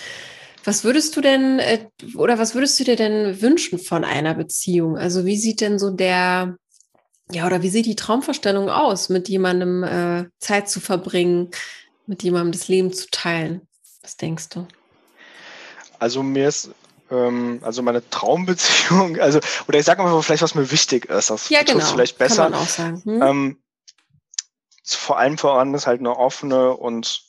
Was 0.63 0.83
würdest 0.83 1.15
du 1.15 1.21
denn 1.21 1.59
äh, 1.59 1.85
oder 2.15 2.39
was 2.39 2.55
würdest 2.55 2.79
du 2.79 2.85
dir 2.85 2.95
denn 2.95 3.41
wünschen 3.41 3.77
von 3.77 4.03
einer 4.03 4.33
Beziehung? 4.33 4.97
Also 4.97 5.25
wie 5.25 5.37
sieht 5.37 5.61
denn 5.61 5.77
so 5.77 5.91
der 5.91 6.57
ja, 7.31 7.45
oder 7.45 7.61
wie 7.61 7.69
sieht 7.69 7.85
die 7.85 7.95
Traumvorstellung 7.95 8.69
aus, 8.69 9.09
mit 9.09 9.29
jemandem 9.29 9.83
äh, 9.83 10.25
Zeit 10.39 10.69
zu 10.69 10.79
verbringen, 10.79 11.51
mit 12.05 12.23
jemandem 12.23 12.51
das 12.51 12.67
Leben 12.67 12.91
zu 12.93 13.09
teilen? 13.09 13.67
Was 14.01 14.17
denkst 14.17 14.49
du? 14.49 14.67
Also 15.99 16.21
mir 16.21 16.49
ist 16.49 16.71
ähm, 17.09 17.59
also 17.61 17.81
meine 17.81 18.07
Traumbeziehung, 18.09 19.19
also 19.19 19.39
oder 19.67 19.79
ich 19.79 19.85
sage 19.85 20.03
mal 20.03 20.21
vielleicht, 20.21 20.43
was 20.43 20.55
mir 20.55 20.69
wichtig 20.71 21.05
ist. 21.05 21.29
Das 21.29 21.49
ja, 21.49 21.63
genau. 21.63 21.85
vielleicht 21.85 22.17
besser. 22.17 22.43
Kann 22.43 22.51
man 22.51 22.61
auch 22.61 22.67
sagen. 22.67 23.01
Hm? 23.03 23.21
Ähm, 23.21 23.63
vor 24.85 25.17
allem 25.17 25.37
voran 25.37 25.73
ist 25.73 25.87
halt 25.87 26.01
eine 26.01 26.17
offene 26.17 26.75
und 26.75 27.23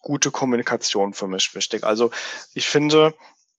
gute 0.00 0.30
Kommunikation 0.30 1.14
für 1.14 1.26
mich 1.26 1.54
wichtig. 1.54 1.84
Also 1.84 2.10
ich 2.54 2.68
finde, 2.68 3.14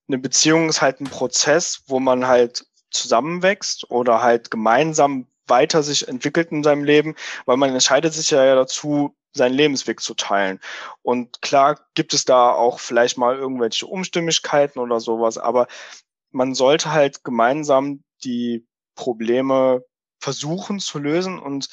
eine 0.07 0.17
Beziehung 0.17 0.69
ist 0.69 0.81
halt 0.81 1.01
ein 1.01 1.09
Prozess, 1.09 1.81
wo 1.87 1.99
man 1.99 2.27
halt 2.27 2.65
zusammenwächst 2.91 3.89
oder 3.89 4.21
halt 4.21 4.51
gemeinsam 4.51 5.27
weiter 5.49 5.83
sich 5.83 6.07
entwickelt 6.07 6.51
in 6.51 6.63
seinem 6.63 6.83
Leben, 6.83 7.15
weil 7.45 7.57
man 7.57 7.71
entscheidet 7.71 8.13
sich 8.13 8.31
ja 8.31 8.55
dazu, 8.55 9.15
seinen 9.31 9.53
Lebensweg 9.53 9.99
zu 9.99 10.13
teilen. 10.13 10.59
Und 11.01 11.41
klar 11.41 11.79
gibt 11.93 12.13
es 12.13 12.25
da 12.25 12.51
auch 12.51 12.79
vielleicht 12.79 13.17
mal 13.17 13.35
irgendwelche 13.35 13.85
Umstimmigkeiten 13.85 14.79
oder 14.79 14.99
sowas, 14.99 15.37
aber 15.37 15.67
man 16.31 16.55
sollte 16.55 16.91
halt 16.91 17.23
gemeinsam 17.23 18.03
die 18.23 18.67
Probleme 18.95 19.83
versuchen 20.19 20.79
zu 20.79 20.99
lösen 20.99 21.39
und 21.39 21.69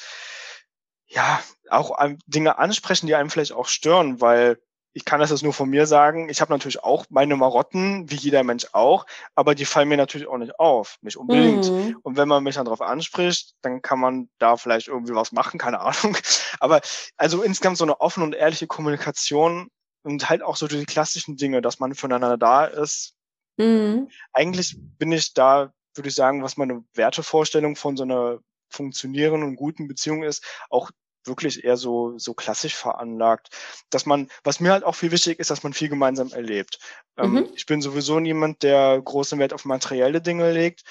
ja, 1.07 1.41
auch 1.69 1.97
Dinge 2.25 2.57
ansprechen, 2.57 3.07
die 3.07 3.15
einem 3.15 3.29
vielleicht 3.29 3.53
auch 3.53 3.67
stören, 3.67 4.21
weil 4.21 4.59
ich 4.97 5.05
kann 5.05 5.19
das 5.19 5.29
jetzt 5.29 5.43
nur 5.43 5.53
von 5.53 5.69
mir 5.69 5.85
sagen. 5.85 6.27
Ich 6.27 6.41
habe 6.41 6.51
natürlich 6.51 6.83
auch 6.83 7.05
meine 7.11 7.35
Marotten, 7.35 8.09
wie 8.09 8.15
jeder 8.15 8.43
Mensch 8.43 8.65
auch, 8.71 9.05
aber 9.35 9.53
die 9.53 9.65
fallen 9.65 9.89
mir 9.89 9.95
natürlich 9.95 10.25
auch 10.27 10.39
nicht 10.39 10.59
auf, 10.59 10.97
nicht 11.01 11.17
unbedingt. 11.17 11.69
Mhm. 11.71 11.99
Und 12.01 12.17
wenn 12.17 12.27
man 12.27 12.43
mich 12.43 12.55
dann 12.55 12.65
darauf 12.65 12.81
anspricht, 12.81 13.53
dann 13.61 13.83
kann 13.83 13.99
man 13.99 14.27
da 14.39 14.57
vielleicht 14.57 14.87
irgendwie 14.87 15.13
was 15.13 15.31
machen, 15.31 15.59
keine 15.59 15.81
Ahnung. 15.81 16.17
Aber 16.59 16.81
also 17.15 17.43
insgesamt 17.43 17.77
so 17.77 17.83
eine 17.83 18.01
offene 18.01 18.25
und 18.25 18.33
ehrliche 18.33 18.65
Kommunikation 18.65 19.67
und 20.01 20.29
halt 20.31 20.41
auch 20.41 20.55
so 20.55 20.67
die 20.67 20.83
klassischen 20.85 21.37
Dinge, 21.37 21.61
dass 21.61 21.77
man 21.79 21.93
füreinander 21.93 22.35
da 22.39 22.65
ist. 22.65 23.13
Mhm. 23.57 24.09
Eigentlich 24.33 24.77
bin 24.79 25.11
ich 25.11 25.35
da, 25.35 25.71
würde 25.93 26.09
ich 26.09 26.15
sagen, 26.15 26.41
was 26.41 26.57
meine 26.57 26.83
Wertevorstellung 26.95 27.75
von 27.75 27.97
so 27.97 28.03
einer 28.03 28.39
funktionierenden 28.69 29.47
und 29.47 29.57
guten 29.57 29.87
Beziehung 29.87 30.23
ist, 30.23 30.43
auch 30.71 30.89
wirklich 31.27 31.63
eher 31.63 31.77
so, 31.77 32.17
so 32.17 32.33
klassisch 32.33 32.75
veranlagt. 32.75 33.49
Dass 33.89 34.05
man, 34.05 34.29
was 34.43 34.59
mir 34.59 34.71
halt 34.71 34.83
auch 34.83 34.95
viel 34.95 35.11
wichtig 35.11 35.39
ist, 35.39 35.49
dass 35.49 35.63
man 35.63 35.73
viel 35.73 35.89
gemeinsam 35.89 36.31
erlebt. 36.31 36.79
Ähm, 37.17 37.31
mhm. 37.31 37.37
Ähm, 37.37 37.49
ich 37.55 37.65
bin 37.65 37.81
sowieso 37.81 38.19
niemand, 38.19 38.63
der 38.63 39.01
großen 39.01 39.39
Wert 39.39 39.53
auf 39.53 39.65
materielle 39.65 40.21
Dinge 40.21 40.51
legt. 40.51 40.83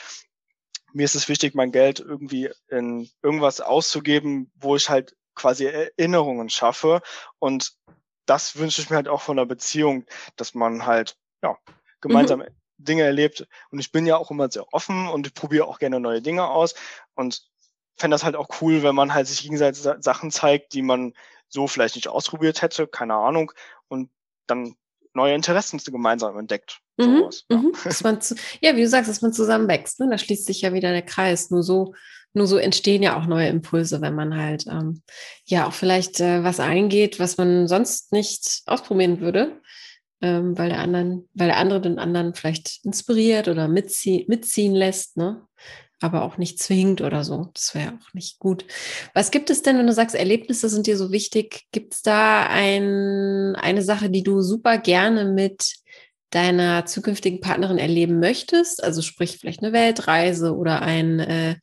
Mir 0.93 1.05
ist 1.05 1.15
es 1.15 1.29
wichtig, 1.29 1.55
mein 1.55 1.73
Geld 1.73 2.01
irgendwie 2.01 2.51
in 2.69 3.11
irgendwas 3.23 3.61
auszugeben, 3.61 4.51
wo 4.55 4.77
ich 4.77 4.89
halt 4.89 5.15
quasi 5.35 5.67
Erinnerungen 5.67 6.49
schaffe. 6.49 7.03
Und 7.39 7.77
das 8.25 8.57
wünsche 8.57 8.83
ich 8.83 8.91
mir 8.91 8.97
halt 8.97 9.09
auch 9.09 9.23
von 9.23 9.37
der 9.37 9.45
Beziehung, 9.45 10.05
dass 10.37 10.55
man 10.55 10.87
halt, 10.87 11.17
ja, 11.43 11.57
gemeinsam 12.01 12.41
mhm. 12.41 12.47
Dinge 12.79 13.03
erlebt. 13.03 13.47
Und 13.71 13.79
ich 13.79 13.93
bin 13.93 14.07
ja 14.07 14.17
auch 14.17 14.31
immer 14.31 14.51
sehr 14.51 14.73
offen 14.73 15.09
und 15.09 15.27
ich 15.27 15.35
probiere 15.35 15.67
auch 15.67 15.79
gerne 15.79 16.01
neue 16.01 16.23
Dinge 16.23 16.49
aus. 16.49 16.75
Und 17.15 17.43
fände 17.97 18.15
das 18.15 18.25
halt 18.25 18.37
auch 18.37 18.49
cool, 18.61 18.83
wenn 18.83 18.95
man 18.95 19.15
halt 19.15 19.27
sich 19.27 19.43
gegenseitig 19.43 19.83
Sachen 20.01 20.31
zeigt, 20.31 20.75
die 20.75 20.83
man 20.83 21.15
so 21.49 21.67
vielleicht 21.67 21.97
nicht 21.97 22.09
ausprobiert 22.09 22.63
hätte, 22.63 22.87
keine 22.87 23.15
Ahnung, 23.15 23.53
und 23.89 24.11
dann 24.47 24.77
neue 25.15 25.35
Interessen 25.35 25.81
gemeinsam 25.85 26.39
entdeckt. 26.39 26.81
Mhm, 26.99 27.19
sowas, 27.19 27.45
ja. 27.51 27.57
Mhm. 27.57 27.73
Dass 27.85 28.05
man 28.05 28.21
zu, 28.21 28.37
ja, 28.61 28.77
wie 28.77 28.83
du 28.83 28.89
sagst, 28.89 29.11
dass 29.11 29.23
man 29.23 29.33
zusammen 29.33 29.69
wächst, 29.69 29.99
ne? 29.99 30.09
da 30.11 30.19
schließt 30.19 30.47
sich 30.47 30.61
ja 30.61 30.73
wieder 30.73 30.93
der 30.93 31.03
Kreis. 31.03 31.51
Nur 31.51 31.63
so, 31.63 31.95
nur 32.35 32.47
so 32.47 32.59
entstehen 32.59 33.03
ja 33.03 33.19
auch 33.19 33.27
neue 33.27 33.49
Impulse, 33.49 34.01
wenn 34.01 34.15
man 34.15 34.37
halt 34.37 34.67
ähm, 34.67 35.03
ja 35.47 35.67
auch 35.67 35.73
vielleicht 35.73 36.21
äh, 36.21 36.45
was 36.45 36.61
eingeht, 36.61 37.19
was 37.19 37.39
man 37.39 37.67
sonst 37.67 38.13
nicht 38.13 38.63
ausprobieren 38.67 39.21
würde. 39.21 39.61
Ähm, 40.23 40.57
weil 40.57 40.71
der 40.71 40.79
anderen, 40.79 41.29
weil 41.35 41.49
der 41.49 41.59
andere 41.59 41.83
den 41.83 41.99
anderen 41.99 42.35
vielleicht 42.35 42.83
inspiriert 42.85 43.49
oder 43.49 43.69
mitzie 43.69 44.25
mitziehen 44.29 44.75
lässt, 44.75 45.19
ne? 45.19 45.47
Aber 46.01 46.23
auch 46.23 46.37
nicht 46.37 46.59
zwingend 46.59 47.01
oder 47.01 47.25
so. 47.25 47.51
Das 47.55 47.75
wäre 47.75 47.95
auch 47.95 48.13
nicht 48.13 48.39
gut. 48.39 48.67
Was 49.15 49.31
gibt 49.31 49.49
es 49.51 49.63
denn, 49.63 49.79
wenn 49.79 49.87
du 49.87 49.93
sagst, 49.93 50.15
Erlebnisse 50.15 50.69
sind 50.69 50.87
dir 50.87 50.97
so 50.97 51.11
wichtig? 51.11 51.67
Gibt 51.73 51.95
es 51.95 52.03
da 52.03 52.47
ein, 52.47 53.57
eine 53.57 53.83
Sache, 53.83 54.11
die 54.11 54.23
du 54.23 54.43
super 54.43 54.79
gerne 54.79 55.25
mit 55.25 55.77
deiner 56.31 56.85
zukünftigen 56.85 57.41
Partnerin 57.41 57.79
erleben 57.79 58.21
möchtest? 58.21 58.85
Also 58.85 59.01
sprich 59.01 59.39
vielleicht 59.39 59.63
eine 59.63 59.73
Weltreise 59.73 60.55
oder 60.55 60.83
ein, 60.83 61.19
äh, 61.21 61.57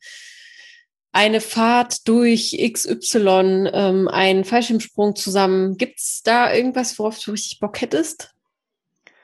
eine 1.12 1.40
Fahrt 1.40 2.08
durch 2.08 2.58
XY, 2.60 3.70
ähm, 3.72 4.08
einen 4.08 4.44
Fallschirmsprung 4.44 5.14
zusammen. 5.14 5.76
Gibt 5.76 6.00
es 6.00 6.22
da 6.24 6.52
irgendwas, 6.52 6.98
worauf 6.98 7.20
du 7.20 7.30
richtig 7.30 7.60
Bock 7.60 7.80
hättest? 7.80 8.32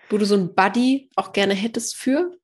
Wo 0.09 0.19
du 0.19 0.25
so 0.25 0.37
ein 0.37 0.55
Buddy 0.55 1.11
auch 1.17 1.33
gerne 1.33 1.55
hättest 1.55 1.97
für? 1.97 2.40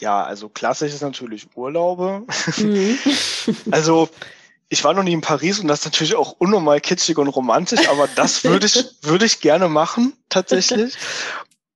Ja, 0.00 0.24
also 0.24 0.48
klassisch 0.48 0.94
ist 0.94 1.02
natürlich 1.02 1.46
Urlaube. 1.54 2.26
Mhm. 2.56 2.98
also 3.70 4.08
ich 4.70 4.82
war 4.84 4.94
noch 4.94 5.02
nie 5.02 5.12
in 5.12 5.20
Paris 5.20 5.60
und 5.60 5.68
das 5.68 5.80
ist 5.80 5.84
natürlich 5.86 6.14
auch 6.14 6.36
unnormal 6.38 6.80
kitschig 6.80 7.18
und 7.18 7.28
romantisch, 7.28 7.88
aber 7.88 8.08
das 8.14 8.44
würde 8.44 8.66
ich, 8.66 8.84
würde 9.02 9.26
ich 9.26 9.40
gerne 9.40 9.68
machen, 9.68 10.14
tatsächlich. 10.28 10.96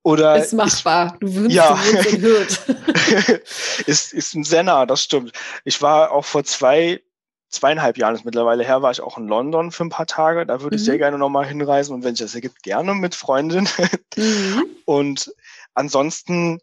Oder 0.04 0.36
ist 0.36 0.52
machbar. 0.52 1.16
Du 1.20 1.34
wünschst, 1.34 1.56
ja. 1.56 1.78
du 2.02 2.22
wünschst 2.22 2.62
ist, 3.86 4.12
ist 4.12 4.34
ein 4.34 4.44
sehr 4.44 4.62
nah, 4.62 4.86
das 4.86 5.02
stimmt. 5.02 5.32
Ich 5.64 5.82
war 5.82 6.12
auch 6.12 6.24
vor 6.24 6.44
zwei, 6.44 7.00
zweieinhalb 7.48 7.98
Jahren 7.98 8.14
ist 8.14 8.24
mittlerweile 8.24 8.64
her, 8.64 8.82
war 8.82 8.92
ich 8.92 9.00
auch 9.00 9.18
in 9.18 9.28
London 9.28 9.72
für 9.72 9.84
ein 9.84 9.90
paar 9.90 10.06
Tage. 10.06 10.46
Da 10.46 10.60
würde 10.60 10.76
mhm. 10.76 10.80
ich 10.80 10.84
sehr 10.84 10.98
gerne 10.98 11.18
nochmal 11.18 11.46
hinreisen 11.46 11.94
und 11.94 12.04
wenn 12.04 12.14
sich 12.14 12.24
das 12.24 12.34
ergibt, 12.34 12.62
gerne 12.62 12.94
mit 12.94 13.14
Freundin. 13.14 13.68
Mhm. 14.16 14.66
Und 14.84 15.34
ansonsten 15.74 16.60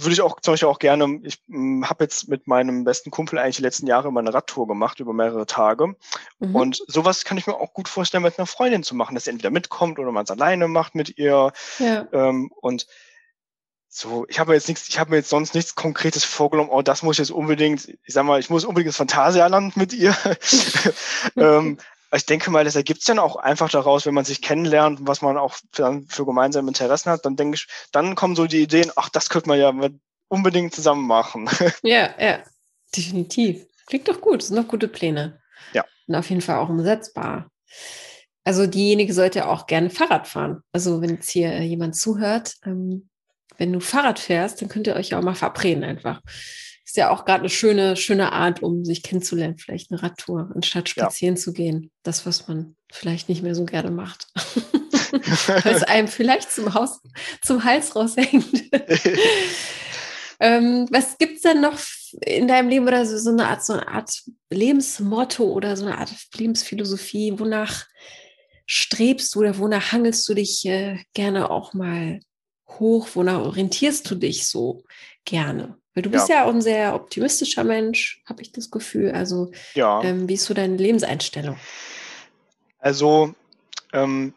würde 0.00 0.12
ich 0.12 0.20
auch 0.20 0.40
zum 0.40 0.52
Beispiel 0.52 0.68
auch 0.68 0.78
gerne, 0.78 1.20
ich 1.24 1.42
hm, 1.48 1.88
habe 1.88 2.04
jetzt 2.04 2.28
mit 2.28 2.46
meinem 2.46 2.84
besten 2.84 3.10
Kumpel 3.10 3.38
eigentlich 3.38 3.56
die 3.56 3.62
letzten 3.62 3.86
Jahre 3.86 4.08
immer 4.08 4.20
eine 4.20 4.32
Radtour 4.32 4.68
gemacht 4.68 5.00
über 5.00 5.12
mehrere 5.12 5.46
Tage. 5.46 5.96
Mhm. 6.38 6.54
Und 6.54 6.82
sowas 6.86 7.24
kann 7.24 7.36
ich 7.36 7.46
mir 7.46 7.54
auch 7.54 7.72
gut 7.72 7.88
vorstellen, 7.88 8.22
mit 8.22 8.38
einer 8.38 8.46
Freundin 8.46 8.84
zu 8.84 8.94
machen, 8.94 9.14
dass 9.14 9.24
sie 9.24 9.30
entweder 9.30 9.50
mitkommt 9.50 9.98
oder 9.98 10.12
man 10.12 10.24
es 10.24 10.30
alleine 10.30 10.68
macht 10.68 10.94
mit 10.94 11.18
ihr. 11.18 11.52
Ja. 11.78 12.06
Ähm, 12.12 12.52
und 12.60 12.86
so, 13.88 14.24
ich 14.28 14.38
habe 14.38 14.54
jetzt 14.54 14.68
nichts, 14.68 14.88
ich 14.88 15.00
habe 15.00 15.10
mir 15.10 15.16
jetzt 15.16 15.30
sonst 15.30 15.54
nichts 15.54 15.74
Konkretes 15.74 16.22
vorgenommen, 16.22 16.70
oh, 16.70 16.82
das 16.82 17.02
muss 17.02 17.16
ich 17.16 17.20
jetzt 17.20 17.30
unbedingt, 17.30 17.88
ich 17.88 18.14
sag 18.14 18.24
mal, 18.24 18.38
ich 18.38 18.50
muss 18.50 18.64
unbedingt 18.64 18.90
das 18.90 18.96
Phantasialand 18.96 19.76
mit 19.76 19.92
ihr. 19.92 20.16
ähm, 21.36 21.78
ich 22.14 22.26
denke 22.26 22.50
mal, 22.50 22.64
das 22.64 22.76
ergibt 22.76 23.00
sich 23.00 23.06
dann 23.06 23.18
auch 23.18 23.36
einfach 23.36 23.70
daraus, 23.70 24.06
wenn 24.06 24.14
man 24.14 24.24
sich 24.24 24.40
kennenlernt, 24.40 25.00
was 25.02 25.22
man 25.22 25.36
auch 25.36 25.56
für, 25.72 26.02
für 26.08 26.24
gemeinsame 26.24 26.68
Interessen 26.68 27.10
hat, 27.10 27.24
dann 27.24 27.36
denke 27.36 27.56
ich, 27.56 27.66
dann 27.92 28.14
kommen 28.14 28.36
so 28.36 28.46
die 28.46 28.62
Ideen, 28.62 28.90
ach, 28.96 29.08
das 29.10 29.28
könnte 29.28 29.48
man 29.48 29.58
ja 29.58 29.72
unbedingt 30.28 30.74
zusammen 30.74 31.06
machen. 31.06 31.48
Ja, 31.82 32.14
ja, 32.18 32.40
definitiv. 32.96 33.66
Klingt 33.86 34.08
doch 34.08 34.20
gut, 34.20 34.40
das 34.40 34.48
sind 34.48 34.56
doch 34.56 34.68
gute 34.68 34.88
Pläne. 34.88 35.40
Ja. 35.72 35.84
Und 36.06 36.14
auf 36.14 36.28
jeden 36.28 36.42
Fall 36.42 36.58
auch 36.58 36.68
umsetzbar. 36.68 37.50
Also 38.44 38.66
diejenige 38.66 39.12
sollte 39.12 39.46
auch 39.46 39.66
gerne 39.66 39.90
Fahrrad 39.90 40.26
fahren. 40.26 40.62
Also 40.72 41.02
wenn 41.02 41.10
jetzt 41.10 41.30
hier 41.30 41.62
jemand 41.62 41.96
zuhört, 41.96 42.54
ähm, 42.64 43.08
wenn 43.58 43.72
du 43.72 43.80
Fahrrad 43.80 44.18
fährst, 44.18 44.62
dann 44.62 44.68
könnt 44.68 44.86
ihr 44.86 44.96
euch 44.96 45.10
ja 45.10 45.18
auch 45.18 45.22
mal 45.22 45.34
verabreden 45.34 45.84
einfach. 45.84 46.22
Ist 46.88 46.96
ja 46.96 47.10
auch 47.10 47.26
gerade 47.26 47.40
eine 47.40 47.50
schöne, 47.50 47.96
schöne 47.96 48.32
Art, 48.32 48.62
um 48.62 48.82
sich 48.82 49.02
kennenzulernen, 49.02 49.58
vielleicht 49.58 49.90
eine 49.90 50.02
Radtour, 50.02 50.50
anstatt 50.54 50.88
spazieren 50.88 51.34
ja. 51.34 51.40
zu 51.42 51.52
gehen. 51.52 51.90
Das, 52.02 52.24
was 52.24 52.48
man 52.48 52.76
vielleicht 52.90 53.28
nicht 53.28 53.42
mehr 53.42 53.54
so 53.54 53.66
gerne 53.66 53.90
macht. 53.90 54.28
Weil 55.12 55.74
es 55.74 55.82
einem 55.82 56.08
vielleicht 56.08 56.50
zum, 56.50 56.72
Haus, 56.72 57.02
zum 57.44 57.62
Hals 57.62 57.94
raushängt. 57.94 58.72
ähm, 60.40 60.86
was 60.90 61.18
gibt 61.18 61.36
es 61.36 61.42
denn 61.42 61.60
noch 61.60 61.78
in 62.22 62.48
deinem 62.48 62.70
Leben 62.70 62.86
oder 62.86 63.04
so, 63.04 63.18
so, 63.18 63.32
eine 63.32 63.48
Art, 63.48 63.62
so 63.62 63.74
eine 63.74 63.86
Art 63.86 64.22
Lebensmotto 64.48 65.44
oder 65.44 65.76
so 65.76 65.84
eine 65.84 65.98
Art 65.98 66.14
Lebensphilosophie? 66.38 67.38
Wonach 67.38 67.84
strebst 68.64 69.34
du 69.34 69.40
oder 69.40 69.58
wonach 69.58 69.92
hangelst 69.92 70.26
du 70.26 70.32
dich 70.32 70.64
äh, 70.64 70.96
gerne 71.12 71.50
auch 71.50 71.74
mal 71.74 72.20
hoch? 72.66 73.08
Wonach 73.12 73.40
orientierst 73.40 74.10
du 74.10 74.14
dich 74.14 74.46
so 74.46 74.84
gerne? 75.26 75.76
Weil 75.98 76.02
du 76.02 76.10
bist 76.10 76.28
ja, 76.28 76.36
ja 76.36 76.44
auch 76.44 76.50
ein 76.50 76.62
sehr 76.62 76.94
optimistischer 76.94 77.64
Mensch, 77.64 78.22
habe 78.24 78.40
ich 78.40 78.52
das 78.52 78.70
Gefühl. 78.70 79.10
Also, 79.10 79.50
ja. 79.74 80.00
ähm, 80.04 80.28
wie 80.28 80.34
ist 80.34 80.44
so 80.44 80.54
deine 80.54 80.76
Lebenseinstellung? 80.76 81.58
Also, 82.78 83.34
ähm, 83.92 84.32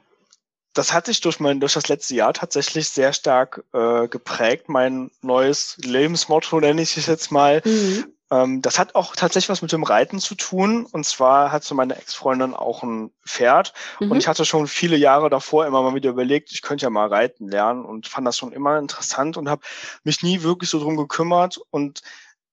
das 0.74 0.91
hat 0.91 1.05
sich 1.05 1.22
durch 1.22 1.39
mein 1.39 1.59
durch 1.59 1.74
das 1.74 1.88
letzte 1.88 2.16
Jahr 2.16 2.34
tatsächlich 2.34 2.89
sehr 2.89 3.14
stark 3.14 3.64
äh, 3.74 4.07
geprägt. 4.07 4.70
Mein 4.70 5.12
neues 5.22 5.78
Lebensmotto 5.84 6.59
nenne 6.59 6.82
ich 6.82 6.97
es 6.97 7.05
jetzt 7.05 7.32
mal. 7.32 7.62
Mhm. 7.64 8.12
Ähm, 8.32 8.62
das 8.62 8.80
hat 8.80 8.96
auch 8.96 9.16
tatsächlich 9.16 9.50
was 9.50 9.62
mit 9.62 9.72
dem 9.72 9.84
Reiten 9.84 10.20
zu 10.20 10.36
tun. 10.36 10.86
Und 10.86 11.06
zwar 11.06 11.52
hat 11.52 11.64
so 11.64 11.76
meine 11.76 11.98
Ex-Freundin 11.98 12.54
auch 12.54 12.82
ein 12.82 13.12
Pferd. 13.28 13.74
Mhm. 14.00 14.12
Und 14.12 14.18
ich 14.18 14.28
hatte 14.28 14.46
schon 14.46 14.68
viele 14.68 14.96
Jahre 14.96 15.30
davor 15.30 15.68
immer 15.68 15.82
mal 15.84 15.94
wieder 15.94 16.10
überlegt, 16.10 16.52
ich 16.52 16.62
könnte 16.62 16.84
ja 16.84 16.90
mal 16.90 17.08
reiten 17.08 17.48
lernen 17.48 17.86
und 17.86 18.08
fand 18.08 18.26
das 18.26 18.38
schon 18.38 18.54
immer 18.54 18.80
interessant 18.80 19.38
und 19.38 19.50
habe 19.50 19.62
mich 20.04 20.24
nie 20.24 20.42
wirklich 20.44 20.70
so 20.70 20.80
drum 20.80 20.96
gekümmert. 20.96 21.60
Und 21.70 22.02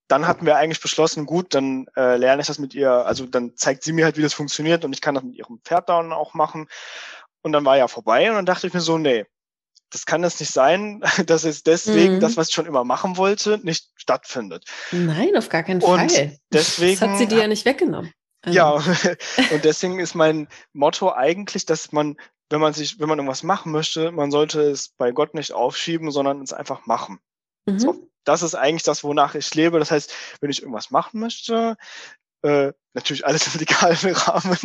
dann 0.08 0.26
hatten 0.26 0.46
wir 0.46 0.56
eigentlich 0.56 0.80
beschlossen, 0.80 1.26
gut, 1.26 1.54
dann 1.54 1.86
äh, 1.96 2.16
lerne 2.16 2.40
ich 2.40 2.48
das 2.48 2.58
mit 2.58 2.74
ihr, 2.74 2.90
also 2.90 3.26
dann 3.26 3.56
zeigt 3.56 3.84
sie 3.84 3.92
mir 3.92 4.06
halt, 4.06 4.16
wie 4.16 4.22
das 4.22 4.34
funktioniert 4.34 4.84
und 4.84 4.92
ich 4.94 5.02
kann 5.02 5.14
das 5.14 5.22
mit 5.22 5.36
ihrem 5.36 5.60
Pferd 5.62 5.88
dann 5.88 6.12
auch 6.12 6.34
machen. 6.34 6.68
Und 7.42 7.52
dann 7.52 7.64
war 7.64 7.76
ja 7.76 7.88
vorbei 7.88 8.28
und 8.28 8.34
dann 8.34 8.46
dachte 8.46 8.66
ich 8.66 8.74
mir 8.74 8.80
so, 8.80 8.98
nee, 8.98 9.26
das 9.90 10.06
kann 10.06 10.22
das 10.22 10.38
nicht 10.40 10.52
sein, 10.52 11.02
dass 11.26 11.44
es 11.44 11.62
deswegen 11.62 12.16
mhm. 12.16 12.20
das, 12.20 12.36
was 12.36 12.48
ich 12.48 12.54
schon 12.54 12.66
immer 12.66 12.84
machen 12.84 13.16
wollte, 13.16 13.58
nicht 13.62 13.88
stattfindet. 13.96 14.64
Nein, 14.92 15.36
auf 15.36 15.48
gar 15.48 15.62
keinen 15.62 15.82
und 15.82 16.10
Fall. 16.10 16.38
Deswegen, 16.52 17.00
das 17.00 17.08
hat 17.08 17.18
sie 17.18 17.26
dir 17.26 17.38
ja 17.38 17.48
nicht 17.48 17.64
weggenommen. 17.64 18.12
Ja, 18.46 18.74
also. 18.74 18.90
und 19.52 19.64
deswegen 19.64 19.98
ist 19.98 20.14
mein 20.14 20.48
Motto 20.72 21.12
eigentlich, 21.12 21.66
dass 21.66 21.92
man, 21.92 22.16
wenn 22.50 22.60
man 22.60 22.72
sich, 22.72 22.98
wenn 23.00 23.08
man 23.08 23.18
irgendwas 23.18 23.42
machen 23.42 23.72
möchte, 23.72 24.12
man 24.12 24.30
sollte 24.30 24.62
es 24.62 24.90
bei 24.90 25.10
Gott 25.10 25.34
nicht 25.34 25.52
aufschieben, 25.52 26.10
sondern 26.10 26.42
es 26.42 26.52
einfach 26.52 26.86
machen. 26.86 27.18
Mhm. 27.66 27.78
So, 27.78 28.08
das 28.24 28.42
ist 28.42 28.54
eigentlich 28.54 28.84
das, 28.84 29.04
wonach 29.04 29.34
ich 29.34 29.54
lebe. 29.54 29.78
Das 29.78 29.90
heißt, 29.90 30.14
wenn 30.40 30.50
ich 30.50 30.62
irgendwas 30.62 30.90
machen 30.90 31.20
möchte, 31.20 31.76
äh, 32.42 32.72
natürlich 32.94 33.26
alles 33.26 33.52
im 33.52 33.60
legalen 33.60 34.14
Rahmen. 34.14 34.58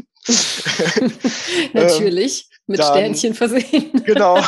natürlich, 1.74 2.50
mit 2.68 2.80
dann, 2.80 2.88
Sternchen 2.88 3.34
versehen. 3.34 3.92
genau. 4.06 4.40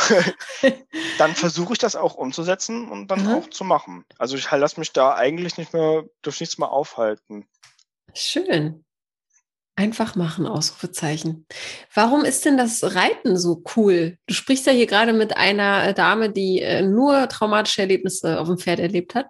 Dann 1.18 1.34
versuche 1.34 1.74
ich 1.74 1.78
das 1.78 1.96
auch 1.96 2.14
umzusetzen 2.14 2.88
und 2.90 3.10
dann 3.10 3.24
mhm. 3.24 3.34
auch 3.34 3.50
zu 3.50 3.64
machen. 3.64 4.04
Also 4.18 4.36
ich 4.36 4.50
lasse 4.50 4.80
mich 4.80 4.92
da 4.92 5.14
eigentlich 5.14 5.58
nicht 5.58 5.72
mehr 5.72 6.04
durch 6.22 6.40
nichts 6.40 6.58
mehr 6.58 6.70
aufhalten. 6.70 7.46
Schön. 8.14 8.84
Einfach 9.78 10.14
machen, 10.14 10.46
Ausrufezeichen. 10.46 11.46
Warum 11.92 12.24
ist 12.24 12.46
denn 12.46 12.56
das 12.56 12.94
Reiten 12.94 13.36
so 13.36 13.62
cool? 13.76 14.16
Du 14.26 14.32
sprichst 14.32 14.66
ja 14.66 14.72
hier 14.72 14.86
gerade 14.86 15.12
mit 15.12 15.36
einer 15.36 15.92
Dame, 15.92 16.30
die 16.30 16.62
äh, 16.62 16.80
nur 16.80 17.28
traumatische 17.28 17.82
Erlebnisse 17.82 18.40
auf 18.40 18.48
dem 18.48 18.56
Pferd 18.56 18.80
erlebt 18.80 19.14
hat. 19.14 19.26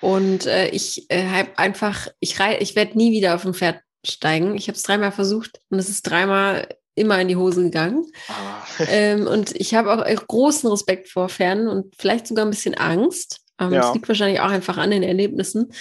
Und 0.00 0.46
äh, 0.46 0.68
ich 0.70 1.08
äh, 1.10 1.28
habe 1.28 1.56
einfach, 1.58 2.08
ich, 2.18 2.38
ich 2.40 2.74
werde 2.74 2.98
nie 2.98 3.12
wieder 3.12 3.36
auf 3.36 3.42
dem 3.42 3.54
Pferd 3.54 3.80
steigen. 4.04 4.56
Ich 4.56 4.66
habe 4.66 4.76
es 4.76 4.82
dreimal 4.82 5.12
versucht 5.12 5.60
und 5.70 5.78
es 5.78 5.88
ist 5.88 6.02
dreimal 6.02 6.68
immer 6.96 7.20
in 7.20 7.28
die 7.28 7.36
Hose 7.36 7.62
gegangen. 7.62 8.04
Ah. 8.28 8.64
ähm, 8.88 9.28
und 9.28 9.54
ich 9.54 9.74
habe 9.74 9.92
auch 9.92 10.26
großen 10.26 10.68
Respekt 10.68 11.08
vor 11.08 11.28
Pferden 11.28 11.68
und 11.68 11.94
vielleicht 11.96 12.26
sogar 12.26 12.44
ein 12.44 12.50
bisschen 12.50 12.74
Angst. 12.74 13.40
Ähm, 13.60 13.72
ja. 13.72 13.82
Das 13.82 13.94
liegt 13.94 14.08
wahrscheinlich 14.08 14.40
auch 14.40 14.50
einfach 14.50 14.76
an 14.76 14.90
den 14.90 15.04
Erlebnissen. 15.04 15.72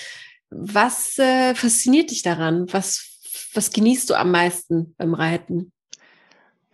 Was 0.50 1.18
äh, 1.18 1.56
fasziniert 1.56 2.12
dich 2.12 2.22
daran? 2.22 2.72
Was 2.72 3.16
was 3.56 3.72
genießt 3.72 4.10
du 4.10 4.16
am 4.16 4.32
meisten 4.32 4.94
beim 4.98 5.14
Reiten? 5.14 5.72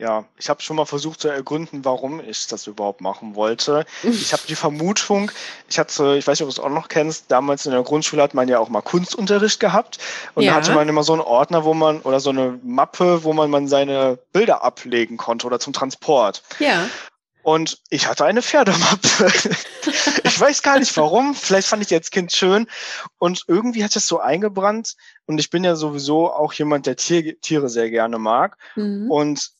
Ja, 0.02 0.26
ich 0.36 0.50
habe 0.50 0.64
schon 0.64 0.78
mal 0.78 0.86
versucht 0.86 1.22
zu 1.22 1.28
ergründen, 1.28 1.86
warum 1.86 2.22
ich 2.22 2.48
das 2.48 2.66
überhaupt 2.66 3.02
machen 3.02 3.36
wollte. 3.36 3.86
Ich 4.02 4.34
habe 4.34 4.42
die 4.48 4.56
Vermutung, 4.56 5.30
ich 5.70 5.78
hatte, 5.78 6.16
ich 6.18 6.26
weiß 6.26 6.40
nicht, 6.40 6.42
ob 6.42 6.48
du 6.48 6.60
es 6.60 6.66
auch 6.66 6.74
noch 6.74 6.88
kennst, 6.88 7.26
damals 7.30 7.68
in 7.68 7.72
der 7.72 7.84
Grundschule 7.84 8.24
hat 8.24 8.34
man 8.34 8.48
ja 8.48 8.58
auch 8.58 8.70
mal 8.70 8.82
Kunstunterricht 8.82 9.60
gehabt 9.60 10.00
und 10.34 10.42
ja. 10.42 10.54
da 10.54 10.58
hatte 10.58 10.74
man 10.74 10.90
immer 10.90 11.04
so 11.04 11.14
einen 11.14 11.22
Ordner, 11.22 11.66
wo 11.66 11.76
man 11.76 12.02
oder 12.02 12.20
so 12.20 12.32
eine 12.32 12.60
Mappe, 12.64 13.24
wo 13.24 13.34
man, 13.34 13.52
man 13.52 13.68
seine 13.68 14.18
Bilder 14.34 14.64
ablegen 14.64 15.18
konnte 15.18 15.46
oder 15.46 15.60
zum 15.60 15.72
Transport. 15.72 16.42
Ja. 16.58 16.90
Und 17.44 17.80
ich 17.92 18.08
hatte 18.08 18.26
eine 18.26 18.42
Pferdemappe. 18.42 19.32
ich 20.24 20.40
weiß 20.40 20.64
gar 20.64 20.80
nicht 20.80 20.98
warum. 20.98 21.36
Vielleicht 21.36 21.68
fand 21.68 21.84
ich 21.84 21.90
die 21.90 21.96
als 21.96 22.10
Kind 22.10 22.32
schön. 22.32 22.68
Und 23.20 23.46
irgendwie 23.48 23.84
hat 23.84 23.96
es 23.96 24.08
so 24.08 24.20
eingebrannt. 24.20 24.96
Und 25.26 25.40
ich 25.40 25.50
bin 25.52 25.64
ja 25.64 25.76
sowieso 25.76 26.32
auch 26.32 26.54
jemand, 26.54 26.86
der 26.86 26.98
Tier, 26.98 27.40
Tiere 27.42 27.70
sehr 27.70 27.90
gerne 27.90 28.20
mag. 28.20 28.58
Mhm. 28.76 29.10
Und 29.10 29.52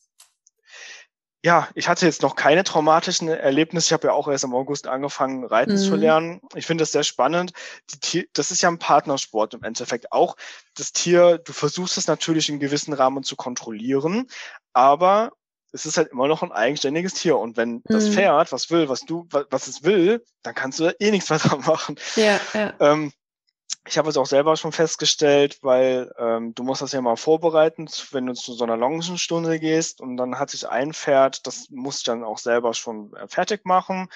ja, 1.44 1.68
ich 1.74 1.88
hatte 1.88 2.06
jetzt 2.06 2.22
noch 2.22 2.36
keine 2.36 2.62
traumatischen 2.62 3.28
Erlebnisse. 3.28 3.88
Ich 3.88 3.92
habe 3.92 4.08
ja 4.08 4.12
auch 4.12 4.28
erst 4.28 4.44
im 4.44 4.54
August 4.54 4.86
angefangen, 4.86 5.44
reiten 5.44 5.72
mhm. 5.72 5.78
zu 5.78 5.96
lernen. 5.96 6.40
Ich 6.54 6.66
finde 6.66 6.82
das 6.82 6.92
sehr 6.92 7.02
spannend. 7.02 7.52
Tier, 8.00 8.26
das 8.32 8.52
ist 8.52 8.62
ja 8.62 8.68
ein 8.68 8.78
Partnersport 8.78 9.54
im 9.54 9.64
Endeffekt 9.64 10.12
auch. 10.12 10.36
Das 10.76 10.92
Tier, 10.92 11.38
du 11.38 11.52
versuchst 11.52 11.98
es 11.98 12.06
natürlich 12.06 12.48
in 12.48 12.60
gewissen 12.60 12.92
Rahmen 12.92 13.24
zu 13.24 13.34
kontrollieren, 13.34 14.28
aber 14.72 15.32
es 15.72 15.84
ist 15.84 15.96
halt 15.96 16.12
immer 16.12 16.28
noch 16.28 16.42
ein 16.42 16.52
eigenständiges 16.52 17.14
Tier. 17.14 17.36
Und 17.36 17.56
wenn 17.56 17.74
mhm. 17.74 17.82
das 17.88 18.08
Pferd 18.08 18.52
was 18.52 18.70
will, 18.70 18.88
was 18.88 19.00
du, 19.00 19.26
was, 19.30 19.46
was 19.50 19.66
es 19.66 19.82
will, 19.82 20.24
dann 20.44 20.54
kannst 20.54 20.78
du 20.78 20.94
eh 21.00 21.10
nichts 21.10 21.28
mehr 21.30 21.40
dran 21.40 21.60
machen. 21.60 21.96
Ja, 22.14 22.38
ja. 22.54 22.72
Ähm, 22.78 23.12
ich 23.86 23.98
habe 23.98 24.08
es 24.08 24.16
auch 24.16 24.26
selber 24.26 24.56
schon 24.56 24.72
festgestellt, 24.72 25.58
weil 25.62 26.12
ähm, 26.18 26.54
du 26.54 26.62
musst 26.62 26.82
das 26.82 26.92
ja 26.92 27.00
mal 27.00 27.16
vorbereiten, 27.16 27.88
wenn 28.12 28.26
du 28.26 28.34
zu 28.34 28.52
so 28.52 28.64
einer 28.64 28.76
Longenstunde 28.76 29.58
gehst 29.58 30.00
und 30.00 30.16
dann 30.16 30.38
hat 30.38 30.50
sich 30.50 30.68
ein 30.68 30.92
Pferd, 30.92 31.46
das 31.46 31.68
muss 31.70 31.98
ich 31.98 32.04
dann 32.04 32.22
auch 32.22 32.38
selber 32.38 32.74
schon 32.74 33.12
äh, 33.14 33.26
fertig 33.28 33.64
machen. 33.64 34.08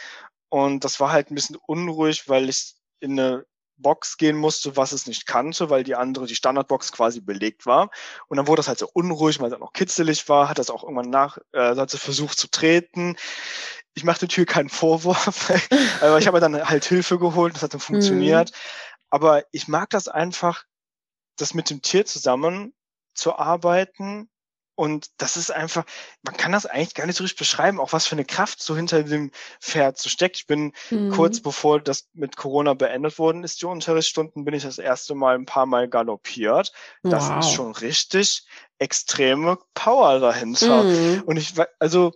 Und 0.49 0.85
das 0.85 1.01
war 1.01 1.11
halt 1.11 1.31
ein 1.31 1.35
bisschen 1.35 1.57
unruhig, 1.57 2.29
weil 2.29 2.49
ich 2.49 2.75
in 3.01 3.19
eine 3.19 3.45
Box 3.79 4.17
gehen 4.17 4.37
musste, 4.37 4.77
was 4.77 4.93
es 4.93 5.07
nicht 5.07 5.27
kannte, 5.27 5.69
weil 5.69 5.85
die 5.85 5.97
andere, 5.97 6.27
die 6.27 6.35
Standardbox 6.35 6.93
quasi 6.93 7.21
belegt 7.21 7.67
war. 7.67 7.91
Und 8.29 8.37
dann 8.37 8.47
wurde 8.47 8.61
das 8.61 8.69
halt 8.69 8.79
so 8.79 8.89
unruhig, 8.93 9.41
weil 9.41 9.49
es 9.49 9.55
auch 9.55 9.61
noch 9.61 9.73
kitzelig 9.73 10.29
war, 10.29 10.49
hat 10.49 10.59
das 10.59 10.71
auch 10.71 10.83
irgendwann 10.83 11.11
nach, 11.11 11.39
äh, 11.53 11.77
hat 11.77 11.91
sie 11.91 11.99
versucht 11.99 12.39
zu 12.39 12.49
treten. 12.49 13.17
Ich 13.95 14.05
machte 14.05 14.25
natürlich 14.25 14.49
keinen 14.49 14.69
Vorwurf, 14.69 15.51
aber 16.01 16.19
ich 16.19 16.27
habe 16.27 16.41
dann 16.41 16.69
halt 16.69 16.85
Hilfe 16.85 17.19
geholt, 17.19 17.55
das 17.55 17.62
hat 17.62 17.75
dann 17.75 17.81
funktioniert. 17.81 18.51
Mhm. 18.51 18.57
Aber 19.11 19.45
ich 19.53 19.69
mag 19.69 19.91
das 19.91 20.09
einfach, 20.09 20.65
das 21.37 21.55
mit 21.55 21.71
dem 21.71 21.83
Tier 21.83 22.07
zusammen 22.07 22.75
zu 23.15 23.37
arbeiten 23.37 24.29
und 24.77 25.09
das 25.17 25.39
ist 25.39 25.51
einfach, 25.51 25.85
man 26.23 26.37
kann 26.37 26.53
das 26.53 26.67
eigentlich 26.67 26.95
gar 26.95 27.07
nicht 27.07 27.17
so 27.17 27.25
richtig 27.25 27.39
beschreiben, 27.39 27.81
auch 27.81 27.95
was 27.95 28.07
für 28.07 28.15
eine 28.15 28.27
Kraft 28.27 28.63
so 28.63 28.77
hinter 28.77 29.03
dem 29.03 29.31
Pferd 29.59 29.99
so 29.99 30.11
steckt. 30.11 30.37
Ich 30.37 30.47
bin 30.47 30.75
mhm. 30.91 31.11
kurz 31.13 31.41
bevor 31.41 31.81
das 31.81 32.09
mit 32.13 32.37
Corona 32.37 32.75
beendet 32.75 33.19
worden 33.19 33.43
ist, 33.43 33.63
die 33.63 33.67
Unterrichtsstunden, 33.67 34.45
bin 34.45 34.53
ich 34.53 34.65
das 34.65 34.79
erste 34.79 35.15
Mal 35.15 35.35
ein 35.35 35.47
paar 35.47 35.65
Mal 35.65 35.89
galoppiert. 35.89 36.73
Das 37.03 37.31
wow. 37.31 37.39
ist 37.39 37.53
schon 37.53 37.73
richtig 37.73 38.47
extreme 38.79 39.59
Power 39.73 40.21
dahinter. 40.21 40.83
Mhm. 40.83 41.23
Und 41.25 41.39
ich, 41.39 41.55
also 41.79 42.13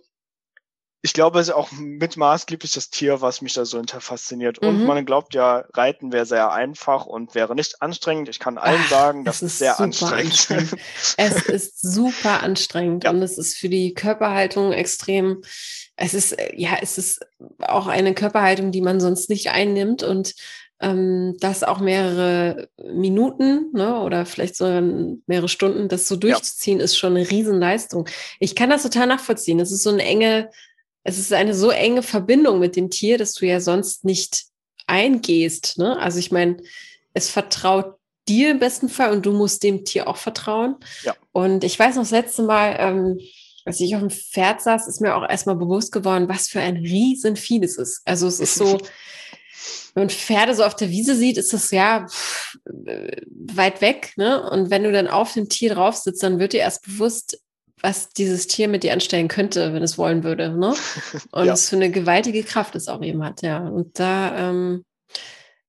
ich 1.03 1.13
glaube, 1.13 1.39
es 1.39 1.47
ist 1.47 1.53
auch 1.53 1.71
mit 1.71 2.15
maßgeblich 2.15 2.71
das 2.73 2.91
Tier, 2.91 3.21
was 3.21 3.41
mich 3.41 3.53
da 3.53 3.65
so 3.65 3.77
hinter 3.77 4.01
fasziniert. 4.01 4.59
Und 4.59 4.81
mhm. 4.81 4.85
man 4.85 5.05
glaubt 5.05 5.33
ja, 5.33 5.65
Reiten 5.73 6.11
wäre 6.11 6.27
sehr 6.27 6.51
einfach 6.51 7.07
und 7.07 7.33
wäre 7.33 7.55
nicht 7.55 7.81
anstrengend. 7.81 8.29
Ich 8.29 8.37
kann 8.37 8.59
allen 8.59 8.81
Ach, 8.85 8.89
sagen, 8.89 9.25
das 9.25 9.37
ist, 9.37 9.53
ist 9.53 9.59
sehr 9.59 9.79
anstrengend. 9.79 10.31
anstrengend. 10.31 10.75
es 11.17 11.41
ist 11.47 11.81
super 11.81 12.43
anstrengend 12.43 13.05
ja. 13.05 13.09
und 13.09 13.21
es 13.23 13.39
ist 13.39 13.57
für 13.57 13.69
die 13.69 13.95
Körperhaltung 13.95 14.73
extrem. 14.73 15.41
Es 15.95 16.13
ist, 16.13 16.37
ja, 16.53 16.77
es 16.81 16.99
ist 16.99 17.25
auch 17.59 17.87
eine 17.87 18.13
Körperhaltung, 18.13 18.71
die 18.71 18.81
man 18.81 18.99
sonst 18.99 19.29
nicht 19.29 19.49
einnimmt 19.49 20.03
und 20.03 20.35
ähm, 20.81 21.35
das 21.39 21.63
auch 21.63 21.79
mehrere 21.79 22.69
Minuten 22.91 23.71
ne, 23.71 24.01
oder 24.01 24.25
vielleicht 24.25 24.55
so 24.55 24.65
mehrere 25.27 25.49
Stunden, 25.49 25.87
das 25.87 26.07
so 26.07 26.15
durchzuziehen, 26.15 26.79
ja. 26.79 26.85
ist 26.85 26.97
schon 26.97 27.15
eine 27.15 27.29
Riesenleistung. 27.29 28.07
Ich 28.39 28.55
kann 28.55 28.69
das 28.69 28.83
total 28.83 29.07
nachvollziehen. 29.07 29.59
Es 29.59 29.71
ist 29.71 29.83
so 29.83 29.91
eine 29.91 30.03
enge, 30.03 30.49
es 31.03 31.17
ist 31.17 31.33
eine 31.33 31.53
so 31.53 31.69
enge 31.69 32.03
Verbindung 32.03 32.59
mit 32.59 32.75
dem 32.75 32.89
Tier, 32.89 33.17
dass 33.17 33.33
du 33.33 33.45
ja 33.45 33.59
sonst 33.59 34.05
nicht 34.05 34.45
eingehst. 34.87 35.77
Ne? 35.77 35.97
Also 35.99 36.19
ich 36.19 36.31
meine, 36.31 36.57
es 37.13 37.29
vertraut 37.29 37.95
dir 38.27 38.51
im 38.51 38.59
besten 38.59 38.89
Fall 38.89 39.11
und 39.11 39.25
du 39.25 39.31
musst 39.31 39.63
dem 39.63 39.83
Tier 39.83 40.07
auch 40.07 40.17
vertrauen. 40.17 40.75
Ja. 41.03 41.15
Und 41.31 41.63
ich 41.63 41.77
weiß 41.77 41.95
noch, 41.95 42.03
das 42.03 42.11
letzte 42.11 42.43
Mal, 42.43 42.75
ähm, 42.79 43.19
als 43.65 43.79
ich 43.79 43.95
auf 43.95 44.01
dem 44.01 44.09
Pferd 44.09 44.61
saß, 44.61 44.87
ist 44.87 45.01
mir 45.01 45.15
auch 45.15 45.27
erstmal 45.27 45.55
bewusst 45.55 45.91
geworden, 45.91 46.29
was 46.29 46.47
für 46.47 46.61
ein 46.61 46.77
Riesenvieh 46.77 47.59
das 47.59 47.77
ist. 47.77 48.01
Also 48.05 48.27
es 48.27 48.39
ist 48.39 48.55
so, 48.55 48.77
wenn 49.93 50.03
man 50.03 50.09
Pferde 50.09 50.53
so 50.55 50.63
auf 50.63 50.75
der 50.75 50.89
Wiese 50.89 51.15
sieht, 51.15 51.37
ist 51.37 51.53
das 51.53 51.71
ja 51.71 52.07
pff, 52.07 52.57
äh, 52.85 53.21
weit 53.29 53.81
weg. 53.81 54.13
Ne? 54.17 54.49
Und 54.49 54.69
wenn 54.69 54.83
du 54.83 54.91
dann 54.91 55.07
auf 55.07 55.33
dem 55.33 55.49
Tier 55.49 55.73
drauf 55.73 55.95
sitzt, 55.95 56.23
dann 56.23 56.39
wird 56.39 56.53
dir 56.53 56.61
erst 56.61 56.83
bewusst, 56.83 57.39
was 57.81 58.09
dieses 58.09 58.47
Tier 58.47 58.67
mit 58.67 58.83
dir 58.83 58.93
anstellen 58.93 59.27
könnte, 59.27 59.73
wenn 59.73 59.83
es 59.83 59.97
wollen 59.97 60.23
würde. 60.23 60.49
Ne? 60.49 60.73
Und 61.31 61.45
ja. 61.45 61.53
es 61.53 61.69
für 61.69 61.75
eine 61.75 61.91
gewaltige 61.91 62.43
Kraft 62.43 62.75
es 62.75 62.87
auch 62.87 63.01
eben 63.01 63.23
hat, 63.23 63.41
ja. 63.41 63.59
Und 63.59 63.99
da, 63.99 64.49
ähm, 64.49 64.85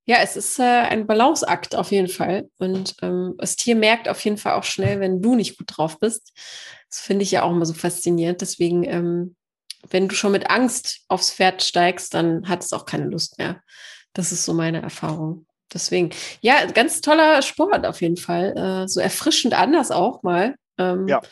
ja, 0.04 0.18
es 0.22 0.36
ist 0.36 0.58
äh, 0.58 0.62
ein 0.62 1.06
Balanceakt 1.06 1.74
auf 1.74 1.90
jeden 1.90 2.08
Fall. 2.08 2.48
Und 2.58 2.96
ähm, 3.02 3.34
das 3.38 3.56
Tier 3.56 3.76
merkt 3.76 4.08
auf 4.08 4.20
jeden 4.24 4.36
Fall 4.36 4.54
auch 4.54 4.64
schnell, 4.64 5.00
wenn 5.00 5.22
du 5.22 5.34
nicht 5.34 5.56
gut 5.56 5.68
drauf 5.76 5.98
bist. 5.98 6.32
Das 6.88 7.00
finde 7.00 7.22
ich 7.22 7.30
ja 7.30 7.42
auch 7.42 7.50
immer 7.50 7.66
so 7.66 7.74
faszinierend. 7.74 8.40
Deswegen, 8.40 8.84
ähm, 8.84 9.36
wenn 9.88 10.08
du 10.08 10.14
schon 10.14 10.32
mit 10.32 10.50
Angst 10.50 11.00
aufs 11.08 11.32
Pferd 11.32 11.62
steigst, 11.62 12.14
dann 12.14 12.48
hat 12.48 12.62
es 12.62 12.72
auch 12.72 12.84
keine 12.84 13.06
Lust 13.06 13.38
mehr. 13.38 13.62
Das 14.12 14.32
ist 14.32 14.44
so 14.44 14.52
meine 14.52 14.82
Erfahrung. 14.82 15.46
Deswegen, 15.72 16.10
ja, 16.42 16.66
ganz 16.66 17.00
toller 17.00 17.40
Sport 17.40 17.86
auf 17.86 18.02
jeden 18.02 18.18
Fall. 18.18 18.54
Äh, 18.56 18.88
so 18.88 19.00
erfrischend 19.00 19.54
anders 19.54 19.90
auch 19.90 20.22
mal. 20.22 20.56
Ähm, 20.78 21.08
ja 21.08 21.22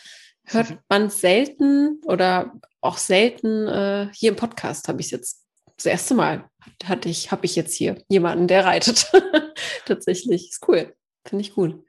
hört 0.52 0.78
man 0.88 1.10
selten 1.10 2.00
oder 2.04 2.52
auch 2.80 2.98
selten 2.98 3.66
äh, 3.66 4.08
hier 4.12 4.30
im 4.30 4.36
Podcast 4.36 4.88
habe 4.88 5.00
ich 5.00 5.06
es 5.06 5.10
jetzt 5.12 5.44
das 5.76 5.86
erste 5.86 6.14
Mal 6.14 6.48
hatte 6.84 7.08
ich 7.08 7.30
habe 7.30 7.46
ich 7.46 7.56
jetzt 7.56 7.74
hier 7.74 8.02
jemanden 8.08 8.48
der 8.48 8.64
reitet 8.64 9.10
tatsächlich 9.86 10.50
ist 10.50 10.68
cool 10.68 10.94
finde 11.26 11.42
ich 11.42 11.54
gut 11.54 11.82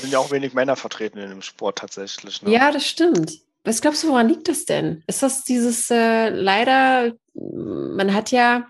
sind 0.00 0.12
ja 0.12 0.18
auch 0.18 0.30
wenig 0.30 0.54
Männer 0.54 0.76
vertreten 0.76 1.18
in 1.18 1.30
dem 1.30 1.42
Sport 1.42 1.78
tatsächlich 1.78 2.42
ne? 2.42 2.52
ja 2.52 2.70
das 2.70 2.86
stimmt 2.86 3.40
was 3.64 3.80
glaubst 3.80 4.04
du 4.04 4.08
woran 4.08 4.28
liegt 4.28 4.48
das 4.48 4.64
denn 4.64 5.02
ist 5.06 5.22
das 5.22 5.44
dieses 5.44 5.90
äh, 5.90 6.28
leider 6.28 7.12
man 7.34 8.14
hat 8.14 8.30
ja 8.30 8.68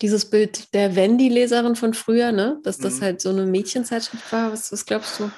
dieses 0.00 0.28
Bild 0.28 0.72
der 0.74 0.96
Wendy-Leserin 0.96 1.76
von 1.76 1.94
früher, 1.94 2.32
ne? 2.32 2.60
Dass 2.62 2.78
das 2.78 2.96
mhm. 2.96 3.02
halt 3.02 3.20
so 3.20 3.30
eine 3.30 3.46
Mädchenzeitschrift 3.46 4.32
war. 4.32 4.52
Was, 4.52 4.72
was 4.72 4.86
glaubst 4.86 5.20
du? 5.20 5.30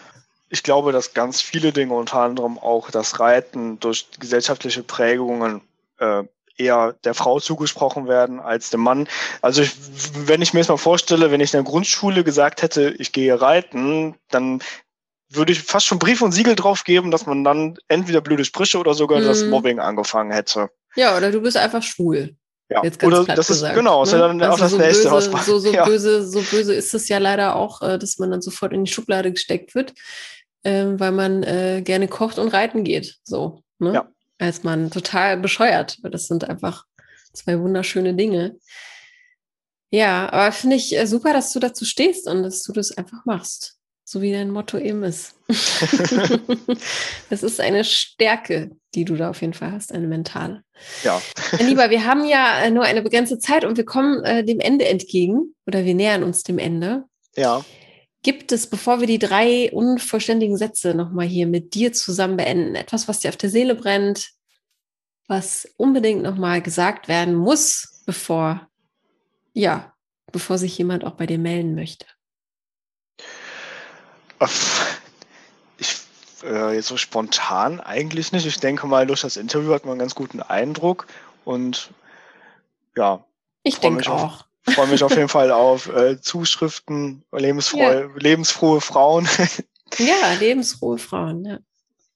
Ich 0.49 0.63
glaube, 0.63 0.93
dass 0.93 1.15
ganz 1.15 1.41
viele 1.41 1.73
Dinge, 1.73 1.95
unter 1.95 2.21
anderem 2.21 2.59
auch 2.59 2.91
das 2.91 3.19
Reiten 3.19 3.81
durch 3.81 4.07
gesellschaftliche 4.19 4.83
Prägungen, 4.83 5.61
äh, 5.99 6.25
eher 6.59 6.95
der 7.05 7.15
Frau 7.15 7.39
zugesprochen 7.41 8.09
werden 8.09 8.41
als 8.41 8.71
dem 8.71 8.81
Mann. 8.81 9.09
Also 9.43 9.63
ich, 9.63 9.73
wenn 10.15 10.43
ich 10.43 10.55
mir 10.55 10.61
jetzt 10.61 10.69
mal 10.69 10.77
vorstelle, 10.77 11.31
wenn 11.31 11.41
ich 11.41 11.53
in 11.53 11.63
der 11.63 11.71
Grundschule 11.71 12.25
gesagt 12.25 12.63
hätte, 12.63 12.95
ich 12.99 13.13
gehe 13.13 13.39
reiten, 13.39 14.15
dann 14.31 14.63
würde 15.29 15.53
ich 15.53 15.63
fast 15.63 15.87
schon 15.87 15.99
Brief 15.99 16.23
und 16.23 16.33
Siegel 16.33 16.55
drauf 16.55 16.85
geben, 16.85 17.11
dass 17.11 17.27
man 17.27 17.45
dann 17.45 17.77
entweder 17.89 18.21
blöde 18.21 18.45
Sprüche 18.45 18.79
oder 18.79 18.95
sogar 18.95 19.21
mhm. 19.21 19.25
das 19.25 19.45
Mobbing 19.45 19.81
angefangen 19.81 20.31
hätte. 20.31 20.71
Ja, 20.95 21.17
oder 21.17 21.31
du 21.31 21.41
bist 21.41 21.57
einfach 21.57 21.83
schwul. 21.83 22.35
Ja, 22.69 22.83
oder 23.03 23.25
das 23.25 23.39
ist 23.39 23.49
gesagt, 23.49 23.77
genau, 23.77 23.99
ne? 23.99 24.07
ist 24.07 24.13
ja 24.13 24.19
dann 24.19 24.43
also 24.43 24.55
auch 24.55 24.59
das 24.59 24.71
so 24.73 24.79
nächste 24.79 25.09
böse, 25.09 25.33
was 25.33 25.47
so, 25.47 25.59
so 25.61 25.73
ja. 25.73 25.85
böse, 25.85 26.27
so 26.27 26.41
böse 26.41 26.75
ist 26.75 26.95
es 26.95 27.09
ja 27.09 27.19
leider 27.19 27.55
auch, 27.55 27.81
äh, 27.81 27.97
dass 27.97 28.19
man 28.19 28.33
dann 28.33 28.43
sofort 28.43 28.73
in 28.73 28.85
die 28.85 28.91
Schublade 28.91 29.31
gesteckt 29.31 29.77
wird 29.77 29.93
ähm, 30.67 30.99
weil 30.99 31.12
man 31.12 31.45
äh, 31.45 31.81
gerne 31.85 32.09
kocht 32.09 32.41
und 32.41 32.49
reiten 32.49 32.83
geht. 32.83 33.19
So, 33.23 33.62
ne? 33.79 33.95
Ja. 33.95 34.09
Als 34.39 34.64
man 34.64 34.91
total 34.91 35.37
bescheuert, 35.37 35.99
weil 36.03 36.11
das 36.11 36.27
sind 36.27 36.43
einfach 36.43 36.85
zwei 37.33 37.61
wunderschöne 37.61 38.14
Dinge. 38.14 38.57
Ja, 39.91 40.29
aber 40.33 40.51
finde 40.51 40.75
ich 40.75 40.97
äh, 40.97 41.07
super, 41.07 41.33
dass 41.33 41.53
du 41.53 41.61
dazu 41.61 41.85
stehst 41.85 42.27
und 42.27 42.43
dass 42.43 42.64
du 42.64 42.73
das 42.73 42.91
einfach 42.91 43.25
machst. 43.25 43.79
so 44.05 44.21
wie 44.23 44.33
dein 44.33 44.51
Motto 44.51 44.77
eben 44.77 45.05
ist. 45.05 45.37
das 47.31 47.45
ist 47.45 47.61
eine 47.61 47.85
Stärke, 47.85 48.73
die 48.97 49.05
du 49.05 49.14
da 49.14 49.31
auf 49.31 49.43
jeden 49.43 49.55
Fall 49.55 49.71
hast, 49.71 49.93
eine 49.93 50.09
mentale. 50.09 50.62
Ja. 51.05 51.23
Mein 51.53 51.69
Lieber, 51.69 51.91
wir 51.91 52.05
haben 52.05 52.25
ja 52.25 52.59
äh, 52.64 52.71
nur 52.73 52.83
eine 52.83 53.03
begrenzte 53.03 53.39
Zeit 53.39 53.64
und 53.64 53.77
wir 53.77 53.85
kommen 53.85 54.25
äh, 54.25 54.45
dem 54.45 54.59
Ende 54.59 54.87
entgegen 54.87 55.55
oder 55.64 55.85
wir 55.85 55.95
nähern 55.95 56.25
uns 56.25 56.43
dem 56.43 56.59
Ende. 56.59 57.05
Ja. 57.37 57.64
Gibt 58.27 58.51
es, 58.51 58.68
bevor 58.68 58.99
wir 58.99 59.07
die 59.07 59.20
drei 59.20 59.70
unvollständigen 59.70 60.57
Sätze 60.57 60.95
nochmal 60.95 61.27
hier 61.27 61.47
mit 61.47 61.74
dir 61.74 61.93
zusammen 61.93 62.37
beenden, 62.37 62.74
etwas, 62.74 63.07
was 63.07 63.20
dir 63.20 63.29
auf 63.29 63.37
der 63.37 63.51
Seele 63.51 63.77
brennt, 63.77 64.31
was 65.29 65.68
unbedingt 65.77 66.24
nochmal 66.24 66.61
gesagt 66.61 67.07
werden 67.07 67.37
muss, 67.37 68.03
bevor, 68.05 68.68
ja, 69.53 69.95
bevor 70.33 70.59
sich 70.59 70.77
jemand 70.77 71.05
auch 71.05 71.12
bei 71.12 71.27
dir 71.27 71.39
melden 71.39 71.77
möchte? 71.77 72.05
Ich, 75.79 76.01
äh, 76.43 76.74
jetzt 76.74 76.89
so 76.89 76.97
spontan 76.97 77.79
eigentlich 77.79 78.33
nicht. 78.33 78.45
Ich 78.45 78.59
denke 78.59 78.89
mal, 78.89 79.07
durch 79.07 79.20
das 79.20 79.37
Interview 79.37 79.72
hat 79.72 79.85
man 79.85 79.93
einen 79.93 80.01
ganz 80.01 80.16
guten 80.16 80.43
Eindruck 80.43 81.07
und 81.45 81.93
ja. 82.97 83.24
Ich 83.62 83.79
denke 83.79 84.11
auch. 84.11 84.47
Ich 84.69 84.75
freue 84.75 84.89
mich 84.89 85.03
auf 85.05 85.14
jeden 85.14 85.29
Fall 85.29 85.51
auf 85.53 85.89
äh, 85.89 86.21
Zuschriften, 86.21 87.25
lebensfrohe, 87.33 88.11
ja. 88.11 88.17
lebensfrohe 88.17 88.81
Frauen. 88.81 89.29
ja, 89.99 90.33
lebensfrohe 90.39 90.99
Frauen, 90.99 91.45
ja. 91.45 91.59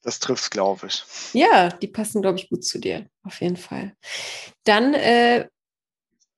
Das 0.02 0.18
trifft 0.18 0.50
glaube 0.50 0.86
ich. 0.86 1.04
Ja, 1.34 1.68
die 1.68 1.86
passen, 1.86 2.22
glaube 2.22 2.38
ich, 2.38 2.48
gut 2.48 2.64
zu 2.64 2.78
dir, 2.78 3.06
auf 3.22 3.40
jeden 3.40 3.56
Fall. 3.56 3.94
Dann 4.64 4.94
äh, 4.94 5.46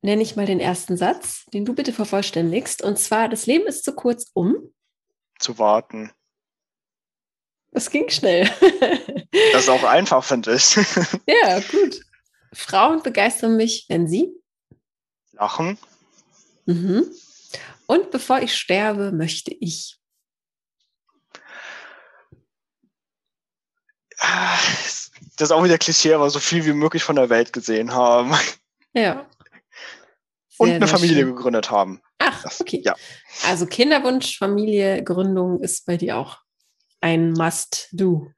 nenne 0.02 0.22
ich 0.22 0.36
mal 0.36 0.46
den 0.46 0.60
ersten 0.60 0.96
Satz, 0.96 1.46
den 1.54 1.64
du 1.64 1.74
bitte 1.74 1.92
vervollständigst. 1.92 2.82
Und 2.82 2.98
zwar, 2.98 3.28
das 3.28 3.46
Leben 3.46 3.66
ist 3.66 3.84
zu 3.84 3.94
kurz, 3.94 4.30
um 4.34 4.56
zu 5.38 5.58
warten. 5.58 6.12
Das 7.70 7.90
ging 7.90 8.10
schnell. 8.10 8.44
das 9.52 9.62
ist 9.62 9.68
auch 9.70 9.84
einfach, 9.84 10.22
finde 10.22 10.54
ich. 10.54 10.76
ja, 11.26 11.60
gut. 11.60 12.00
Frauen 12.52 13.02
begeistern 13.02 13.56
mich, 13.56 13.86
wenn 13.88 14.06
sie 14.06 14.30
lachen. 15.32 15.78
Mhm. 16.72 17.10
Und 17.86 18.10
bevor 18.10 18.40
ich 18.40 18.56
sterbe, 18.56 19.12
möchte 19.12 19.52
ich. 19.52 19.98
Das 25.36 25.48
ist 25.48 25.52
auch 25.52 25.64
wieder 25.64 25.78
Klischee, 25.78 26.14
aber 26.14 26.30
so 26.30 26.38
viel 26.38 26.64
wie 26.64 26.72
möglich 26.72 27.02
von 27.02 27.16
der 27.16 27.28
Welt 27.28 27.52
gesehen 27.52 27.92
haben. 27.92 28.32
Ja. 28.94 29.26
Sehr, 30.48 30.58
Und 30.58 30.70
eine 30.70 30.86
Familie 30.86 31.22
schön. 31.24 31.34
gegründet 31.34 31.70
haben. 31.70 32.00
Ach, 32.18 32.44
okay. 32.60 32.82
Ja. 32.84 32.94
Also 33.44 33.66
Kinderwunsch, 33.66 34.38
Familie, 34.38 35.02
Gründung 35.02 35.60
ist 35.62 35.86
bei 35.86 35.96
dir 35.96 36.18
auch 36.18 36.38
ein 37.00 37.32
Must-Do. 37.32 38.30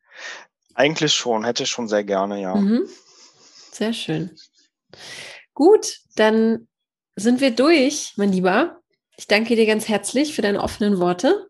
Eigentlich 0.75 1.13
schon, 1.13 1.45
hätte 1.45 1.65
ich 1.65 1.71
schon 1.71 1.89
sehr 1.89 2.05
gerne, 2.05 2.41
ja. 2.41 2.55
Mhm. 2.55 2.89
Sehr 3.73 3.93
schön. 3.93 4.37
Gut, 5.53 5.99
dann 6.17 6.69
sind 7.17 7.41
wir 7.41 7.51
durch, 7.51 8.15
mein 8.17 8.33
Lieber. 8.33 8.81
Ich 9.17 9.27
danke 9.27 9.57
dir 9.57 9.67
ganz 9.67 9.89
herzlich 9.89 10.35
für 10.35 10.43
deine 10.43 10.63
offenen 10.63 10.99
Worte. 10.99 11.49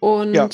Und 0.00 0.34
ja, 0.34 0.48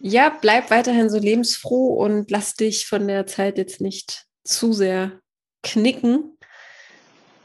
ja 0.00 0.38
bleib 0.40 0.70
weiterhin 0.70 1.08
so 1.08 1.18
lebensfroh 1.18 1.94
und 1.94 2.30
lass 2.30 2.54
dich 2.54 2.86
von 2.86 3.06
der 3.08 3.26
Zeit 3.26 3.58
jetzt 3.58 3.80
nicht 3.80 4.26
zu 4.44 4.72
sehr 4.72 5.20
knicken. 5.62 6.36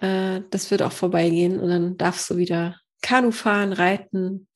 Äh, 0.02 0.42
das 0.52 0.72
wird 0.72 0.82
auch 0.82 0.92
vorbeigehen 0.92 1.60
und 1.60 1.70
dann 1.70 1.98
darfst 1.98 2.30
du 2.30 2.38
wieder 2.38 2.80
Kanu 3.02 3.32
fahren, 3.32 3.74
reiten. 3.74 4.48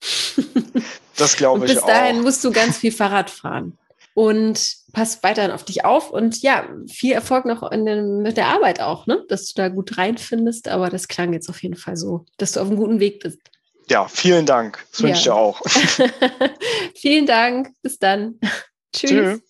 Das 1.16 1.36
glaube 1.36 1.66
ich 1.66 1.72
auch. 1.72 1.76
Bis 1.76 1.86
dahin 1.86 2.22
musst 2.22 2.44
du 2.44 2.52
ganz 2.52 2.78
viel 2.78 2.92
Fahrrad 2.92 3.30
fahren. 3.30 3.78
Und 4.20 4.76
pass 4.92 5.24
weiterhin 5.24 5.52
auf 5.52 5.64
dich 5.64 5.86
auf 5.86 6.12
und 6.12 6.42
ja, 6.42 6.68
viel 6.92 7.14
Erfolg 7.14 7.46
noch 7.46 7.70
den, 7.70 8.22
mit 8.22 8.36
der 8.36 8.48
Arbeit 8.48 8.82
auch, 8.82 9.08
ne? 9.08 9.24
Dass 9.30 9.46
du 9.46 9.54
da 9.56 9.70
gut 9.70 9.98
reinfindest, 9.98 10.68
aber 10.68 10.90
das 10.90 11.08
klang 11.08 11.32
jetzt 11.32 11.48
auf 11.48 11.64
jeden 11.64 11.78
Fall 11.78 11.96
so, 11.96 12.26
dass 12.36 12.52
du 12.52 12.60
auf 12.60 12.68
einem 12.68 12.76
guten 12.76 13.00
Weg 13.00 13.22
bist. 13.22 13.40
Ja, 13.90 14.10
vielen 14.10 14.46
Dank. 14.46 14.86
Das 14.92 15.00
ja. 15.00 15.08
wünsche 15.08 15.20
ich 15.20 15.24
dir 15.24 15.36
auch. 15.36 15.62
vielen 16.96 17.28
Dank. 17.28 17.70
Bis 17.82 17.98
dann. 17.98 18.42
Tschüss. 18.94 19.10
Tschüss. 19.10 19.42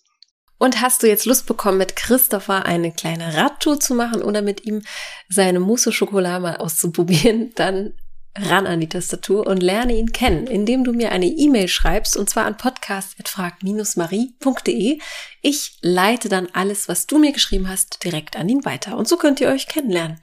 Und 0.59 0.81
hast 0.81 1.01
du 1.01 1.07
jetzt 1.07 1.25
Lust 1.25 1.47
bekommen, 1.47 1.79
mit 1.79 1.95
Christopher 1.95 2.67
eine 2.67 2.91
kleine 2.91 3.33
Radtour 3.33 3.79
zu 3.79 3.95
machen 3.95 4.21
oder 4.21 4.43
mit 4.43 4.65
ihm 4.65 4.83
seine 5.29 5.59
Mousse 5.59 5.91
Schokolade 5.91 6.43
mal 6.43 6.57
auszuprobieren, 6.57 7.53
dann 7.55 7.95
ran 8.37 8.67
an 8.67 8.79
die 8.79 8.89
Tastatur 8.89 9.47
und 9.47 9.63
lerne 9.63 9.97
ihn 9.97 10.11
kennen, 10.11 10.45
indem 10.47 10.83
du 10.83 10.93
mir 10.93 11.11
eine 11.11 11.25
E-Mail 11.25 11.67
schreibst 11.67 12.15
und 12.15 12.29
zwar 12.29 12.45
an 12.45 12.57
podcast.frag-marie.de. 12.57 14.99
Ich 15.41 15.79
leite 15.81 16.29
dann 16.29 16.47
alles, 16.53 16.87
was 16.87 17.07
du 17.07 17.17
mir 17.17 17.31
geschrieben 17.31 17.67
hast, 17.69 18.03
direkt 18.03 18.35
an 18.35 18.47
ihn 18.49 18.65
weiter 18.65 18.97
und 18.97 19.07
so 19.07 19.17
könnt 19.17 19.41
ihr 19.41 19.49
euch 19.49 19.67
kennenlernen. 19.67 20.21